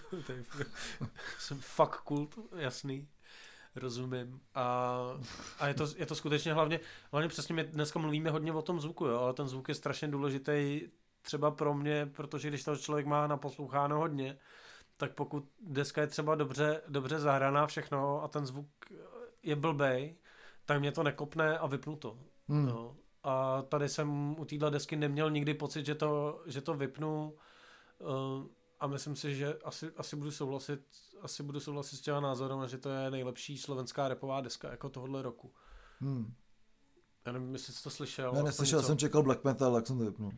jsem 1.39 1.59
fuck 1.59 1.95
kult, 2.03 2.39
jasný. 2.55 3.07
Rozumím. 3.75 4.41
A, 4.55 4.97
a 5.59 5.67
je, 5.67 5.73
to, 5.73 5.87
je 5.97 6.05
to 6.05 6.15
skutečně 6.15 6.53
hlavně, 6.53 6.79
hlavně 7.11 7.29
přesně 7.29 7.55
my 7.55 7.63
dneska 7.63 7.99
mluvíme 7.99 8.29
hodně 8.29 8.53
o 8.53 8.61
tom 8.61 8.79
zvuku, 8.79 9.05
jo, 9.05 9.19
ale 9.19 9.33
ten 9.33 9.47
zvuk 9.47 9.69
je 9.69 9.75
strašně 9.75 10.07
důležitý 10.07 10.81
třeba 11.23 11.51
pro 11.51 11.73
mě, 11.73 12.05
protože 12.05 12.49
když 12.49 12.63
to 12.63 12.75
člověk 12.75 13.05
má 13.05 13.27
naposloucháno 13.27 13.99
hodně, 13.99 14.37
tak 14.97 15.13
pokud 15.13 15.49
deska 15.61 16.01
je 16.01 16.07
třeba 16.07 16.35
dobře, 16.35 16.81
dobře 16.87 17.19
zahraná 17.19 17.67
všechno 17.67 18.23
a 18.23 18.27
ten 18.27 18.45
zvuk 18.45 18.67
je 19.43 19.55
blbej, 19.55 20.17
tak 20.65 20.79
mě 20.79 20.91
to 20.91 21.03
nekopne 21.03 21.57
a 21.57 21.67
vypnu 21.67 21.95
to. 21.95 22.19
Hmm. 22.47 22.65
No. 22.65 22.95
A 23.23 23.61
tady 23.61 23.89
jsem 23.89 24.39
u 24.39 24.45
téhle 24.45 24.71
desky 24.71 24.95
neměl 24.95 25.31
nikdy 25.31 25.53
pocit, 25.53 25.85
že 25.85 25.95
to, 25.95 26.41
že 26.45 26.61
to 26.61 26.73
vypnu 26.73 27.33
uh, 27.99 28.47
a 28.79 28.87
myslím 28.87 29.15
si, 29.15 29.35
že 29.35 29.57
asi, 29.63 29.91
asi 29.97 30.15
budu 30.15 30.31
souhlasit 30.31 30.81
asi 31.23 31.43
budu 31.43 31.59
souhlasit 31.59 31.97
s 31.97 32.01
těma 32.01 32.19
názorem, 32.19 32.67
že 32.67 32.77
to 32.77 32.89
je 32.89 33.11
nejlepší 33.11 33.57
slovenská 33.57 34.07
repová 34.07 34.41
deska 34.41 34.71
jako 34.71 34.89
tohohle 34.89 35.21
roku. 35.21 35.53
Hmm. 35.99 36.33
Já 37.25 37.31
nevím, 37.31 37.53
jestli 37.53 37.73
jsi 37.73 37.83
to 37.83 37.89
slyšel. 37.89 38.33
Já 38.35 38.43
neslyšel, 38.43 38.83
jsem 38.83 38.97
čekal 38.97 39.23
black 39.23 39.43
metal, 39.43 39.73
tak 39.73 39.87
jsem 39.87 39.97
to 39.97 40.05
vypnul. 40.05 40.31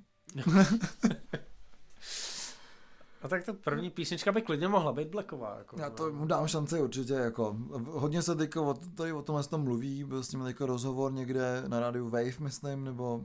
A 3.26 3.28
tak 3.28 3.46
to 3.46 3.54
první 3.54 3.90
písnička 3.90 4.32
by 4.32 4.42
klidně 4.42 4.68
mohla 4.68 4.94
být 4.94 5.08
blacková. 5.08 5.58
Jako, 5.58 5.76
Já 5.80 5.90
to 5.90 6.12
mu 6.12 6.26
dám 6.26 6.48
šanci 6.48 6.82
určitě. 6.82 7.14
Jako. 7.14 7.56
Hodně 7.86 8.22
se 8.22 8.36
teďka 8.36 8.62
o, 8.62 8.74
tady 8.74 9.14
o 9.14 9.22
tomhle 9.22 9.44
tom 9.44 9.62
mluví, 9.62 10.04
byl 10.04 10.24
s 10.24 10.28
tím 10.28 10.44
teďka 10.44 10.66
rozhovor 10.66 11.14
někde 11.14 11.64
na 11.68 11.80
rádiu 11.80 12.10
Wave, 12.10 12.40
myslím, 12.40 12.84
nebo, 12.84 13.22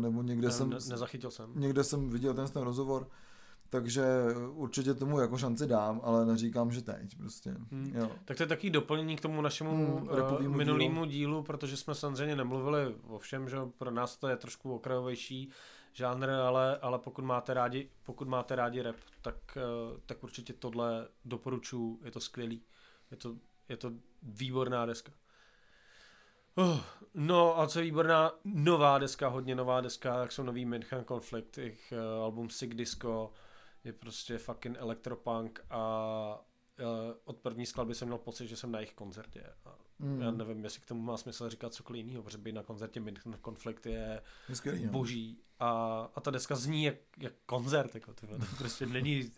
nebo 0.00 0.22
někde 0.22 0.46
ne, 0.46 0.52
jsem... 0.52 0.70
Ne, 0.70 0.76
nezachytil 0.88 1.30
jsem. 1.30 1.50
Někde 1.54 1.84
jsem 1.84 2.10
viděl 2.10 2.34
ten, 2.34 2.48
ten 2.48 2.62
rozhovor, 2.62 3.08
takže 3.70 4.04
určitě 4.52 4.94
tomu 4.94 5.20
jako 5.20 5.38
šanci 5.38 5.66
dám, 5.66 6.00
ale 6.04 6.26
neříkám, 6.26 6.72
že 6.72 6.82
teď 6.82 7.16
prostě. 7.16 7.50
Hmm. 7.50 7.92
Jo. 7.94 8.10
Tak 8.24 8.36
to 8.36 8.42
je 8.42 8.46
taky 8.46 8.70
doplnění 8.70 9.16
k 9.16 9.20
tomu 9.20 9.42
našemu 9.42 9.98
hmm, 9.98 10.08
uh, 10.08 10.56
minulýmu 10.56 11.04
dílu. 11.04 11.06
dílu, 11.06 11.42
protože 11.42 11.76
jsme 11.76 11.94
samozřejmě 11.94 12.36
nemluvili 12.36 12.94
o 13.08 13.18
všem, 13.18 13.48
že 13.48 13.56
pro 13.78 13.90
nás 13.90 14.16
to 14.16 14.28
je 14.28 14.36
trošku 14.36 14.74
okrajovější 14.74 15.50
žánr, 15.92 16.30
ale, 16.30 16.78
ale 16.78 16.98
pokud 16.98 17.24
máte 17.24 17.54
rádi, 17.54 17.90
pokud 18.02 18.28
máte 18.28 18.56
rádi 18.56 18.82
rap, 18.82 18.96
tak, 19.22 19.34
uh, 19.56 19.98
tak 20.06 20.22
určitě 20.22 20.52
tohle 20.52 21.08
doporučuji, 21.24 22.00
je 22.04 22.10
to 22.10 22.20
skvělý. 22.20 22.62
Je 23.10 23.16
to, 23.16 23.36
je 23.68 23.76
to 23.76 23.92
výborná 24.22 24.86
deska. 24.86 25.12
Uh, 26.56 26.80
no 27.14 27.60
a 27.60 27.66
co 27.66 27.78
je 27.78 27.84
výborná 27.84 28.32
nová 28.44 28.98
deska, 28.98 29.28
hodně 29.28 29.54
nová 29.54 29.80
deska, 29.80 30.14
tak 30.14 30.32
jsou 30.32 30.42
nový 30.42 30.64
München 30.64 31.04
Conflict, 31.04 31.58
jejich 31.58 31.92
uh, 32.16 32.22
album 32.24 32.50
Sick 32.50 32.74
Disco, 32.74 33.32
je 33.84 33.92
prostě 33.92 34.38
fucking 34.38 34.76
elektropunk 34.78 35.64
a 35.70 36.44
uh, 36.80 36.86
od 37.24 37.36
první 37.36 37.66
skladby 37.66 37.94
jsem 37.94 38.08
měl 38.08 38.18
pocit, 38.18 38.46
že 38.46 38.56
jsem 38.56 38.72
na 38.72 38.78
jejich 38.78 38.94
koncertě. 38.94 39.46
Mm. 40.02 40.20
Já 40.20 40.30
nevím, 40.30 40.64
jestli 40.64 40.80
k 40.80 40.86
tomu 40.86 41.02
má 41.02 41.16
smysl 41.16 41.50
říkat 41.50 41.74
cokoliv 41.74 42.06
jiného, 42.06 42.22
protože 42.22 42.38
být 42.38 42.52
na 42.52 42.62
koncertě 42.62 43.00
München 43.00 43.38
Conflict 43.44 43.86
je, 43.86 44.22
je 44.48 44.54
skvělý, 44.54 44.84
no. 44.84 44.92
boží. 44.92 45.38
A, 45.60 45.70
a 46.14 46.20
ta 46.20 46.30
deska 46.30 46.54
zní 46.54 46.84
jak, 46.84 46.96
jak 47.18 47.32
koncert, 47.46 47.94
jako, 47.94 48.12
tyhle. 48.14 48.38
to 48.38 48.46
prostě 48.58 48.86
není, 48.86 49.30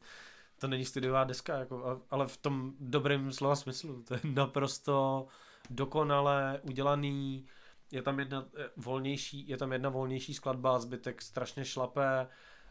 to 0.59 0.69
není 0.69 0.85
studiová 0.85 1.25
deska, 1.25 1.59
jako, 1.59 2.03
ale 2.11 2.27
v 2.27 2.37
tom 2.37 2.73
dobrém 2.81 3.33
slova 3.33 3.57
smyslu. 3.57 4.03
To 4.03 4.15
je 4.15 4.21
naprosto 4.25 5.27
dokonale 5.71 6.61
udělaný, 6.63 7.47
je 7.93 8.03
tam 8.03 8.19
jedna 8.19 8.47
eh, 8.57 8.71
volnější, 8.77 9.49
je 9.49 9.57
tam 9.57 9.73
jedna 9.73 9.91
volnější 9.91 10.35
skladba, 10.35 10.79
zbytek 10.79 11.23
strašně 11.23 11.65
šlapé, 11.65 12.29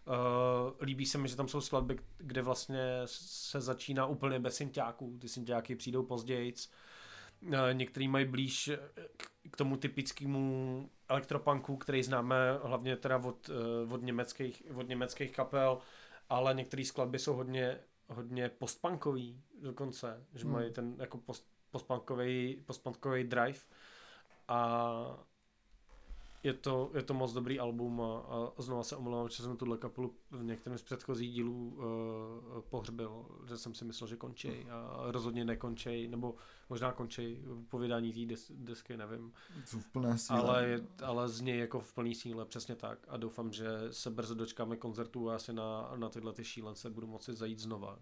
Uh, 0.08 0.74
líbí 0.82 1.06
se 1.06 1.18
mi, 1.18 1.28
že 1.28 1.36
tam 1.36 1.48
jsou 1.48 1.62
skladby, 1.62 2.00
kde 2.18 2.42
vlastně 2.42 3.02
se 3.06 3.62
začíná 3.62 4.06
úplně 4.06 4.40
bez 4.40 4.56
synťáků. 4.56 5.18
Ty 5.22 5.30
synťáky 5.30 5.76
přijdou 5.76 6.04
později. 6.04 6.54
Uh, 7.48 7.54
některý 7.74 8.08
mají 8.08 8.26
blíž 8.26 8.72
k 9.52 9.58
tomu 9.58 9.78
typickému 9.78 10.90
elektropunku, 11.10 11.78
který 11.78 12.04
známe 12.04 12.36
hlavně 12.64 12.98
teda 12.98 13.18
od, 13.18 13.50
uh, 13.50 13.94
od, 13.94 14.02
německých, 14.02 14.64
od 14.76 14.88
německých 14.88 15.32
kapel, 15.32 15.78
ale 16.30 16.54
některé 16.54 16.86
skladby 16.86 17.20
jsou 17.20 17.34
hodně, 17.34 17.80
hodně 18.08 18.50
postpunkový 18.50 19.42
dokonce, 19.62 20.26
že 20.34 20.44
hmm. 20.44 20.54
mají 20.54 20.72
ten 20.72 20.96
jako 21.00 21.18
post, 21.18 21.48
postpunkový, 21.72 22.64
postpunkový 22.66 23.24
drive 23.24 23.60
a 24.48 25.26
je 26.44 26.54
to, 26.54 26.92
je 26.94 27.04
to 27.04 27.14
moc 27.14 27.34
dobrý 27.34 27.60
album 27.60 28.02
a, 28.02 28.18
a 28.58 28.62
znova 28.62 28.84
se 28.84 28.96
omlouvám, 28.96 29.30
že 29.30 29.44
jsem 29.44 29.58
tuhle 29.58 29.78
kapelu 29.78 30.14
v 30.32 30.44
některém 30.44 30.78
z 30.78 30.84
předchozích 30.84 31.32
dílů 31.32 31.76
uh, 31.76 32.62
pohřbil, 32.70 33.26
že 33.48 33.58
jsem 33.58 33.74
si 33.74 33.86
myslel, 33.86 34.08
že 34.08 34.16
končí 34.16 34.70
a 34.70 35.04
rozhodně 35.12 35.46
nekončí, 35.46 36.08
nebo 36.08 36.36
možná 36.70 36.92
končí 36.92 37.44
po 37.70 37.80
vydání 37.80 38.14
té 38.14 38.26
des, 38.26 38.52
desky, 38.56 38.98
nevím. 38.98 39.34
Jsou 39.66 39.80
v 39.80 39.88
plné 39.88 40.18
síle. 40.18 40.40
Ale, 40.40 40.82
ale 41.04 41.30
z 41.30 41.42
něj 41.42 41.60
jako 41.60 41.80
v 41.80 41.94
plné 41.94 42.16
síle, 42.16 42.46
přesně 42.46 42.76
tak 42.76 43.00
a 43.08 43.18
doufám, 43.18 43.52
že 43.52 43.68
se 43.92 44.10
brzo 44.10 44.36
dočkáme 44.36 44.78
koncertů 44.78 45.30
a 45.30 45.36
asi 45.36 45.54
na, 45.54 45.92
na 45.96 46.10
tyhle 46.10 46.34
ty 46.34 46.44
šílence 46.44 46.90
budu 46.90 47.08
moci 47.08 47.34
zajít 47.34 47.60
znova. 47.60 48.00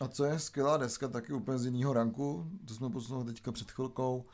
A 0.00 0.08
co 0.08 0.24
je 0.24 0.38
skvělá 0.38 0.76
deska, 0.76 1.08
taky 1.08 1.32
úplně 1.32 1.58
z 1.58 1.64
jiného 1.64 1.92
ranku, 1.92 2.50
to 2.68 2.74
jsme 2.74 2.90
poslouchali 2.90 3.26
teďka 3.32 3.52
před 3.52 3.70
chvilkou, 3.70 4.24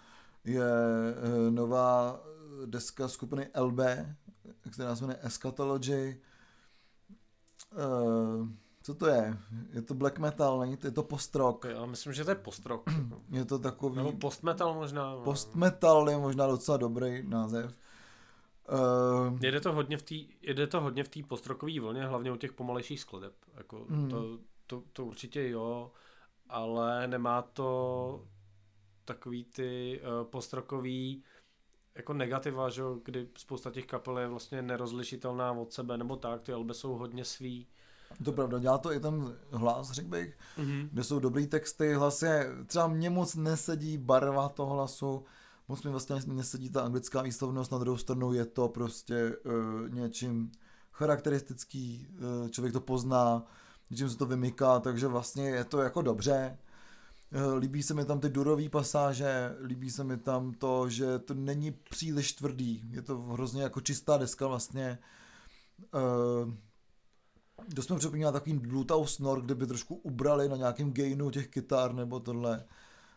je 0.45 0.63
e, 0.67 1.51
nová 1.51 2.21
deska 2.67 3.09
skupiny 3.09 3.51
LB, 3.61 3.81
která 4.73 4.97
se 4.97 5.05
jmenuje 5.05 5.19
Eschatology. 5.23 6.21
Uh, 7.73 8.49
co 8.83 8.95
to 8.95 9.07
je? 9.07 9.39
Je 9.71 9.83
to 9.83 9.95
black 9.95 10.19
metal, 10.19 10.61
není 10.61 10.77
to, 10.77 10.87
je 10.87 10.91
to 10.91 11.03
post-rock. 11.03 11.65
Já 11.65 11.87
myslím, 11.87 12.13
že 12.13 12.25
to 12.25 12.31
je 12.31 12.35
post-rock. 12.35 12.91
je 13.31 13.45
to 13.45 13.59
takový... 13.59 13.97
Nebo 13.97 14.13
post-metal 14.13 14.75
možná. 14.75 15.11
No. 15.11 15.21
Post-metal 15.21 16.11
je 16.11 16.19
možná 16.19 16.47
docela 16.47 16.77
dobrý 16.77 17.29
název. 17.29 17.75
Uh, 18.73 19.39
jede 19.43 19.61
to 19.61 19.73
hodně 19.73 19.99
v 19.99 20.03
té 20.03 20.15
jede 20.43 20.67
to 20.67 20.81
hodně 20.81 21.05
v 21.05 21.09
té 21.09 21.21
postrokové 21.23 21.81
vlně, 21.81 22.07
hlavně 22.07 22.33
u 22.33 22.37
těch 22.37 22.53
pomalejších 22.53 23.01
skladeb. 23.01 23.35
Jako 23.55 23.87
mm. 23.89 24.09
to, 24.09 24.39
to, 24.67 24.83
to, 24.93 25.07
určitě 25.07 25.49
jo, 25.49 25.93
ale 26.49 27.09
nemá 27.09 27.43
to 27.43 28.25
takový 29.05 29.45
ty 29.45 30.01
uh, 30.03 30.31
postrokový 30.31 31.25
jako 31.95 32.13
negativa, 32.13 32.71
že 32.71 32.83
kdy 33.05 33.29
spousta 33.39 33.71
těch 33.71 33.87
kapel 33.87 34.19
je 34.19 34.29
vlastně 34.29 34.63
nerozlišitelná 34.63 35.53
od 35.53 35.73
sebe, 35.73 35.99
nebo 35.99 36.17
tak, 36.17 36.43
ty 36.43 36.53
alby 36.53 36.75
jsou 36.75 36.95
hodně 36.95 37.25
svý. 37.25 37.67
To 38.25 38.33
pravda, 38.33 38.59
dělá 38.59 38.79
to 38.79 38.93
i 38.93 39.01
ten 39.01 39.37
hlas, 39.51 39.91
řekl 39.91 40.09
bych, 40.09 40.39
mm-hmm. 40.59 40.89
kde 40.93 41.05
jsou 41.05 41.19
dobrý 41.19 41.47
texty, 41.47 41.95
hlas 41.95 42.23
je, 42.23 42.51
třeba 42.67 42.89
mě 42.89 43.11
moc 43.11 43.35
nesedí 43.35 43.99
barva 43.99 44.49
toho 44.49 44.75
hlasu, 44.75 45.25
moc 45.69 45.83
mi 45.83 45.91
vlastně 45.91 46.17
nesedí 46.27 46.71
ta 46.71 46.83
anglická 46.83 47.23
výslovnost, 47.23 47.73
na 47.73 47.79
druhou 47.79 47.97
stranu 47.97 48.33
je 48.33 48.45
to 48.45 48.69
prostě 48.69 49.37
uh, 49.37 49.89
něčím 49.95 50.53
charakteristický, 50.93 52.07
uh, 52.43 52.49
člověk 52.49 52.73
to 52.73 52.81
pozná, 52.81 53.47
něčím 53.91 54.11
se 54.11 54.19
to 54.19 54.27
vymyká, 54.27 54.81
takže 54.81 55.07
vlastně 55.07 55.49
je 55.49 55.65
to 55.65 55.81
jako 55.81 56.03
dobře, 56.03 56.59
líbí 57.59 57.83
se 57.83 57.95
mi 57.95 58.05
tam 58.05 58.21
ty 58.21 58.29
durové 58.29 58.69
pasáže, 58.69 59.57
líbí 59.63 59.91
se 59.91 60.05
mi 60.05 60.17
tam 60.17 60.53
to, 60.53 60.89
že 60.89 61.19
to 61.19 61.35
není 61.35 61.71
příliš 61.71 62.33
tvrdý, 62.33 62.83
je 62.91 63.03
to 63.03 63.19
hrozně 63.19 63.63
jako 63.63 63.81
čistá 63.81 64.17
deska 64.17 64.47
vlastně. 64.47 64.99
Uh, 65.95 66.55
dost 67.69 67.91
mi 67.91 67.99
připomíná 67.99 68.33
takový 68.33 68.59
Bluetooth 68.59 69.09
snor, 69.09 69.41
kde 69.41 69.55
by 69.55 69.67
trošku 69.67 69.95
ubrali 69.95 70.49
na 70.49 70.57
nějakém 70.57 70.93
gainu 70.93 71.31
těch 71.31 71.49
kytar 71.49 71.95
nebo 71.95 72.21
tohle. 72.21 72.65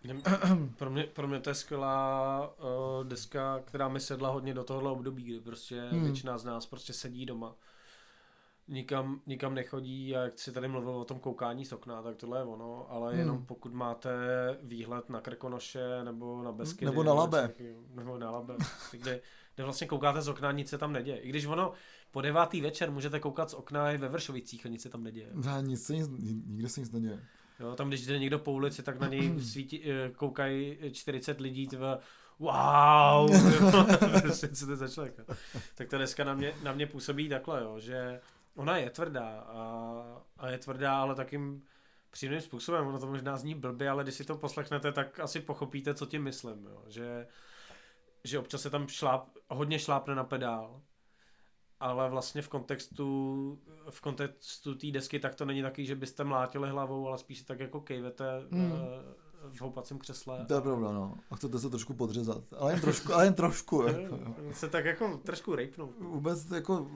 pro, 0.77 0.89
mě, 0.89 1.03
pro 1.03 1.27
mě 1.27 1.39
to 1.39 1.49
je 1.49 1.55
skvělá 1.55 2.53
uh, 2.57 3.07
deska, 3.07 3.59
která 3.65 3.87
mi 3.87 3.99
sedla 3.99 4.29
hodně 4.29 4.53
do 4.53 4.63
tohohle 4.63 4.91
období, 4.91 5.23
kdy 5.23 5.39
prostě 5.39 5.87
hmm. 5.91 6.03
většina 6.03 6.37
z 6.37 6.45
nás 6.45 6.65
prostě 6.65 6.93
sedí 6.93 7.25
doma 7.25 7.55
nikam, 8.67 9.21
nikam 9.25 9.53
nechodí 9.53 10.15
a 10.15 10.21
jak 10.21 10.39
si 10.39 10.51
tady 10.51 10.67
mluvil 10.67 10.91
o 10.91 11.05
tom 11.05 11.19
koukání 11.19 11.65
z 11.65 11.73
okna, 11.73 12.01
tak 12.01 12.15
tohle 12.15 12.39
je 12.39 12.43
ono, 12.43 12.91
ale 12.91 13.09
hmm. 13.09 13.19
jenom 13.19 13.45
pokud 13.45 13.73
máte 13.73 14.09
výhled 14.63 15.09
na 15.09 15.21
Krkonoše 15.21 16.03
nebo 16.03 16.43
na 16.43 16.51
Beskydy. 16.51 16.85
Nebo 16.85 17.03
na 17.03 17.13
Labe. 17.13 17.53
Nebo 17.95 18.17
na 18.17 18.31
Labe, 18.31 18.55
kde, 18.91 19.21
kde 19.55 19.63
vlastně 19.63 19.87
koukáte 19.87 20.21
z 20.21 20.27
okna 20.27 20.51
nic 20.51 20.69
se 20.69 20.77
tam 20.77 20.93
neděje. 20.93 21.17
I 21.17 21.29
když 21.29 21.45
ono 21.45 21.73
po 22.11 22.21
devátý 22.21 22.61
večer 22.61 22.91
můžete 22.91 23.19
koukat 23.19 23.49
z 23.49 23.53
okna 23.53 23.91
i 23.91 23.97
ve 23.97 24.09
Vršovicích 24.09 24.65
a 24.65 24.69
nic 24.69 24.81
se 24.81 24.89
tam 24.89 25.03
neděje. 25.03 25.29
Ne, 25.33 25.61
nic 25.61 25.85
se 25.85 25.93
nic, 25.93 26.07
nikde 26.45 26.69
se 26.69 26.79
nic 26.79 26.91
neděje. 26.91 27.19
Jo, 27.59 27.75
tam 27.75 27.87
když 27.87 28.05
jde 28.05 28.19
někdo 28.19 28.39
po 28.39 28.51
ulici, 28.51 28.83
tak 28.83 28.99
na 28.99 29.07
něj 29.07 29.39
svítí, 29.39 29.91
eh, 29.91 30.09
koukají 30.09 30.77
40 30.91 31.39
lidí, 31.39 31.67
tve, 31.67 31.97
wow, 32.39 33.31
prostě 34.21 34.47
co 34.47 34.67
to 34.67 34.75
za 34.75 34.87
člověk. 34.87 35.19
Tak 35.75 35.89
to 35.89 35.97
dneska 35.97 36.23
na 36.23 36.33
mě, 36.33 36.53
na 36.63 36.73
mě 36.73 36.87
působí 36.87 37.29
takhle, 37.29 37.63
jo, 37.63 37.79
že 37.79 38.21
Ona 38.55 38.77
je 38.77 38.89
tvrdá 38.89 39.39
a, 39.39 40.23
a 40.37 40.49
je 40.49 40.57
tvrdá, 40.57 41.01
ale 41.01 41.15
takým 41.15 41.63
příjemným 42.11 42.41
způsobem. 42.41 42.87
Ono 42.87 42.99
to 42.99 43.07
možná 43.07 43.37
zní 43.37 43.55
blbě, 43.55 43.89
ale 43.89 44.03
když 44.03 44.15
si 44.15 44.25
to 44.25 44.37
poslechnete, 44.37 44.91
tak 44.91 45.19
asi 45.19 45.39
pochopíte, 45.39 45.93
co 45.93 46.05
tím 46.05 46.23
myslím. 46.23 46.65
Jo. 46.65 46.83
Že, 46.87 47.27
že 48.23 48.39
občas 48.39 48.61
se 48.61 48.69
tam 48.69 48.87
šláp, 48.87 49.29
hodně 49.49 49.79
šlápne 49.79 50.15
na 50.15 50.23
pedál, 50.23 50.81
ale 51.79 52.09
vlastně 52.09 52.41
v 52.41 52.49
kontextu 52.49 53.59
v 53.89 54.01
kontextu 54.01 54.75
té 54.75 54.87
desky 54.87 55.19
tak 55.19 55.35
to 55.35 55.45
není 55.45 55.61
taky, 55.61 55.85
že 55.85 55.95
byste 55.95 56.23
mlátili 56.23 56.69
hlavou, 56.69 57.07
ale 57.07 57.17
spíš 57.17 57.41
tak 57.41 57.59
jako 57.59 57.81
kejvete 57.81 58.25
mm 58.49 58.71
v 59.53 59.61
houpacím 59.61 59.99
křesle. 59.99 60.45
To 60.47 60.53
je 60.53 60.61
pravda, 60.61 60.91
no. 60.91 61.13
A 61.31 61.35
chcete 61.35 61.59
se 61.59 61.69
trošku 61.69 61.93
podřezat. 61.93 62.43
Ale 62.57 62.71
jen 62.71 62.81
trošku, 62.81 63.13
ale 63.13 63.25
jen 63.25 63.33
trošku. 63.33 63.81
jako. 63.81 64.19
se 64.53 64.69
tak 64.69 64.85
jako 64.85 65.19
trošku 65.23 65.55
rejpnout. 65.55 65.89
Vůbec 65.99 66.51
jako, 66.51 66.87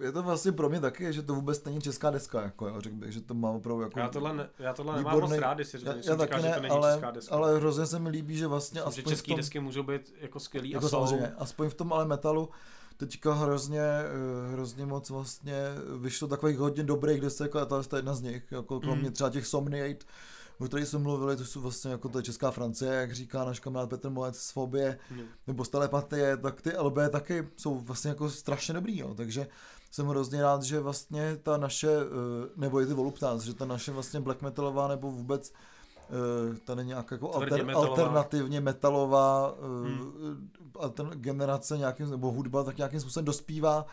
je 0.00 0.12
to 0.12 0.22
vlastně 0.22 0.52
pro 0.52 0.68
mě 0.68 0.80
taky, 0.80 1.12
že 1.12 1.22
to 1.22 1.34
vůbec 1.34 1.64
není 1.64 1.80
česká 1.80 2.10
deska, 2.10 2.42
jako 2.42 2.68
jo, 2.68 2.80
řekl 2.80 2.96
bych, 2.96 3.12
že 3.12 3.20
to 3.20 3.34
má 3.34 3.50
opravdu 3.50 3.82
jako 3.82 3.98
Já 4.00 4.08
tohle, 4.08 4.32
ne, 4.36 4.48
já 4.58 4.72
tohle 4.72 4.96
nemám 4.96 5.20
moc 5.20 5.32
rád, 5.32 5.58
si 5.62 5.76
já, 5.84 5.94
já 6.04 6.16
taky 6.16 6.34
říká, 6.34 6.36
ne, 6.36 6.48
že 6.48 6.54
to 6.54 6.60
není 6.60 6.74
ale, 6.74 6.92
česká 6.92 7.10
deska. 7.10 7.34
ale 7.34 7.56
hrozně 7.56 7.86
se 7.86 7.98
mi 7.98 8.08
líbí, 8.08 8.36
že 8.36 8.46
vlastně 8.46 8.80
Myslím, 8.80 8.88
aspoň 8.88 9.10
že 9.10 9.16
české 9.16 9.28
tom, 9.32 9.36
desky 9.36 9.60
můžou 9.60 9.82
být 9.82 10.14
jako 10.20 10.40
skvělý 10.40 10.70
jako 10.70 10.86
a 10.86 10.88
jsou. 10.88 10.96
Samozřejmě, 10.96 11.32
aspoň 11.38 11.68
v 11.68 11.74
tom 11.74 11.92
ale 11.92 12.04
metalu, 12.04 12.48
teďka 12.96 13.34
hrozně, 13.34 13.80
eh, 13.82 14.52
hrozně 14.52 14.86
moc 14.86 15.10
vlastně 15.10 15.54
vyšlo 15.98 16.28
takových 16.28 16.58
hodně 16.58 16.82
dobrých 16.82 17.20
desek 17.20 17.56
a 17.56 17.64
ta 17.64 17.76
je 17.76 17.98
jedna 17.98 18.14
z 18.14 18.22
nich, 18.22 18.42
jako 18.52 18.80
kromě 18.80 19.08
Mm. 19.08 19.12
třeba 19.12 19.30
těch 19.30 19.46
Somniate, 19.46 20.06
o 20.60 20.64
kterých 20.64 20.88
jsme 20.88 20.98
mluvili, 20.98 21.36
to 21.36 21.44
jsou 21.44 21.60
vlastně 21.60 21.90
jako 21.90 22.08
ta 22.08 22.22
česká 22.22 22.50
Francie, 22.50 22.92
jak 22.92 23.12
říká 23.14 23.44
náš 23.44 23.60
kamarád 23.60 23.88
Petr 23.90 24.10
Molec 24.10 24.36
z 24.38 24.50
Fobie, 24.50 24.98
Jo. 25.16 25.24
nebo 25.46 25.64
z 25.64 25.68
telepatie, 25.68 26.36
tak 26.36 26.62
ty 26.62 26.76
LB 26.78 26.96
taky 27.10 27.48
jsou 27.56 27.74
vlastně 27.78 28.08
jako 28.08 28.30
strašně 28.30 28.74
dobrý, 28.74 28.98
jo. 28.98 29.14
takže 29.14 29.46
jsem 29.90 30.06
hrozně 30.06 30.42
rád, 30.42 30.62
že 30.62 30.80
vlastně 30.80 31.36
ta 31.36 31.56
naše, 31.56 31.90
eh, 31.90 32.48
nebo 32.56 32.80
i 32.80 32.86
ty 32.86 32.94
Voluptas, 32.94 33.42
že 33.42 33.54
ta 33.54 33.64
naše 33.64 33.92
vlastně 33.92 34.20
black 34.20 34.42
metalová 34.42 34.88
nebo 34.88 35.10
vůbec 35.10 35.52
eh, 36.10 36.56
ta 36.64 36.74
není 36.74 36.88
nějak 36.88 37.10
jako 37.10 37.28
Tvrdě 37.28 37.50
alter, 37.50 37.66
metalová. 37.66 37.88
alternativně 37.90 38.60
metalová 38.60 39.54
Hmm. 39.62 39.98
hmm. 39.98 40.50
altern, 40.78 41.10
generace 41.10 41.78
nějakým, 41.78 42.10
nebo 42.10 42.30
hudba 42.32 42.64
tak 42.64 42.76
nějakým 42.76 43.00
způsobem 43.00 43.24
dospívá 43.24 43.86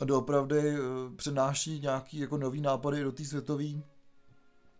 a 0.00 0.04
doopravdy 0.04 0.74
eh, 0.76 0.78
přináší 1.16 1.80
nějaký 1.80 2.18
jako 2.18 2.36
nový 2.38 2.60
nápady 2.60 3.02
do 3.04 3.12
té 3.12 3.24
světové 3.24 3.64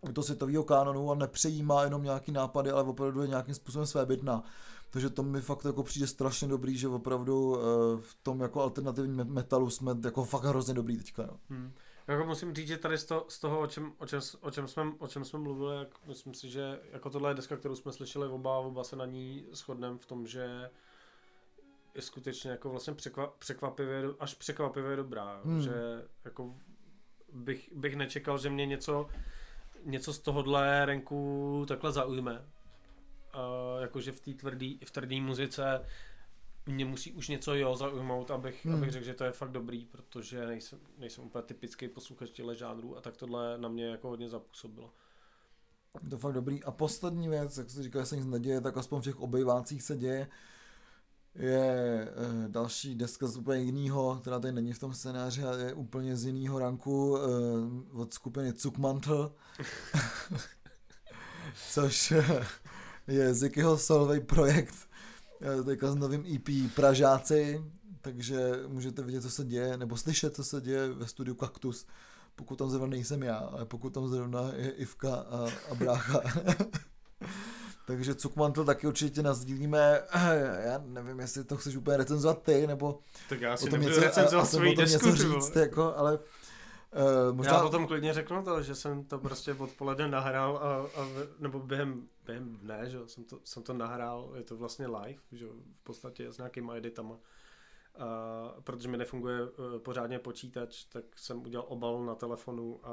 do 0.07 0.12
toho 0.12 0.24
světového 0.24 0.64
kanonu 0.64 1.11
a 1.11 1.14
nepřejímá 1.14 1.84
jenom 1.84 2.03
nějaký 2.03 2.32
nápady, 2.32 2.70
ale 2.70 2.82
opravdu 2.82 3.22
je 3.22 3.28
nějakým 3.28 3.55
způsobem 3.55 3.86
svébytná. 3.86 4.44
Takže 4.90 5.11
to 5.11 5.22
mi 5.22 5.40
fakt 5.40 5.64
jako 5.64 5.82
přijde 5.82 6.07
strašně 6.07 6.48
dobrý, 6.48 6.78
že 6.78 6.88
opravdu 6.88 7.57
eh, 7.57 7.62
v 8.00 8.16
tom 8.22 8.40
jako 8.40 8.62
alternativním 8.62 9.16
me- 9.16 9.24
metalu 9.24 9.70
jsme 9.70 9.96
jako 10.05 10.24
fakt 10.24 10.44
hrozně 10.44 10.74
dobrý 10.74 10.96
teďka. 10.96 11.22
No. 11.22 11.38
Hmm. 11.50 11.72
Jako 12.07 12.24
musím 12.24 12.55
říct, 12.55 12.68
že 12.68 12.76
tady 12.76 12.98
z 12.98 13.05
toho, 13.05 13.24
z 13.28 13.38
toho 13.38 13.61
o, 13.61 13.66
čem, 13.66 13.92
o, 13.98 14.07
čem, 14.07 14.20
o, 14.40 14.50
čem 14.50 14.68
jsme, 14.68 14.92
o 14.98 15.09
čem 15.09 15.24
jsme 15.24 15.38
mluvili, 15.38 15.78
jak 15.78 16.07
myslím 16.07 16.34
si, 16.34 16.50
že 16.50 16.80
jako 16.92 17.11
tohle 17.11 17.30
je 17.30 17.34
deska, 17.34 17.57
kterou 17.57 17.76
jsme 17.76 17.92
slyšeli 17.92 18.28
oba, 18.28 18.59
oba 18.59 18.84
se 18.84 18.96
na 18.96 19.07
ní 19.07 19.46
shodneme 19.53 19.98
v 19.98 20.07
tom, 20.07 20.26
že 20.26 20.70
je 21.94 22.03
skutečně 22.03 22.50
jako 22.50 22.70
vlastně 22.70 22.92
překva, 22.94 23.34
překvapivě, 23.38 24.05
až 24.20 24.34
překvapivě 24.34 24.96
dobrá, 24.96 25.40
hmm. 25.44 25.62
že 25.62 26.05
jako 26.24 26.55
bych, 27.32 27.72
bych 27.74 27.96
nečekal, 27.96 28.38
že 28.38 28.50
mě 28.50 28.66
něco, 28.66 29.09
něco 29.84 30.12
z 30.12 30.18
tohohle 30.18 30.86
renku 30.86 31.64
takhle 31.68 31.92
zaujme. 31.92 32.32
Uh, 33.34 33.82
jakože 33.82 34.12
v 34.12 34.20
té 34.20 34.34
tvrdý, 34.34 34.80
v 34.84 34.90
tvrdý 34.90 35.20
muzice 35.20 35.84
mě 36.66 36.84
musí 36.84 37.12
už 37.12 37.28
něco 37.28 37.54
jo 37.54 37.76
zaujmout, 37.76 38.30
abych, 38.30 38.64
Hmm. 38.64 38.74
abych 38.74 38.90
řekl, 38.90 39.04
že 39.04 39.14
to 39.14 39.24
je 39.24 39.32
fakt 39.32 39.52
dobrý, 39.52 39.84
protože 39.84 40.46
nejsem, 40.46 40.78
nejsem 40.98 41.24
úplně 41.24 41.42
typický 41.42 41.88
posluchač 41.88 42.30
těchto 42.30 42.54
žánrů 42.54 42.96
a 42.96 43.00
tak 43.00 43.16
tohle 43.16 43.58
na 43.58 43.68
mě 43.68 43.86
jako 43.86 44.08
hodně 44.08 44.28
zapůsobilo. 44.28 44.92
Je 46.02 46.10
to 46.10 46.18
fakt 46.18 46.32
dobrý. 46.32 46.64
A 46.64 46.70
poslední 46.70 47.28
věc, 47.28 47.58
jak 47.58 47.70
jsi 47.70 47.82
říkal, 47.82 48.02
že 48.02 48.06
se 48.06 48.16
nic 48.16 48.26
neděje, 48.26 48.60
tak 48.60 48.76
aspoň 48.76 49.00
v 49.00 49.04
těch 49.04 49.20
obejvácích 49.20 49.82
se 49.82 49.96
děje, 49.96 50.28
je 51.34 52.08
eh, 52.08 52.48
další 52.48 52.94
deska 52.94 53.26
z 53.26 53.36
úplně 53.36 53.62
jinýho, 53.62 54.18
která 54.20 54.38
tady 54.40 54.52
není 54.52 54.72
v 54.72 54.78
tom 54.78 54.94
scénáři, 54.94 55.42
ale 55.42 55.60
je 55.60 55.74
úplně 55.74 56.16
z 56.16 56.24
jinýho 56.24 56.58
ranku 56.58 57.18
eh, 57.18 57.22
od 57.92 58.14
skupiny 58.14 58.52
Cukmantle, 58.52 59.30
což 61.72 62.12
eh, 62.12 62.46
je 63.06 63.34
Zikyho 63.34 63.78
solový 63.78 64.20
projekt, 64.20 64.74
teďka 65.64 65.92
s 65.92 65.94
novým 65.94 66.24
EP 66.36 66.74
Pražáci, 66.74 67.64
takže 68.00 68.52
můžete 68.68 69.02
vidět, 69.02 69.22
co 69.22 69.30
se 69.30 69.44
děje, 69.44 69.76
nebo 69.76 69.96
slyšet, 69.96 70.34
co 70.34 70.44
se 70.44 70.60
děje 70.60 70.88
ve 70.88 71.06
studiu 71.06 71.34
Kaktus, 71.34 71.86
pokud 72.36 72.56
tam 72.56 72.70
zrovna 72.70 72.86
nejsem 72.86 73.22
já, 73.22 73.36
ale 73.36 73.64
pokud 73.64 73.94
tam 73.94 74.08
zrovna 74.08 74.52
je 74.56 74.70
Ivka 74.70 75.14
a, 75.14 75.48
a 75.70 75.74
brácha. 75.74 76.20
Takže 77.86 78.14
Cukmantel 78.14 78.64
taky 78.64 78.86
určitě 78.86 79.22
nazdílíme. 79.22 80.02
Já 80.64 80.82
nevím, 80.86 81.20
jestli 81.20 81.44
to 81.44 81.56
chceš 81.56 81.76
úplně 81.76 81.96
recenzovat 81.96 82.42
ty, 82.42 82.66
nebo 82.66 82.98
Tak 83.28 83.40
já 83.40 83.54
o 83.54 83.56
si 83.56 83.64
tom 83.64 83.72
nebudu 83.72 83.88
něco, 83.88 84.00
recenzovat 84.00 84.54
a- 84.54 84.58
o 84.58 84.74
tom 84.74 84.84
něco 84.84 85.16
říct, 85.16 85.56
jako, 85.56 85.94
ale 85.96 86.18
uh, 86.18 87.36
možná... 87.36 87.52
Já 87.54 87.62
potom 87.62 87.86
klidně 87.86 88.12
řeknu 88.12 88.42
to, 88.42 88.62
že 88.62 88.74
jsem 88.74 89.04
to 89.04 89.18
prostě 89.18 89.54
odpoledne 89.54 90.08
nahrál, 90.08 90.56
a, 90.56 91.00
a, 91.00 91.06
nebo 91.38 91.58
během, 91.60 92.08
během 92.26 92.56
dne, 92.56 92.90
že 92.90 92.98
jsem 93.06 93.24
to, 93.24 93.38
jsem 93.44 93.62
to 93.62 93.72
nahrál, 93.72 94.32
je 94.36 94.42
to 94.42 94.56
vlastně 94.56 94.86
live, 94.86 95.20
že 95.32 95.46
v 95.46 95.84
podstatě 95.84 96.32
s 96.32 96.38
nějakýma 96.38 96.74
editama. 96.76 97.16
A, 97.98 98.06
protože 98.64 98.88
mi 98.88 98.96
nefunguje 98.96 99.38
eh, 99.42 99.78
pořádně 99.78 100.18
počítač, 100.18 100.84
tak 100.84 101.04
jsem 101.16 101.42
udělal 101.42 101.66
obal 101.68 102.04
na 102.04 102.14
telefonu 102.14 102.80
a, 102.82 102.90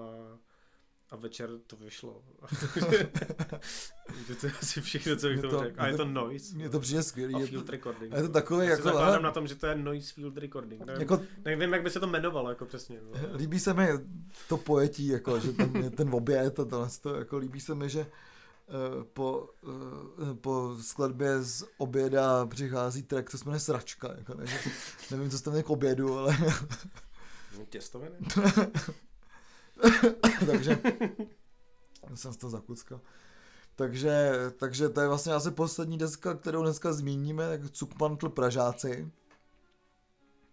a 1.12 1.16
večer 1.16 1.50
to 1.68 1.76
vyšlo. 1.76 2.22
To 4.42 4.48
je 4.48 4.54
asi 4.62 4.82
všechno, 4.82 5.16
co 5.16 5.28
bych 5.28 5.42
tomu 5.42 5.54
to- 5.54 5.64
řekl. 5.64 5.82
A 5.82 5.88
je 5.88 5.98
to- 5.98 6.06
noise. 6.06 6.56
Mně 6.56 6.70
to 6.70 6.80
přijde 6.80 7.04
skvělý. 7.04 7.36
a 7.36 7.40
field 7.48 7.70
recording. 7.70 8.14
a 8.14 8.18
je 8.18 8.24
to 8.24 8.30
takový 8.30 8.60
Já 8.60 8.66
si 8.66 8.72
jako... 8.72 8.84
zakládám 8.84 9.10
hele, 9.12 9.24
na 9.24 9.32
tom, 9.32 9.48
že 9.48 9.56
to 9.56 9.68
je 9.68 9.76
noise 9.76 10.14
field 10.14 10.38
recording. 10.38 10.86
Nevím, 10.86 11.02
jako 11.02 11.22
nevím 11.46 11.74
jak 11.74 11.84
by 11.84 11.90
se 11.90 12.00
to 12.00 12.06
jmenovalo, 12.08 12.50
jako 12.50 12.66
přesně. 12.66 13.00
no. 13.02 13.12
líbí 13.38 13.60
se 13.60 13.74
mi 13.74 13.88
to 14.48 14.58
pojetí, 14.58 15.08
jako, 15.08 15.40
že 15.40 15.52
ten, 15.52 15.92
ten 15.92 16.10
oběd 16.16 16.60
a 16.60 16.66
tohle, 16.66 16.90
to, 17.02 17.16
jako 17.16 17.38
líbí 17.38 17.60
se 17.60 17.76
mi, 17.76 17.90
že 17.90 18.00
eh, 18.00 19.04
po, 19.14 19.50
eh, 20.32 20.34
po 20.34 20.76
skladbě 20.82 21.42
z 21.42 21.66
oběda 21.78 22.46
přichází 22.46 23.04
track, 23.04 23.30
co 23.30 23.38
se 23.38 23.46
jmenuje 23.46 23.60
Sračka. 23.60 24.14
Jako, 24.18 24.36
takže 24.36 24.58
nevím, 25.12 25.30
co 25.30 25.38
jste 25.38 25.50
měli 25.50 25.64
k 25.64 25.70
obědu, 25.70 26.18
ale 26.18 26.38
Těstoviny? 27.70 28.16
takže 30.46 30.82
jsem 32.16 32.34
z 32.34 32.38
toho 32.38 32.52
zakuckal. 32.52 33.02
Takže, 33.76 34.32
takže 34.58 34.90
to 34.90 35.02
je 35.02 35.08
vlastně 35.08 35.34
asi 35.34 35.52
poslední 35.52 35.98
deska, 35.98 36.34
kterou 36.34 36.64
dneska 36.64 36.94
zmíníme, 36.94 37.50
tak 37.50 37.72
Cukmantl 37.72 38.30
Pražáci. 38.30 39.12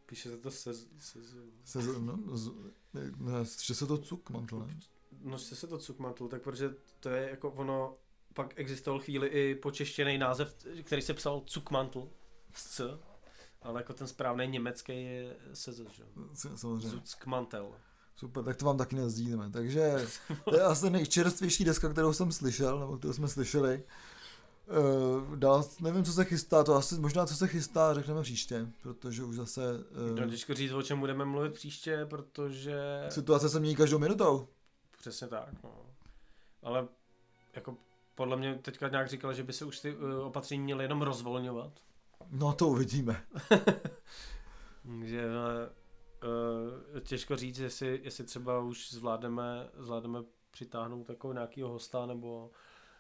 Píše 0.07 0.31
se 0.31 0.37
to 0.39 0.51
se, 0.51 0.75
se, 0.75 1.19
Se, 1.65 1.79
no, 1.99 2.37
z, 2.37 2.51
ne, 2.93 3.45
že 3.63 3.75
se 3.75 3.87
to 3.87 3.99
Cukmantl, 3.99 4.59
ne? 4.59 4.79
no 5.23 5.39
se 5.39 5.57
se 5.57 5.67
to 5.67 5.79
cukmantl, 5.79 6.29
tak 6.29 6.43
protože 6.43 6.75
to 7.01 7.09
je 7.09 7.31
jako 7.31 7.51
ono, 7.51 7.95
pak 8.35 8.53
existoval 8.57 9.01
chvíli 9.01 9.29
i 9.29 9.55
počeštěný 9.55 10.19
název, 10.19 10.57
který 10.83 11.03
se 11.03 11.15
psal 11.15 11.43
cukmantl, 11.47 12.09
s 12.53 12.69
C, 12.69 12.99
ale 13.63 13.81
jako 13.81 13.93
ten 13.93 14.07
správný 14.07 14.47
německý 14.47 15.05
je 15.05 15.37
se 15.53 15.73
že 15.73 16.05
Samozřejmě. 16.35 16.89
Zuckmantel. 16.89 17.75
Super, 18.17 18.45
tak 18.45 18.57
to 18.57 18.65
vám 18.65 18.79
taky 18.79 18.97
nezdílíme. 18.97 19.51
Takže 19.51 20.07
to 20.45 20.57
je 20.57 20.63
asi 20.63 20.91
nejčerstvější 20.91 21.65
deska, 21.65 21.89
kterou 21.89 22.13
jsem 22.13 22.33
slyšel, 22.33 22.81
nebo 22.81 22.99
kterou 22.99 23.13
jsme 23.13 23.29
slyšeli. 23.29 23.83
Uh, 24.69 25.37
dál, 25.37 25.65
nevím, 25.81 26.05
co 26.05 26.13
se 26.13 26.25
chystá, 26.25 26.65
to 26.65 26.75
asi 26.75 26.95
možná, 26.95 27.27
co 27.27 27.35
se 27.35 27.49
chystá, 27.49 27.95
řekneme 27.95 28.23
příště, 28.23 28.67
protože 28.83 29.25
už 29.25 29.37
zase 29.37 29.61
No, 30.17 30.25
uh, 30.25 30.31
těžko 30.31 30.55
říct, 30.55 30.73
o 30.73 30.83
čem 30.83 31.01
budeme 31.01 31.25
mluvit 31.25 31.53
příště, 31.53 32.07
protože... 32.11 33.07
situace 33.09 33.49
se 33.49 33.61
mění 33.61 33.77
každou 33.77 33.99
minutou. 33.99 34.49
Přesně 34.99 35.27
tak, 35.27 35.63
no. 35.65 35.71
Ale 36.63 36.89
jako 37.57 37.77
podle 38.15 38.37
mě 38.37 38.55
teďka 38.55 38.89
nějak 38.89 39.09
říkal, 39.09 39.35
že 39.35 39.43
by 39.43 39.53
se 39.53 39.65
už 39.65 39.81
ty 39.81 39.97
uh, 39.97 40.27
opatření 40.27 40.63
měly 40.63 40.85
jenom 40.85 41.03
rozvolňovat. 41.03 41.73
No 42.31 42.53
to 42.53 42.69
uvidíme. 42.69 43.23
Takže 44.83 45.25
uh, 46.23 47.01
těžko 47.01 47.37
říct, 47.37 47.59
jestli, 47.59 48.01
jestli 48.05 48.25
třeba 48.25 48.61
už 48.61 48.93
zvládneme, 48.93 49.71
zvládneme 49.79 50.25
přitáhnout 50.51 51.07
takovou 51.07 51.33
nějakého 51.33 51.69
hosta, 51.69 52.07
nebo 52.07 52.51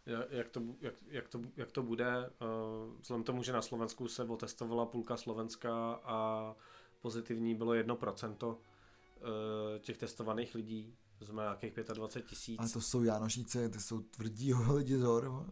ja- 0.07 0.27
jak 0.31 0.49
to, 0.49 0.63
jak, 0.81 0.95
jak 1.09 1.29
to, 1.29 1.41
jak 1.57 1.73
to 1.73 1.83
bude. 1.83 2.31
Uh, 2.41 3.01
vzhledem 3.01 3.25
tomu, 3.25 3.43
že 3.43 3.53
na 3.53 3.63
Slovensku 3.63 4.09
se 4.09 4.25
otestovala 4.25 4.87
půlka 4.87 5.17
Slovenska 5.17 6.01
a 6.05 6.55
pozitivní 7.01 7.55
bylo 7.55 7.73
1% 7.73 8.47
uh, 8.47 8.57
těch 9.81 9.97
testovaných 9.97 10.55
lidí, 10.55 10.97
to 11.19 11.25
znamená 11.25 11.45
nějakých 11.63 11.85
25 11.95 12.27
tisíc. 12.27 12.59
Ale 12.59 12.69
to 12.69 12.81
jsou 12.81 13.03
Jánošíci, 13.03 13.69
ty 13.69 13.81
jsou 13.81 14.01
tvrdí 14.01 14.55
lidi 14.75 14.99
z 14.99 15.03
hor. 15.03 15.47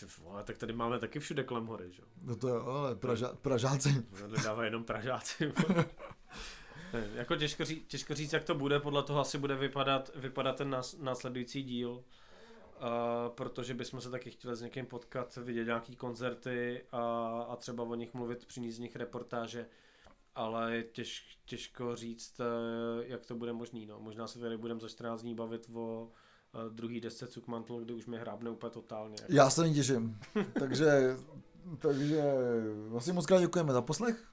Ty 0.00 0.06
vole, 0.18 0.44
tak 0.44 0.58
tady 0.58 0.72
máme 0.72 0.98
taky 0.98 1.18
všude 1.20 1.44
kolem 1.44 1.66
hory, 1.66 1.92
že 1.92 2.02
jo? 2.02 2.08
No 2.22 2.36
to 2.36 2.48
jo, 2.48 2.66
ale 2.66 2.94
Praža, 2.94 3.32
Pražáci. 3.42 4.06
Nedávají 4.26 4.66
jenom 4.66 4.84
Pražáci. 4.84 5.52
Ne, 6.92 7.08
jako 7.14 7.36
těžko, 7.36 7.64
říct, 7.64 7.88
těžko 7.88 8.14
říct, 8.14 8.32
jak 8.32 8.44
to 8.44 8.54
bude, 8.54 8.80
podle 8.80 9.02
toho 9.02 9.20
asi 9.20 9.38
bude 9.38 9.54
vypadat, 9.54 10.10
vypadat 10.14 10.56
ten 10.56 10.70
nás, 10.70 10.96
následující 10.98 11.62
díl. 11.62 11.90
Uh, 11.90 13.34
protože 13.34 13.74
bychom 13.74 14.00
se 14.00 14.10
taky 14.10 14.30
chtěli 14.30 14.56
s 14.56 14.62
někým 14.62 14.86
potkat, 14.86 15.36
vidět 15.36 15.64
nějaký 15.64 15.96
koncerty 15.96 16.84
a, 16.92 17.00
a 17.48 17.56
třeba 17.56 17.84
o 17.84 17.94
nich 17.94 18.14
mluvit, 18.14 18.46
přinést 18.46 18.74
z 18.74 18.78
nich 18.78 18.96
reportáže, 18.96 19.66
ale 20.34 20.76
je 20.76 20.82
těž, 20.82 21.38
těžko 21.44 21.96
říct, 21.96 22.40
eh, 22.40 23.04
jak 23.06 23.26
to 23.26 23.34
bude 23.34 23.52
možný. 23.52 23.86
No. 23.86 24.00
Možná 24.00 24.26
se 24.26 24.38
tady 24.38 24.56
budeme 24.56 24.80
za 24.80 24.88
14 24.88 25.22
dní 25.22 25.34
bavit 25.34 25.70
o 25.74 26.08
uh, 26.54 26.72
druhý 26.74 27.00
desce 27.00 27.26
Cukmantl, 27.26 27.80
kdy 27.80 27.94
už 27.94 28.06
mi 28.06 28.18
hrábne 28.18 28.50
úplně 28.50 28.70
totálně. 28.70 29.16
Já 29.28 29.50
se 29.50 29.70
těším. 29.70 30.18
takže, 30.58 31.16
takže 31.78 32.22
vlastně 32.88 33.12
moc 33.12 33.26
krát 33.26 33.40
děkujeme 33.40 33.72
za 33.72 33.82
poslech. 33.82 34.30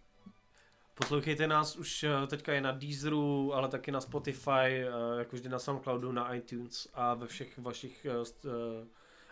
Poslouchejte 0.97 1.47
nás 1.47 1.75
už 1.75 2.03
eh, 2.03 2.27
teďka 2.27 2.53
je 2.53 2.61
na 2.61 2.71
Deezeru, 2.71 3.53
ale 3.53 3.67
taky 3.67 3.91
na 3.91 4.01
Spotify, 4.01 4.51
eh, 4.67 4.87
jako 5.17 5.35
vždy 5.35 5.49
na 5.49 5.59
Soundcloudu, 5.59 6.11
na 6.11 6.33
iTunes 6.33 6.87
a 6.93 7.13
ve 7.13 7.27
všech 7.27 7.59
vašich 7.59 8.05
eh, 8.05 8.87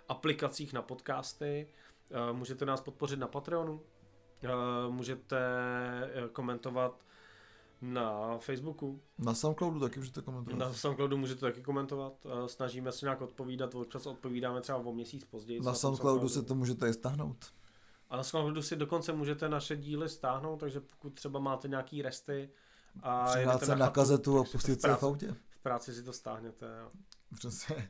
aplikacích 0.10 0.74
na 0.74 0.82
podcasty. 0.82 1.68
Můžete 2.32 2.66
nás 2.66 2.82
podpořit 2.82 3.20
na 3.20 3.28
Patreonu, 3.28 3.82
můžete 4.90 5.38
komentovat 6.32 7.06
na 7.82 8.38
Facebooku. 8.38 9.02
Na 9.18 9.34
Soundcloudu 9.34 9.80
taky 9.80 10.00
můžete 10.00 10.22
komentovat. 10.22 10.58
Na 10.58 10.74
Soundcloudu 10.74 11.18
můžete 11.18 11.42
taky 11.42 11.62
komentovat. 11.62 12.14
Snažíme 12.46 12.92
se 12.92 13.06
nějak 13.06 13.22
odpovídat, 13.22 13.76
občas 13.76 14.06
odpovídáme 14.06 14.62
třeba 14.62 14.78
o 14.78 14.94
měsíc 14.94 15.24
později. 15.26 15.62
Na 15.62 15.74
Soundcloudu 15.74 16.30
si 16.30 16.44
to 16.44 16.56
můžete 16.56 16.90
i 16.90 16.94
stáhnout. 16.94 17.46
A 18.10 18.18
na 18.18 18.24
Soundcloudu 18.24 18.62
si 18.62 18.76
dokonce 18.76 19.14
můžete 19.14 19.50
naše 19.50 19.76
díly 19.78 20.10
stáhnout, 20.10 20.58
takže 20.60 20.80
pokud 20.80 21.14
třeba 21.14 21.40
máte 21.40 21.68
nějaký 21.68 22.02
resty 22.02 22.50
a 23.04 23.38
jedete 23.38 23.66
se 23.66 23.76
na 23.76 23.86
chatu, 23.86 23.96
kazetu 23.96 24.40
a 24.40 24.44
pustit 24.44 24.82
se 24.82 24.96
v 24.96 25.04
autě. 25.04 25.36
V 25.50 25.60
práci 25.64 25.94
si 25.94 26.04
to 26.04 26.14
stáhněte. 26.14 26.66
Jo. 26.82 26.90
Přesně. 27.36 27.90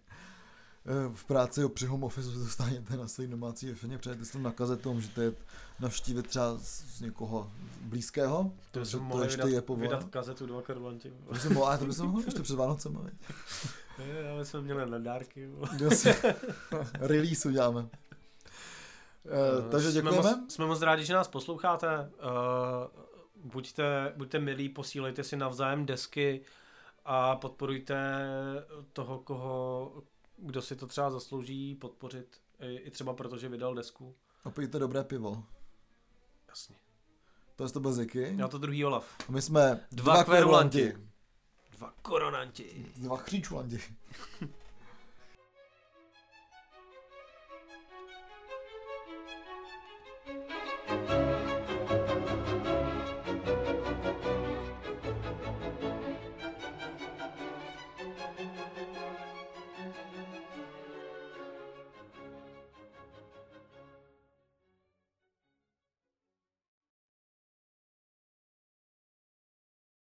Eh, 0.87 1.09
V 1.13 1.25
práci 1.25 1.61
jo, 1.61 1.69
při 1.69 1.85
home 1.85 2.03
office 2.03 2.31
si 2.31 2.37
dostáněte 2.37 2.97
na 2.97 3.07
své 3.07 3.27
domácí 3.27 3.71
wi 3.83 3.97
přejete 3.97 4.25
si 4.25 4.31
to 4.31 4.39
na 4.39 4.51
kazetu 4.51 4.89
a 4.89 4.93
můžete 4.93 5.23
jet 5.23 5.37
navštívit 5.79 6.27
třeba 6.27 6.57
z 6.57 7.01
někoho 7.01 7.51
blízkého, 7.81 8.51
To 8.71 8.79
bychom 8.79 9.09
to 9.11 9.23
ještě 9.23 9.37
vydat, 9.37 9.49
je 9.55 9.61
povolené. 9.61 9.95
vydat 9.97 10.09
kazetu 10.09 10.45
dva 10.45 10.61
karulanti. 10.61 11.13
To 11.43 11.49
mohlo, 11.49 11.65
ale 11.67 11.77
to 11.77 11.85
by 11.85 11.93
se 11.93 12.03
mohlo 12.03 12.21
ještě 12.25 12.41
před 12.41 12.55
Vánocem. 12.55 12.97
ale. 12.97 13.11
Já 14.37 14.45
jsme 14.45 14.61
měli 14.61 14.89
na 14.91 14.97
dárky. 14.99 15.49
Release 16.93 17.49
uděláme. 17.49 17.89
Eh, 19.26 19.69
takže 19.72 19.91
Jsme 19.91 20.02
děkujeme. 20.02 20.31
moc, 20.38 20.53
jsme 20.53 20.65
moc 20.65 20.81
rádi, 20.81 21.06
že 21.06 21.14
nás 21.14 21.27
posloucháte. 21.27 21.88
Uh, 21.99 23.52
buďte, 23.52 24.14
buďte 24.18 24.39
milí, 24.39 24.69
posílejte 24.69 25.23
si 25.23 25.38
navzájem 25.38 25.85
desky 25.85 26.41
a 27.06 27.35
podporujte 27.35 28.26
toho, 28.93 29.19
koho, 29.19 29.93
kdo 30.38 30.61
si 30.61 30.76
to 30.76 30.88
třeba 30.88 31.11
zaslouží 31.11 31.76
podpořit. 31.76 32.38
I, 32.60 32.76
i 32.76 32.91
třeba 32.91 33.14
proto, 33.14 33.38
že 33.38 33.49
vydal 33.49 33.76
desku. 33.76 34.15
A 34.43 34.49
pijte 34.49 34.80
dobré 34.80 35.03
pivo. 35.03 35.43
Jasně. 36.49 36.76
To 37.56 37.64
je 37.64 37.69
to 37.69 37.80
byl 37.80 37.93
Ziky. 37.93 38.34
Já 38.38 38.47
to 38.47 38.57
druhý 38.57 38.85
Olaf. 38.85 39.15
A 39.30 39.31
my 39.31 39.41
jsme 39.41 39.80
Dva 39.91 40.23
kverulanti. 40.23 40.93
Dva 41.72 41.93
koronanti. 42.02 42.91
Dva 42.95 43.18
kříčulanti. 43.18 43.81